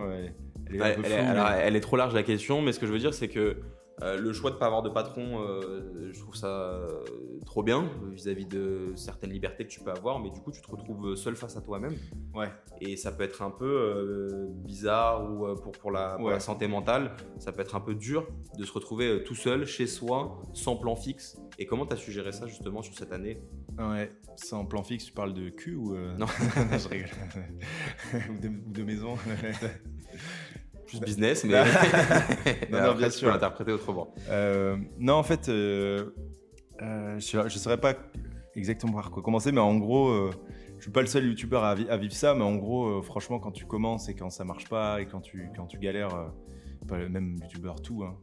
Elle 0.68 1.76
est, 1.76 1.80
trop 1.82 1.98
large 1.98 2.14
la 2.14 2.24
question, 2.24 2.62
mais 2.62 2.72
ce 2.72 2.80
que 2.80 2.88
je 2.88 2.92
veux 2.92 3.00
dire, 3.00 3.14
c'est 3.14 3.28
que 3.28 3.58
euh, 4.02 4.18
le 4.20 4.34
choix 4.34 4.50
de 4.50 4.56
ne 4.56 4.60
pas 4.60 4.66
avoir 4.66 4.82
de 4.82 4.90
patron, 4.90 5.42
euh, 5.42 6.12
je 6.12 6.20
trouve 6.20 6.36
ça 6.36 6.48
euh, 6.48 7.04
trop 7.46 7.64
bien 7.64 7.90
vis-à-vis 8.12 8.46
de 8.46 8.92
certaines 8.96 9.32
libertés 9.32 9.66
que 9.66 9.72
tu 9.72 9.80
peux 9.80 9.92
avoir, 9.92 10.20
mais 10.20 10.30
du 10.30 10.42
coup, 10.42 10.52
tu 10.52 10.62
te 10.62 10.70
retrouves 10.70 11.16
seul 11.16 11.36
face 11.36 11.56
à 11.56 11.62
toi-même. 11.62 11.96
Ouais. 12.34 12.52
Et 12.82 12.98
ça 12.98 13.14
peut 13.14 13.24
être 13.24 13.42
un 13.42 13.52
peu 13.52 14.50
bizarre 14.50 15.24
ou 15.32 15.56
pour, 15.56 15.72
pour, 15.72 15.92
la, 15.92 16.18
la, 16.20 16.40
santé 16.40 16.68
mentale, 16.68 17.16
ça 17.40 17.54
peut 17.54 17.62
être 17.62 17.76
un 17.76 17.80
peu 17.80 17.96
dur 17.96 18.28
de 18.58 18.66
se 18.66 18.74
retrouver 18.74 19.24
tout 19.24 19.36
seul 19.36 19.66
chez 19.66 19.88
soi, 19.88 20.42
sans 20.54 20.76
plan 20.76 20.96
fixe. 20.96 21.38
Et 21.58 21.66
comment 21.66 21.86
tu 21.86 21.94
as 21.94 21.98
suggéré 21.98 22.34
ça 22.34 22.48
justement 22.48 22.82
sur 22.82 22.96
cette 22.96 23.14
année? 23.14 23.42
Ouais, 23.78 24.12
sans 24.36 24.66
plan 24.66 24.84
fixe, 24.84 25.06
tu 25.06 25.14
parles 25.14 25.34
de 25.34 25.50
cul 25.50 25.76
ou. 25.76 25.96
Non, 26.18 26.26
je 26.72 26.88
rigole. 26.90 27.10
ou, 28.30 28.42
de, 28.42 28.48
ou 28.50 28.72
de 28.72 28.84
maison 28.84 29.16
plus 30.86 31.00
business, 31.00 31.44
mais, 31.44 31.54
non, 32.72 32.82
non, 32.82 32.96
bien 32.96 33.10
sûr. 33.10 33.30
l'interpréter 33.30 33.72
autrement. 33.72 34.14
Euh, 34.30 34.78
non, 35.00 35.14
en 35.14 35.24
fait, 35.24 35.50
euh, 35.50 36.12
euh, 36.82 37.20
je 37.20 37.38
ne 37.38 37.50
saurais 37.50 37.80
pas 37.80 37.96
exactement 38.56 38.94
par 38.94 39.12
quoi 39.12 39.24
commencer, 39.24 39.52
mais 39.52 39.62
en 39.62 39.76
gros, 39.78 40.32
je 40.78 40.82
suis 40.82 40.92
pas 40.92 41.02
le 41.02 41.08
seul 41.08 41.26
youtubeur 41.26 41.64
à, 41.64 41.76
vivre 41.76 42.14
ça, 42.14 42.34
mais 42.36 42.44
en 42.44 42.56
gros, 42.56 43.02
franchement, 43.02 43.40
quand 43.40 43.52
tu 43.52 43.66
commences 43.66 44.10
et 44.10 44.16
quand 44.16 44.30
ça 44.30 44.44
marche 44.46 44.70
pas 44.70 45.02
et 45.02 45.08
quand 45.08 45.22
tu, 45.22 45.50
quand 45.56 45.66
tu 45.66 45.78
galères, 45.78 46.32
pas 46.88 46.98
le 46.98 47.10
même 47.10 47.38
youtubeur 47.42 47.82
tout, 47.82 48.04
hein, 48.04 48.16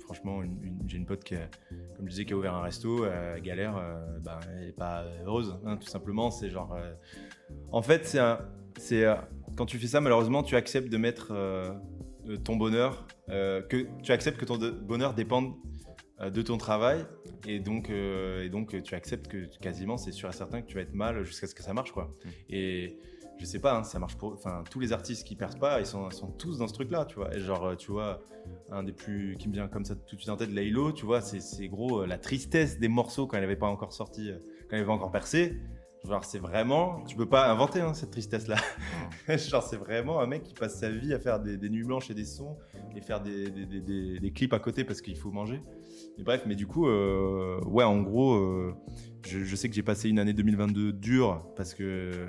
franchement, 0.00 0.42
j'ai 0.86 0.98
une 0.98 1.06
pote 1.06 1.24
qui, 1.24 1.36
a, 1.36 1.48
comme 1.96 2.06
je 2.06 2.10
disais, 2.10 2.24
qui 2.24 2.32
a 2.32 2.36
ouvert 2.36 2.54
un 2.54 2.62
resto, 2.62 3.06
galère, 3.42 3.80
bah, 4.22 4.40
elle 4.54 4.66
n'est 4.66 4.72
pas 4.72 5.04
heureuse, 5.24 5.58
hein, 5.64 5.76
tout 5.76 5.88
simplement. 5.88 6.30
C'est 6.30 6.50
genre. 6.50 6.76
en 7.72 7.82
fait, 7.82 8.18
c'est 8.76 9.06
quand 9.56 9.66
tu 9.66 9.78
fais 9.78 9.86
ça, 9.86 10.00
malheureusement, 10.00 10.42
tu 10.42 10.56
acceptes 10.56 10.88
de 10.88 10.96
mettre 10.96 11.28
euh, 11.32 11.72
ton 12.44 12.56
bonheur, 12.56 13.06
euh, 13.30 13.62
que 13.62 13.86
tu 14.02 14.12
acceptes 14.12 14.38
que 14.38 14.44
ton 14.44 14.58
bonheur 14.58 15.14
dépende 15.14 15.54
euh, 16.20 16.30
de 16.30 16.42
ton 16.42 16.58
travail, 16.58 17.04
et 17.46 17.60
donc, 17.60 17.90
et 17.90 18.48
donc 18.48 18.82
tu 18.82 18.94
acceptes 18.94 19.28
que 19.28 19.46
quasiment, 19.60 19.96
c'est 19.96 20.12
sûr 20.12 20.28
et 20.28 20.32
certain 20.32 20.62
que 20.62 20.66
tu 20.66 20.74
vas 20.74 20.82
être 20.82 20.94
mal 20.94 21.24
jusqu'à 21.24 21.46
ce 21.46 21.54
que 21.54 21.62
ça 21.62 21.74
marche, 21.74 21.92
quoi. 21.92 22.04
Mmh. 22.04 22.28
Et 22.50 22.98
je 23.38 23.44
sais 23.44 23.58
pas, 23.58 23.76
hein, 23.76 23.84
ça 23.84 23.98
marche 23.98 24.16
pour, 24.16 24.32
enfin, 24.32 24.62
tous 24.70 24.80
les 24.80 24.92
artistes 24.92 25.26
qui 25.26 25.36
percent 25.36 25.58
pas, 25.58 25.80
ils 25.80 25.86
sont, 25.86 26.10
sont 26.10 26.28
tous 26.28 26.58
dans 26.58 26.68
ce 26.68 26.72
truc-là, 26.72 27.04
tu 27.04 27.16
vois. 27.16 27.34
Et 27.34 27.40
genre, 27.40 27.76
tu 27.76 27.90
vois, 27.90 28.22
un 28.70 28.82
des 28.82 28.92
plus 28.92 29.36
qui 29.38 29.48
me 29.48 29.54
vient 29.54 29.68
comme 29.68 29.84
ça 29.84 29.96
tout 29.96 30.14
de 30.14 30.20
suite 30.20 30.30
en 30.30 30.36
tête, 30.36 30.50
Laylo, 30.50 30.92
tu 30.92 31.04
vois, 31.04 31.20
c'est 31.20 31.68
gros 31.68 32.06
la 32.06 32.16
tristesse 32.16 32.78
des 32.78 32.88
morceaux 32.88 33.26
quand 33.26 33.36
elle 33.36 33.42
n'avait 33.42 33.56
pas 33.56 33.66
encore 33.66 33.92
sorti, 33.92 34.30
quand 34.70 34.76
elle 34.76 34.82
avait 34.82 34.92
encore 34.92 35.10
percé. 35.10 35.60
Genre, 36.06 36.24
c'est 36.24 36.38
vraiment, 36.38 37.02
tu 37.06 37.16
peux 37.16 37.28
pas 37.28 37.50
inventer 37.50 37.80
hein, 37.80 37.94
cette 37.94 38.10
tristesse-là. 38.10 38.56
Genre, 39.36 39.62
c'est 39.62 39.78
vraiment 39.78 40.20
un 40.20 40.26
mec 40.26 40.42
qui 40.42 40.52
passe 40.52 40.78
sa 40.78 40.90
vie 40.90 41.14
à 41.14 41.18
faire 41.18 41.40
des, 41.40 41.56
nuits 41.70 41.82
blanches 41.82 42.10
et 42.10 42.14
des 42.14 42.26
sons 42.26 42.58
et 42.94 43.00
faire 43.00 43.22
des, 43.22 43.48
des, 43.50 44.32
clips 44.32 44.52
à 44.52 44.58
côté 44.58 44.84
parce 44.84 45.00
qu'il 45.00 45.16
faut 45.16 45.30
manger. 45.30 45.62
Et 46.18 46.22
bref, 46.22 46.44
mais 46.46 46.56
du 46.56 46.66
coup, 46.66 46.86
euh, 46.88 47.58
ouais, 47.64 47.84
en 47.84 48.02
gros, 48.02 48.34
euh, 48.34 48.74
je, 49.26 49.56
sais 49.56 49.70
que 49.70 49.74
j'ai 49.74 49.82
passé 49.82 50.10
une 50.10 50.18
année 50.18 50.34
2022 50.34 50.92
dure 50.92 51.46
parce 51.56 51.72
que 51.72 52.28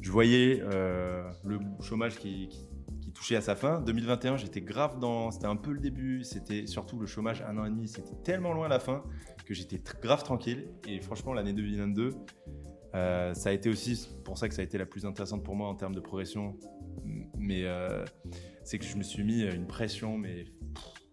je 0.00 0.10
voyais 0.12 0.62
euh, 0.62 1.28
le 1.44 1.58
chômage 1.80 2.18
qui, 2.18 2.48
qui, 2.48 2.68
touchait 3.12 3.36
à 3.36 3.40
sa 3.40 3.56
fin. 3.56 3.80
2021, 3.80 4.36
j'étais 4.36 4.60
grave 4.60 5.00
dans, 5.00 5.32
c'était 5.32 5.46
un 5.46 5.56
peu 5.56 5.72
le 5.72 5.80
début, 5.80 6.22
c'était 6.22 6.68
surtout 6.68 7.00
le 7.00 7.06
chômage 7.06 7.42
un 7.48 7.58
an 7.58 7.64
et 7.64 7.70
demi, 7.70 7.88
c'était 7.88 8.14
tellement 8.22 8.52
loin 8.52 8.66
à 8.66 8.68
la 8.68 8.78
fin 8.78 9.02
que 9.44 9.54
j'étais 9.54 9.82
grave 10.00 10.22
tranquille. 10.22 10.68
Et 10.86 11.00
franchement, 11.00 11.32
l'année 11.32 11.52
2022, 11.52 12.10
euh, 12.94 13.34
ça 13.34 13.50
a 13.50 13.52
été 13.52 13.68
aussi 13.68 14.08
pour 14.24 14.38
ça 14.38 14.48
que 14.48 14.54
ça 14.54 14.62
a 14.62 14.64
été 14.64 14.78
la 14.78 14.86
plus 14.86 15.04
intéressante 15.04 15.44
pour 15.44 15.54
moi 15.54 15.68
en 15.68 15.74
termes 15.74 15.94
de 15.94 16.00
progression. 16.00 16.56
Mais 17.36 17.64
euh, 17.64 18.04
c'est 18.64 18.78
que 18.78 18.84
je 18.84 18.96
me 18.96 19.02
suis 19.02 19.22
mis 19.22 19.42
une 19.42 19.66
pression 19.66 20.18
mais 20.18 20.44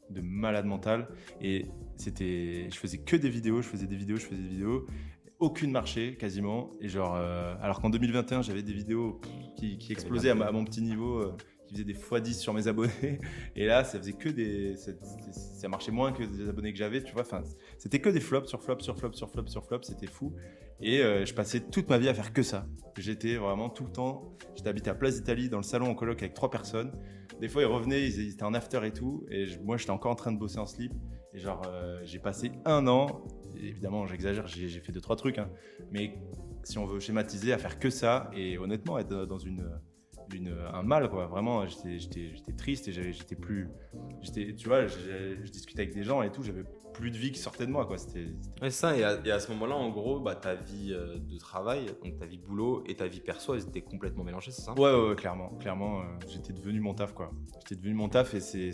de 0.09 0.21
malade 0.21 0.65
mental. 0.65 1.07
Et 1.41 1.65
c'était, 1.97 2.69
je 2.71 2.77
faisais 2.77 2.99
que 2.99 3.15
des 3.15 3.29
vidéos, 3.29 3.61
je 3.61 3.67
faisais 3.67 3.87
des 3.87 3.95
vidéos, 3.95 4.17
je 4.17 4.25
faisais 4.25 4.41
des 4.41 4.49
vidéos, 4.49 4.85
aucune 5.39 5.71
marché 5.71 6.15
quasiment. 6.17 6.71
Et 6.81 6.87
genre 6.87 7.15
euh, 7.15 7.55
alors 7.61 7.81
qu'en 7.81 7.89
2021 7.89 8.41
j'avais 8.41 8.63
des 8.63 8.73
vidéos 8.73 9.19
qui, 9.57 9.77
explosaient 9.89 10.29
à, 10.29 10.51
mon 10.51 10.65
petit 10.65 10.81
niveau 10.81 11.35
qui 11.75 11.83
faisait 11.83 11.93
des 11.93 11.99
x10 11.99 12.33
sur 12.33 12.53
mes 12.53 12.67
abonnés. 12.67 13.19
Et 13.55 13.65
là, 13.65 13.83
ça 13.83 13.97
faisait 13.99 14.13
que 14.13 14.29
des. 14.29 14.75
Ça, 14.75 15.67
marchait 15.67 15.91
moins 15.91 16.11
que 16.11 16.23
des 16.23 16.47
abonnés 16.47 16.71
que 16.71 16.77
j'avais, 16.77 17.03
tu 17.03 17.13
vois. 17.13 17.23
Enfin, 17.23 17.41
c'était 17.77 17.99
que 17.99 18.09
des 18.09 18.19
flops 18.19 18.47
sur 18.47 18.61
flops 18.61 18.83
sur 18.83 18.97
flops 18.97 19.17
sur 19.17 19.29
flops 19.29 19.51
sur 19.51 19.65
flops. 19.65 19.87
C'était 19.87 20.07
fou. 20.07 20.33
Et 20.81 21.01
euh, 21.01 21.25
je 21.25 21.33
passais 21.33 21.61
toute 21.61 21.89
ma 21.89 21.97
vie 21.97 22.09
à 22.09 22.13
faire 22.13 22.33
que 22.33 22.43
ça. 22.43 22.67
J'étais 22.97 23.35
vraiment 23.35 23.69
tout 23.69 23.85
le 23.85 23.91
temps. 23.91 24.35
J'étais 24.55 24.69
habité 24.69 24.89
à 24.89 24.95
Place 24.95 25.15
d'Italie, 25.15 25.49
dans 25.49 25.57
le 25.57 25.63
salon 25.63 25.87
en 25.87 25.95
coloc 25.95 26.21
avec 26.21 26.33
trois 26.33 26.49
personnes. 26.49 26.91
Des 27.39 27.47
fois, 27.47 27.61
ils 27.61 27.65
revenaient, 27.65 28.03
ils, 28.03 28.29
étaient 28.33 28.43
en 28.43 28.53
after 28.53 28.81
et 28.83 28.91
tout. 28.91 29.25
Et 29.29 29.45
moi, 29.63 29.77
j'étais 29.77 29.91
encore 29.91 30.11
en 30.11 30.15
train 30.15 30.31
de 30.31 30.37
bosser 30.37 30.59
en 30.59 30.65
slip. 30.65 30.93
Et 31.33 31.39
genre, 31.39 31.61
euh, 31.67 31.99
j'ai 32.03 32.19
passé 32.19 32.51
un 32.65 32.87
an. 32.87 33.25
évidemment, 33.57 34.05
j'exagère, 34.05 34.47
j'ai 34.47 34.79
fait 34.79 34.91
deux, 34.91 35.01
trois 35.01 35.15
trucs. 35.15 35.37
Hein, 35.37 35.49
mais 35.91 36.17
si 36.63 36.77
on 36.77 36.85
veut 36.85 36.99
schématiser, 36.99 37.53
à 37.53 37.57
faire 37.57 37.79
que 37.79 37.89
ça. 37.89 38.29
Et 38.35 38.57
honnêtement, 38.57 38.97
être 38.97 39.25
dans 39.25 39.39
une 39.39 39.69
un 40.73 40.83
mal 40.83 41.09
quoi. 41.09 41.27
Vraiment 41.27 41.65
j'étais 41.67 42.29
triste 42.57 42.87
et 42.87 42.91
j'étais 42.91 43.35
plus 43.35 43.69
tu 44.33 44.67
vois 44.67 44.87
je, 44.87 45.49
discutais 45.49 45.83
avec 45.83 45.93
des 45.93 46.03
gens 46.03 46.21
et 46.21 46.31
tout 46.31 46.43
j'avais 46.43 46.63
plus 46.93 47.11
de 47.11 47.17
vie 47.17 47.31
qui 47.31 47.39
sortait 47.39 47.65
de 47.65 47.71
moi 47.71 47.85
quoi. 47.85 47.97
C'était 47.97 48.27
ça. 48.69 48.97
Et 48.97 49.03
à, 49.03 49.39
ce 49.39 49.51
moment 49.51 49.65
là 49.65 49.75
en 49.75 49.89
gros 49.89 50.19
bah, 50.19 50.35
ta 50.35 50.55
vie 50.55 50.93
euh, 50.93 51.17
de 51.17 51.37
travail 51.37 51.87
donc 52.03 52.17
ta 52.17 52.25
vie 52.25 52.37
boulot 52.37 52.83
et 52.87 52.95
ta 52.95 53.07
vie 53.07 53.19
perso 53.19 53.55
elles 53.55 53.67
étaient 53.67 53.81
complètement 53.81 54.23
mélangées 54.23 54.51
c'est 54.51 54.61
ça? 54.61 54.73
Ouais, 54.73 54.93
ouais, 54.93 55.15
clairement. 55.15 55.49
Clairement 55.59 56.01
euh, 56.01 56.03
j'étais 56.27 56.53
devenu 56.53 56.79
mon 56.79 56.93
taf 56.93 57.13
quoi. 57.13 57.31
J'étais 57.59 57.75
devenu 57.75 57.95
mon 57.95 58.09
taf 58.09 58.33
et 58.33 58.39
c'est 58.39 58.71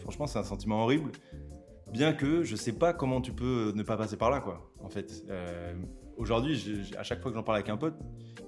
franchement 0.00 0.26
c'est 0.26 0.38
un 0.38 0.44
sentiment 0.44 0.82
horrible. 0.82 1.12
Bien 1.92 2.12
que 2.12 2.42
je 2.42 2.56
sais 2.56 2.72
pas 2.72 2.92
comment 2.92 3.20
tu 3.20 3.32
peux 3.32 3.72
ne 3.74 3.82
pas 3.82 3.96
passer 3.96 4.16
par 4.16 4.30
là 4.30 4.40
quoi 4.40 4.72
en 4.80 4.88
fait. 4.88 5.24
Euh, 5.30 5.74
aujourd'hui 6.16 6.92
à 6.96 7.02
chaque 7.02 7.20
fois 7.20 7.30
que 7.30 7.36
j'en 7.36 7.42
parle 7.42 7.58
avec 7.58 7.68
un 7.68 7.76
pote 7.76 7.94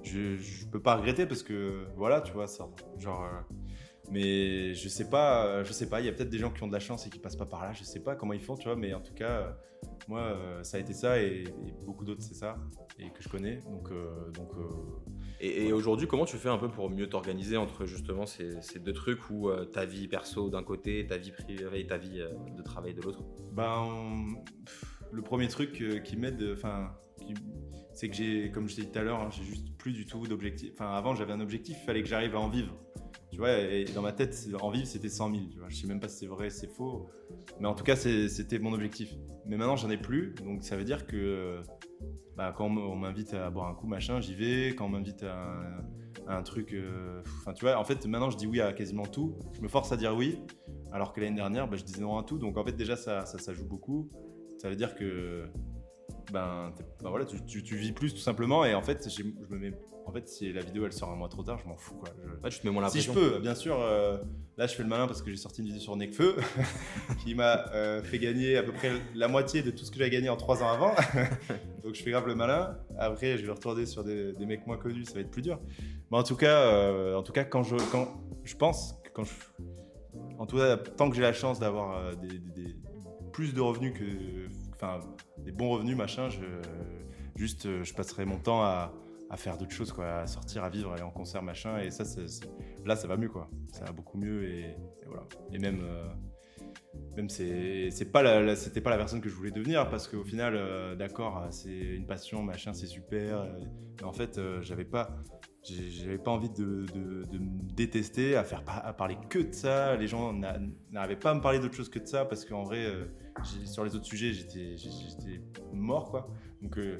je, 0.06 0.36
je 0.36 0.66
peux 0.66 0.80
pas 0.80 0.96
regretter 0.96 1.26
parce 1.26 1.42
que 1.42 1.86
voilà, 1.96 2.20
tu 2.20 2.32
vois, 2.32 2.46
ça. 2.46 2.68
Genre. 2.98 3.24
Euh, 3.24 3.54
mais 4.12 4.72
je 4.72 4.88
sais 4.88 5.10
pas, 5.10 5.64
je 5.64 5.72
sais 5.72 5.88
pas, 5.88 6.00
il 6.00 6.06
y 6.06 6.08
a 6.08 6.12
peut-être 6.12 6.30
des 6.30 6.38
gens 6.38 6.52
qui 6.52 6.62
ont 6.62 6.68
de 6.68 6.72
la 6.72 6.78
chance 6.78 7.08
et 7.08 7.10
qui 7.10 7.18
passent 7.18 7.34
pas 7.34 7.44
par 7.44 7.64
là, 7.64 7.72
je 7.72 7.82
sais 7.82 7.98
pas 7.98 8.14
comment 8.14 8.34
ils 8.34 8.40
font, 8.40 8.54
tu 8.54 8.68
vois, 8.68 8.76
mais 8.76 8.94
en 8.94 9.00
tout 9.00 9.14
cas, 9.14 9.40
euh, 9.40 9.50
moi, 10.06 10.20
euh, 10.20 10.62
ça 10.62 10.76
a 10.76 10.80
été 10.80 10.92
ça 10.92 11.20
et, 11.20 11.42
beaucoup 11.84 12.04
d'autres, 12.04 12.22
c'est 12.22 12.36
ça, 12.36 12.56
et 13.00 13.10
que 13.10 13.20
je 13.20 13.28
connais. 13.28 13.56
Donc, 13.56 13.90
donc 14.32 14.52
Et, 15.40 15.72
aujourd'hui, 15.72 16.06
comment 16.06 16.24
tu 16.24 16.36
fais 16.36 16.48
un 16.48 16.56
peu 16.56 16.68
pour 16.68 16.88
mieux 16.88 17.08
t'organiser 17.08 17.56
entre 17.56 17.84
justement 17.84 18.26
ces, 18.26 18.78
deux 18.78 18.92
trucs 18.92 19.28
où 19.28 19.50
ta 19.72 19.86
vie 19.86 20.06
perso 20.06 20.50
d'un 20.50 20.62
côté, 20.62 21.04
ta 21.08 21.16
vie 21.16 21.32
privée 21.32 21.80
et 21.80 21.86
ta 21.88 21.96
vie 21.96 22.22
de 22.56 22.62
travail 22.62 22.94
de 22.94 23.02
l'autre? 23.02 23.24
Ben, 23.54 23.88
le 25.10 25.22
premier 25.22 25.48
truc 25.48 25.82
qui 26.04 26.16
m'aide, 26.16 26.48
enfin, 26.52 26.92
c'est 27.96 28.08
que 28.10 28.14
j'ai, 28.14 28.50
comme 28.50 28.68
je 28.68 28.76
t'ai 28.76 28.82
dit 28.82 28.90
tout 28.90 28.98
à 28.98 29.02
l'heure, 29.02 29.20
hein, 29.20 29.30
j'ai 29.30 29.42
juste 29.42 29.74
plus 29.78 29.92
du 29.92 30.04
tout 30.04 30.26
d'objectif. 30.26 30.72
Enfin, 30.74 30.92
avant, 30.92 31.14
j'avais 31.14 31.32
un 31.32 31.40
objectif, 31.40 31.78
il 31.80 31.86
fallait 31.86 32.02
que 32.02 32.08
j'arrive 32.08 32.34
à 32.34 32.38
en 32.38 32.48
vivre. 32.48 32.76
Tu 33.30 33.38
vois, 33.38 33.58
et 33.58 33.84
dans 33.84 34.02
ma 34.02 34.12
tête, 34.12 34.48
en 34.60 34.70
vivre, 34.70 34.86
c'était 34.86 35.08
100 35.08 35.30
000. 35.30 35.46
Tu 35.50 35.58
vois. 35.58 35.68
Je 35.68 35.76
sais 35.76 35.86
même 35.86 36.00
pas 36.00 36.08
si 36.08 36.18
c'est 36.18 36.26
vrai, 36.26 36.50
c'est 36.50 36.68
faux. 36.68 37.08
Mais 37.60 37.66
en 37.66 37.74
tout 37.74 37.84
cas, 37.84 37.96
c'était 37.96 38.58
mon 38.58 38.72
objectif. 38.72 39.14
Mais 39.46 39.56
maintenant, 39.56 39.76
j'en 39.76 39.90
ai 39.90 39.96
plus. 39.96 40.34
Donc, 40.44 40.62
ça 40.62 40.76
veut 40.76 40.84
dire 40.84 41.06
que 41.06 41.60
bah, 42.36 42.54
quand 42.56 42.66
on 42.66 42.96
m'invite 42.96 43.34
à 43.34 43.50
boire 43.50 43.68
un 43.68 43.74
coup, 43.74 43.86
machin, 43.86 44.20
j'y 44.20 44.34
vais. 44.34 44.74
Quand 44.74 44.86
on 44.86 44.90
m'invite 44.90 45.22
à, 45.22 45.82
un 46.28 46.42
truc. 46.42 46.72
Euh, 46.72 47.22
enfin, 47.40 47.52
tu 47.52 47.64
vois, 47.64 47.78
en 47.78 47.84
fait, 47.84 48.06
maintenant, 48.06 48.30
je 48.30 48.36
dis 48.36 48.46
oui 48.46 48.60
à 48.60 48.72
quasiment 48.72 49.06
tout. 49.06 49.38
Je 49.54 49.60
me 49.60 49.68
force 49.68 49.90
à 49.92 49.96
dire 49.96 50.14
oui. 50.14 50.38
Alors 50.92 51.12
que 51.12 51.20
l'année 51.20 51.36
dernière, 51.36 51.68
bah, 51.68 51.76
je 51.76 51.84
disais 51.84 52.00
non 52.00 52.16
à 52.18 52.22
tout. 52.22 52.38
Donc, 52.38 52.56
en 52.56 52.64
fait, 52.64 52.72
déjà, 52.72 52.96
ça, 52.96 53.26
ça, 53.26 53.38
ça 53.38 53.52
joue 53.52 53.66
beaucoup. 53.66 54.08
Ça 54.58 54.70
veut 54.70 54.76
dire 54.76 54.94
que 54.94 55.48
ben, 56.32 56.72
ben, 57.02 57.10
voilà, 57.10 57.24
tu, 57.24 57.62
tu, 57.62 57.76
vis 57.76 57.92
plus 57.92 58.12
tout 58.12 58.20
simplement. 58.20 58.64
Et 58.64 58.74
en 58.74 58.82
fait, 58.82 59.08
je 59.08 59.22
me 59.22 59.58
mets, 59.58 59.72
en 60.06 60.12
fait, 60.12 60.28
si 60.28 60.52
la 60.52 60.62
vidéo 60.62 60.86
elle 60.86 60.92
sort 60.92 61.10
un 61.10 61.16
mois 61.16 61.28
trop 61.28 61.42
tard, 61.42 61.58
je 61.62 61.68
m'en 61.68 61.76
fous. 61.76 61.96
Quoi. 61.96 62.08
Je, 62.48 62.58
te 62.58 62.66
mets 62.66 62.72
moins 62.72 62.88
si 62.88 63.00
je 63.00 63.12
peux, 63.12 63.38
bien 63.38 63.54
sûr. 63.54 63.80
Euh, 63.80 64.18
là, 64.56 64.66
je 64.66 64.74
fais 64.74 64.82
le 64.82 64.88
malin 64.88 65.06
parce 65.06 65.22
que 65.22 65.30
j'ai 65.30 65.36
sorti 65.36 65.60
une 65.60 65.66
vidéo 65.66 65.80
sur 65.80 65.96
Necfeu 65.96 66.36
qui 67.24 67.34
m'a 67.34 67.70
euh, 67.72 68.02
fait 68.02 68.18
gagner 68.18 68.56
à 68.56 68.62
peu 68.62 68.72
près 68.72 68.92
la 69.14 69.28
moitié 69.28 69.62
de 69.62 69.70
tout 69.70 69.84
ce 69.84 69.90
que 69.90 69.98
j'ai 69.98 70.10
gagné 70.10 70.28
en 70.28 70.36
trois 70.36 70.62
ans 70.62 70.68
avant. 70.68 70.94
Donc, 71.84 71.94
je 71.94 72.02
fais 72.02 72.10
grave 72.10 72.26
le 72.26 72.34
malin. 72.34 72.76
Après, 72.98 73.38
je 73.38 73.46
vais 73.46 73.52
retourner 73.52 73.86
sur 73.86 74.04
des, 74.04 74.32
des, 74.32 74.46
mecs 74.46 74.66
moins 74.66 74.78
connus, 74.78 75.04
ça 75.04 75.14
va 75.14 75.20
être 75.20 75.30
plus 75.30 75.42
dur. 75.42 75.60
Mais 76.10 76.18
en 76.18 76.24
tout 76.24 76.36
cas, 76.36 76.60
euh, 76.60 77.16
en 77.16 77.22
tout 77.22 77.32
cas, 77.32 77.44
quand 77.44 77.62
je, 77.62 77.76
quand 77.92 78.08
je 78.44 78.56
pense, 78.56 78.96
quand 79.14 79.24
je, 79.24 79.32
en 80.38 80.46
tout 80.46 80.56
cas, 80.56 80.76
tant 80.76 81.08
que 81.08 81.16
j'ai 81.16 81.22
la 81.22 81.32
chance 81.32 81.60
d'avoir 81.60 82.16
des, 82.16 82.38
des, 82.38 82.76
plus 83.32 83.52
de 83.54 83.60
revenus 83.60 83.92
que, 83.92 84.46
enfin 84.72 85.00
des 85.46 85.52
bons 85.52 85.70
revenus, 85.70 85.96
machin, 85.96 86.28
juste, 87.36 87.66
euh, 87.66 87.84
je 87.84 87.94
passerai 87.94 88.24
mon 88.24 88.38
temps 88.38 88.62
à, 88.62 88.92
faire 89.36 89.56
d'autres 89.56 89.72
choses, 89.72 89.92
quoi, 89.92 90.20
à 90.20 90.26
sortir, 90.26 90.64
à 90.64 90.70
vivre, 90.70 90.92
aller 90.92 91.02
en 91.02 91.10
concert, 91.10 91.42
machin. 91.42 91.78
Et 91.78 91.90
ça, 91.90 92.04
là, 92.84 92.96
ça 92.96 93.06
va 93.06 93.16
mieux, 93.16 93.28
quoi. 93.28 93.48
Ça 93.72 93.84
va 93.84 93.92
beaucoup 93.92 94.18
mieux. 94.18 94.44
Et, 94.44 94.76
voilà. 95.06 95.24
Et 95.52 95.58
même, 95.58 95.80
euh, 95.82 96.08
même 97.16 97.28
c'est, 97.28 98.12
pas 98.12 98.22
la, 98.22 98.56
c'était 98.56 98.80
pas 98.80 98.90
la 98.90 98.96
personne 98.96 99.20
que 99.20 99.28
je 99.28 99.34
voulais 99.34 99.50
devenir 99.50 99.88
parce 99.88 100.08
qu'au 100.08 100.24
final, 100.24 100.54
euh, 100.56 100.96
d'accord, 100.96 101.46
c'est 101.50 101.70
une 101.70 102.06
passion, 102.06 102.42
machin, 102.42 102.72
c'est 102.72 102.86
super. 102.86 103.46
Mais 103.98 104.04
en 104.04 104.12
fait, 104.12 104.40
j'avais 104.62 104.84
pas. 104.84 105.16
J'avais 105.62 106.18
pas 106.18 106.30
envie 106.30 106.50
de, 106.50 106.86
de, 106.94 107.38
me 107.38 107.74
détester, 107.74 108.36
à 108.36 108.44
faire 108.44 108.62
à 108.68 108.92
parler 108.92 109.16
que 109.28 109.40
de 109.40 109.52
ça. 109.52 109.96
Les 109.96 110.06
gens 110.06 110.32
n'arrivaient 110.92 111.16
pas 111.16 111.32
à 111.32 111.34
me 111.34 111.40
parler 111.40 111.58
d'autre 111.58 111.74
chose 111.74 111.88
que 111.88 111.98
de 111.98 112.06
ça 112.06 112.24
parce 112.24 112.44
qu'en 112.44 112.62
vrai, 112.62 112.86
sur 113.44 113.84
les 113.84 113.94
autres 113.94 114.04
sujets, 114.04 114.32
j'étais, 114.32 114.76
mort, 115.72 116.10
quoi. 116.10 116.28
Donc, 116.62 116.78
euh, 116.78 116.96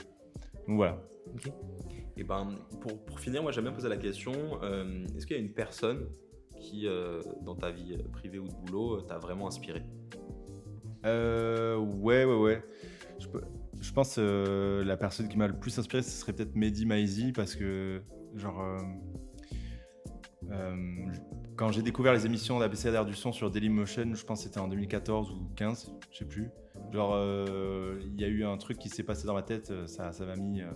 donc 0.67 0.77
voilà. 0.77 1.03
Et 2.17 2.25
ben, 2.25 2.55
pour, 2.81 3.05
pour, 3.05 3.21
finir, 3.21 3.43
moi, 3.43 3.53
j'aime 3.53 3.65
bien 3.65 3.73
poser 3.73 3.89
la 3.89 3.97
question 3.97 4.33
euh, 4.63 5.05
est-ce 5.17 5.27
qu'il 5.27 5.37
y 5.37 5.41
a 5.41 5.43
une 5.43 5.53
personne 5.53 6.07
qui, 6.59 6.87
euh, 6.87 7.21
dans 7.43 7.55
ta 7.55 7.71
vie 7.71 7.97
privée 8.13 8.39
ou 8.39 8.49
de 8.49 8.55
boulot, 8.55 9.01
t'a 9.03 9.19
vraiment 9.19 9.47
inspiré? 9.47 9.83
Ouais, 11.05 12.25
ouais, 12.25 12.37
ouais. 12.37 12.63
Je, 13.19 13.29
je 13.81 13.93
pense 13.93 14.19
la 14.19 14.97
personne 14.97 15.29
qui 15.29 15.39
m'a 15.39 15.47
le 15.47 15.59
plus 15.59 15.79
inspiré, 15.79 16.03
ce 16.03 16.11
serait 16.11 16.33
peut-être 16.33 16.55
Mehdi 16.57 16.87
Maizi, 16.87 17.33
parce 17.33 17.55
que, 17.55 18.03
genre, 18.35 18.61
quand 21.57 21.73
j'ai 21.73 21.83
découvert 21.83 22.13
les 22.13 22.27
émissions 22.27 22.59
d'ABCDR 22.59 23.05
du 23.05 23.15
son 23.15 23.33
sur 23.33 23.51
Dailymotion, 23.51 24.15
je 24.15 24.25
pense 24.25 24.41
que 24.41 24.45
c'était 24.45 24.61
en 24.61 24.69
2014 24.69 25.31
ou 25.31 25.49
15, 25.57 25.95
je 26.13 26.19
sais 26.19 26.25
plus. 26.25 26.51
Genre, 26.93 27.15
euh, 27.15 27.99
il 28.05 28.21
y 28.21 28.25
a 28.25 28.29
eu 28.29 28.45
un 28.45 28.57
truc 28.59 28.79
qui 28.79 28.91
s'est 28.91 29.03
passé 29.03 29.27
dans 29.27 29.35
ma 29.35 29.43
tête, 29.43 29.71
euh, 29.71 29.87
ça, 29.87 30.13
m'a 30.27 30.37
mis. 30.37 30.61
Euh, 30.61 30.71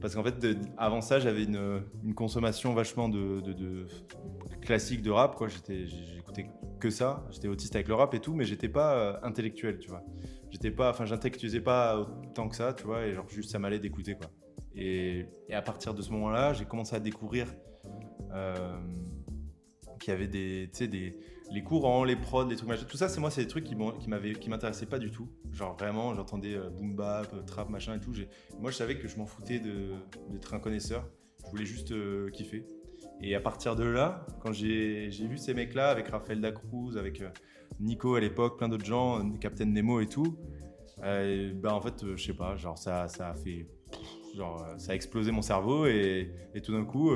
parce 0.00 0.14
qu'en 0.14 0.24
fait, 0.24 0.34
avant 0.78 1.02
ça, 1.02 1.20
j'avais 1.20 1.44
une, 1.44 1.84
consommation 2.16 2.72
vachement 2.72 3.08
de, 3.08 3.86
classique 4.62 5.02
de 5.02 5.10
rap, 5.10 5.36
quoi. 5.36 5.48
J'écoutais 5.48 6.48
que 6.80 6.90
ça. 6.90 7.24
J'étais 7.30 7.48
autiste 7.48 7.76
avec 7.76 7.88
le 7.88 7.94
rap 7.94 8.14
et 8.14 8.20
tout, 8.20 8.34
mais 8.34 8.44
j'étais 8.44 8.70
pas 8.70 9.20
intellectuel, 9.22 9.78
tu 9.78 9.90
vois. 9.90 10.02
J'étais 10.50 10.70
pas, 10.70 10.90
enfin, 10.90 11.04
j'intellectualisais 11.04 11.60
pas 11.60 11.98
autant 11.98 12.48
que 12.48 12.56
ça, 12.56 12.72
tu 12.72 12.84
vois. 12.84 13.06
Et 13.06 13.14
genre, 13.14 13.28
juste 13.28 13.50
ça 13.50 13.58
m'allait 13.58 13.78
d'écouter, 13.78 14.14
quoi. 14.14 14.30
Et, 14.74 15.26
à 15.52 15.62
partir 15.62 15.92
de 15.92 16.00
ce 16.00 16.10
moment-là, 16.12 16.54
j'ai 16.54 16.64
commencé 16.64 16.96
à 16.96 17.00
découvrir 17.00 17.46
qui 20.02 20.10
avait 20.10 20.26
des, 20.26 20.66
des, 20.66 21.16
les 21.52 21.62
courants, 21.62 22.02
les 22.04 22.16
prods, 22.16 22.44
les 22.46 22.56
trucs 22.56 22.68
machin. 22.68 22.84
Tout 22.88 22.96
ça, 22.96 23.08
c'est 23.08 23.20
moi, 23.20 23.30
c'est 23.30 23.42
des 23.42 23.48
trucs 23.48 23.64
qui, 23.64 23.76
qui 23.76 24.34
qui 24.40 24.50
m'intéressaient 24.50 24.86
pas 24.86 24.98
du 24.98 25.10
tout. 25.10 25.28
Genre 25.52 25.76
vraiment, 25.76 26.14
j'entendais 26.14 26.54
euh, 26.54 26.70
boom 26.70 26.96
bap, 26.96 27.32
euh, 27.32 27.42
trap, 27.42 27.70
machin 27.70 27.94
et 27.94 28.00
tout. 28.00 28.12
Moi, 28.60 28.70
je 28.70 28.76
savais 28.76 28.98
que 28.98 29.06
je 29.06 29.16
m'en 29.16 29.26
foutais 29.26 29.60
d'être 29.60 30.54
un 30.54 30.58
connaisseur. 30.58 31.08
Je 31.44 31.50
voulais 31.50 31.64
juste 31.64 31.92
euh, 31.92 32.30
kiffer. 32.30 32.66
Et 33.20 33.34
à 33.36 33.40
partir 33.40 33.76
de 33.76 33.84
là, 33.84 34.26
quand 34.40 34.52
j'ai 34.52 35.08
vu 35.08 35.38
ces 35.38 35.54
mecs-là, 35.54 35.90
avec 35.90 36.08
Raphaël 36.08 36.40
Dacruz, 36.40 36.96
avec 36.96 37.22
Nico 37.78 38.16
à 38.16 38.20
l'époque, 38.20 38.58
plein 38.58 38.68
d'autres 38.68 38.84
gens, 38.84 39.30
Captain 39.38 39.66
Nemo 39.66 40.00
et 40.00 40.06
tout, 40.06 40.36
bah 40.98 41.74
en 41.74 41.80
fait, 41.80 42.16
je 42.16 42.22
sais 42.22 42.34
pas, 42.34 42.56
genre 42.56 42.78
ça, 42.78 43.06
ça 43.06 43.28
a 43.28 43.34
fait. 43.34 43.68
Genre, 44.34 44.66
ça 44.78 44.92
a 44.92 44.94
explosé 44.94 45.30
mon 45.30 45.42
cerveau 45.42 45.86
et, 45.86 46.32
et 46.54 46.62
tout 46.62 46.72
d'un 46.72 46.84
coup, 46.84 47.10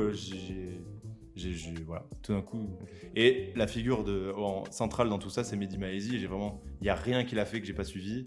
j'ai 1.36 1.52
j'ai, 1.52 1.74
voilà, 1.84 2.04
tout 2.22 2.32
d'un 2.32 2.42
coup. 2.42 2.78
Et 3.14 3.52
la 3.54 3.66
figure 3.66 4.04
de, 4.04 4.32
centrale 4.70 5.08
dans 5.08 5.18
tout 5.18 5.30
ça, 5.30 5.44
c'est 5.44 5.56
Mehdi 5.56 5.78
Maizi. 5.78 6.18
J'ai 6.18 6.26
vraiment, 6.26 6.62
il 6.80 6.84
n'y 6.84 6.90
a 6.90 6.94
rien 6.94 7.24
qu'il 7.24 7.38
a 7.38 7.44
fait 7.44 7.60
que 7.60 7.66
j'ai 7.66 7.74
pas 7.74 7.84
suivi. 7.84 8.26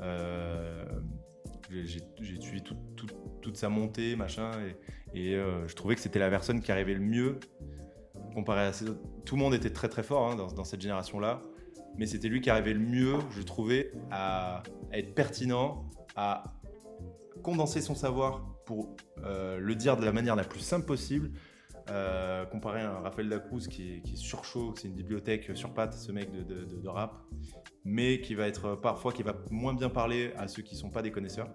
Euh, 0.00 0.84
j'ai, 1.70 2.00
suivi 2.40 2.62
toute 2.62 3.56
sa 3.56 3.68
montée, 3.68 4.16
machin, 4.16 4.50
et, 4.60 4.76
et 5.16 5.34
euh, 5.34 5.66
je 5.66 5.74
trouvais 5.74 5.94
que 5.94 6.00
c'était 6.00 6.18
la 6.18 6.30
personne 6.30 6.60
qui 6.60 6.70
arrivait 6.70 6.94
le 6.94 7.00
mieux 7.00 7.38
comparé 8.34 8.62
à 8.66 8.72
ces 8.72 8.90
autres. 8.90 9.00
Tout 9.24 9.36
le 9.36 9.42
monde 9.42 9.54
était 9.54 9.70
très 9.70 9.88
très 9.88 10.02
fort 10.02 10.30
hein, 10.30 10.36
dans, 10.36 10.64
cette 10.64 10.80
génération-là, 10.80 11.40
mais 11.96 12.06
c'était 12.06 12.28
lui 12.28 12.42
qui 12.42 12.50
arrivait 12.50 12.74
le 12.74 12.80
mieux, 12.80 13.16
je 13.30 13.40
trouvais, 13.40 13.92
à, 14.10 14.62
être 14.92 15.14
pertinent, 15.14 15.86
à 16.16 16.44
condenser 17.42 17.80
son 17.80 17.94
savoir 17.94 18.44
pour 18.66 18.94
euh, 19.24 19.58
le 19.58 19.74
dire 19.74 19.96
de 19.96 20.04
la 20.04 20.12
manière 20.12 20.36
la 20.36 20.44
plus 20.44 20.60
simple 20.60 20.84
possible, 20.84 21.30
euh, 21.90 22.44
comparé 22.46 22.80
à 22.80 22.90
un 22.90 23.00
Raphaël 23.00 23.28
Dacruz 23.28 23.68
qui 23.68 23.94
est, 23.94 24.00
qui 24.00 24.16
c'est 24.16 24.88
une 24.88 24.94
bibliothèque 24.94 25.50
sur 25.54 25.72
pattes, 25.72 25.94
ce 25.94 26.12
mec 26.12 26.30
de, 26.32 26.88
rap, 26.88 27.22
mais 27.84 28.20
qui 28.20 28.34
va 28.34 28.48
être 28.48 28.74
parfois 28.74 29.12
qui 29.12 29.22
va 29.22 29.36
moins 29.50 29.74
bien 29.74 29.88
parler 29.88 30.32
à 30.36 30.48
ceux 30.48 30.62
qui 30.62 30.76
sont 30.76 30.90
pas 30.90 31.02
des 31.02 31.10
connaisseurs. 31.10 31.48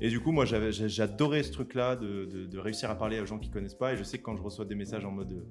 Et 0.00 0.08
du 0.08 0.20
coup, 0.20 0.30
moi, 0.30 0.44
j'adorais 0.44 1.42
ce 1.42 1.52
truc-là 1.52 1.96
de, 1.96 2.58
réussir 2.58 2.90
à 2.90 2.94
parler 2.96 3.20
aux 3.20 3.26
gens 3.26 3.38
qui 3.38 3.50
connaissent 3.50 3.74
pas. 3.74 3.92
Et 3.92 3.96
je 3.96 4.04
sais 4.04 4.18
que 4.18 4.22
quand 4.22 4.36
je 4.36 4.42
reçois 4.42 4.64
des 4.64 4.74
messages 4.74 5.04
en 5.04 5.10
mode 5.10 5.44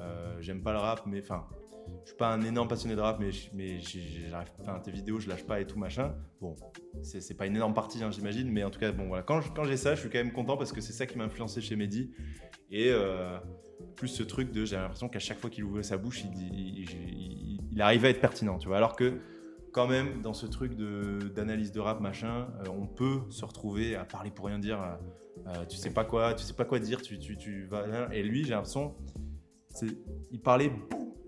euh, 0.00 0.36
j'aime 0.40 0.62
pas 0.62 0.72
le 0.72 0.78
rap, 0.78 1.02
mais 1.06 1.20
enfin, 1.20 1.46
suis 2.10 2.16
pas 2.16 2.32
un 2.32 2.42
énorme 2.42 2.68
passionné 2.68 2.94
de 2.94 3.00
rap, 3.00 3.18
mais, 3.20 3.30
mais 3.54 3.80
j'arrive, 3.80 4.48
enfin, 4.60 4.78
tes 4.80 4.90
vidéos, 4.90 5.20
je 5.20 5.28
lâche 5.28 5.44
pas 5.44 5.60
et 5.60 5.66
tout 5.66 5.78
machin. 5.78 6.14
Bon, 6.40 6.54
c'est, 7.02 7.36
pas 7.36 7.46
une 7.46 7.56
énorme 7.56 7.74
partie, 7.74 8.02
hein, 8.02 8.10
j'imagine, 8.10 8.50
mais 8.50 8.64
en 8.64 8.70
tout 8.70 8.80
cas, 8.80 8.92
bon, 8.92 9.08
voilà. 9.08 9.22
Quand, 9.22 9.64
j'ai 9.64 9.76
ça, 9.76 9.94
je 9.94 10.00
suis 10.00 10.10
quand 10.10 10.18
même 10.18 10.32
content 10.32 10.56
parce 10.56 10.72
que 10.72 10.80
c'est 10.80 10.92
ça 10.92 11.06
qui 11.06 11.16
m'a 11.18 11.24
influencé 11.24 11.60
chez 11.60 11.76
Mehdi. 11.76 12.10
Et 12.70 12.90
euh, 12.90 13.38
plus 13.96 14.08
ce 14.08 14.22
truc 14.22 14.52
de, 14.52 14.64
j'ai 14.64 14.76
l'impression 14.76 15.08
qu'à 15.08 15.18
chaque 15.18 15.38
fois 15.38 15.50
qu'il 15.50 15.64
ouvrait 15.64 15.82
sa 15.82 15.96
bouche, 15.96 16.24
il, 16.24 17.80
arrivait 17.80 18.08
à 18.08 18.10
être 18.10 18.20
pertinent, 18.20 18.58
tu 18.58 18.68
vois. 18.68 18.76
Alors 18.76 18.96
que, 18.96 19.18
quand 19.72 19.86
même, 19.86 20.20
dans 20.20 20.34
ce 20.34 20.46
truc 20.46 20.74
d'analyse 20.74 21.72
de, 21.72 21.80
rap, 21.80 22.00
machin, 22.00 22.48
euh, 22.66 22.70
on 22.70 22.86
peut 22.86 23.20
se 23.30 23.44
retrouver 23.44 23.94
à 23.94 24.04
parler 24.04 24.30
pour 24.30 24.46
rien 24.46 24.58
dire. 24.58 24.98
Tu 25.68 25.76
sais 25.76 25.90
pas 25.90 26.04
quoi, 26.04 26.34
tu 26.34 26.44
sais 26.44 26.52
pas 26.52 26.64
quoi 26.64 26.78
dire, 26.78 27.00
tu, 27.00 27.18
tu 27.18 27.64
vas. 27.64 28.08
Et 28.12 28.22
lui, 28.22 28.44
j'ai 28.44 28.50
l'impression, 28.50 28.94
il 30.30 30.40
parlait 30.40 30.72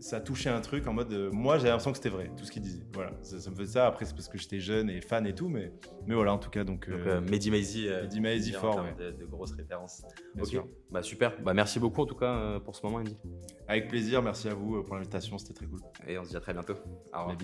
ça 0.03 0.21
touchait 0.21 0.51
un 0.51 0.61
truc 0.61 0.87
en 0.89 0.93
mode. 0.93 1.13
moi, 1.33 1.59
j'ai 1.59 1.69
l'impression 1.69 1.93
que 1.93 1.97
c'était 1.97 2.09
vrai, 2.09 2.31
tout 2.37 2.45
ce 2.45 2.51
qu'il 2.51 2.61
disait. 2.61 2.83
Voilà, 2.93 3.13
ça, 3.23 3.37
me 3.51 3.57
faisait 3.57 3.73
ça. 3.73 3.87
Après, 3.87 4.05
c'est 4.05 4.15
parce 4.15 4.29
que 4.29 4.37
j'étais 4.37 4.59
jeune 4.59 4.91
et 4.91 5.01
fan 5.01 5.27
et 5.27 5.35
tout, 5.35 5.49
mais, 5.49 5.73
mais 6.07 6.15
voilà, 6.15 6.33
en 6.33 6.39
tout 6.39 6.51
cas. 6.51 6.65
Donc, 6.65 6.91
donc 6.91 7.07
euh, 7.07 7.21
Mehdi 7.21 7.51
Maizi. 7.51 7.89
Mehdi 8.21 8.53
fort, 8.53 8.85
de, 8.99 9.25
grosses 9.25 9.53
références. 9.53 10.03
ok, 10.39 10.65
bah 10.91 11.03
super. 11.03 11.41
Bah 11.43 11.55
merci 11.55 11.79
beaucoup 11.79 12.03
en 12.03 12.07
tout 12.07 12.17
cas 12.17 12.35
euh, 12.35 12.61
pour 12.61 12.75
ce 12.75 12.85
moment, 12.85 12.99
Andy. 12.99 13.17
Avec 13.69 13.89
plaisir, 13.89 14.23
merci 14.23 14.49
à 14.49 14.55
vous 14.55 14.77
euh, 14.77 14.83
pour 14.83 14.97
l'invitation, 14.97 15.39
c'était 15.39 15.55
très 15.55 15.67
cool. 15.67 15.81
Et 16.07 16.19
on 16.19 16.25
se 16.25 16.31
dit 16.31 16.37
à 16.37 16.41
très 16.41 16.53
bientôt. 16.53 16.75
Au 17.15 17.19
revoir. 17.21 17.37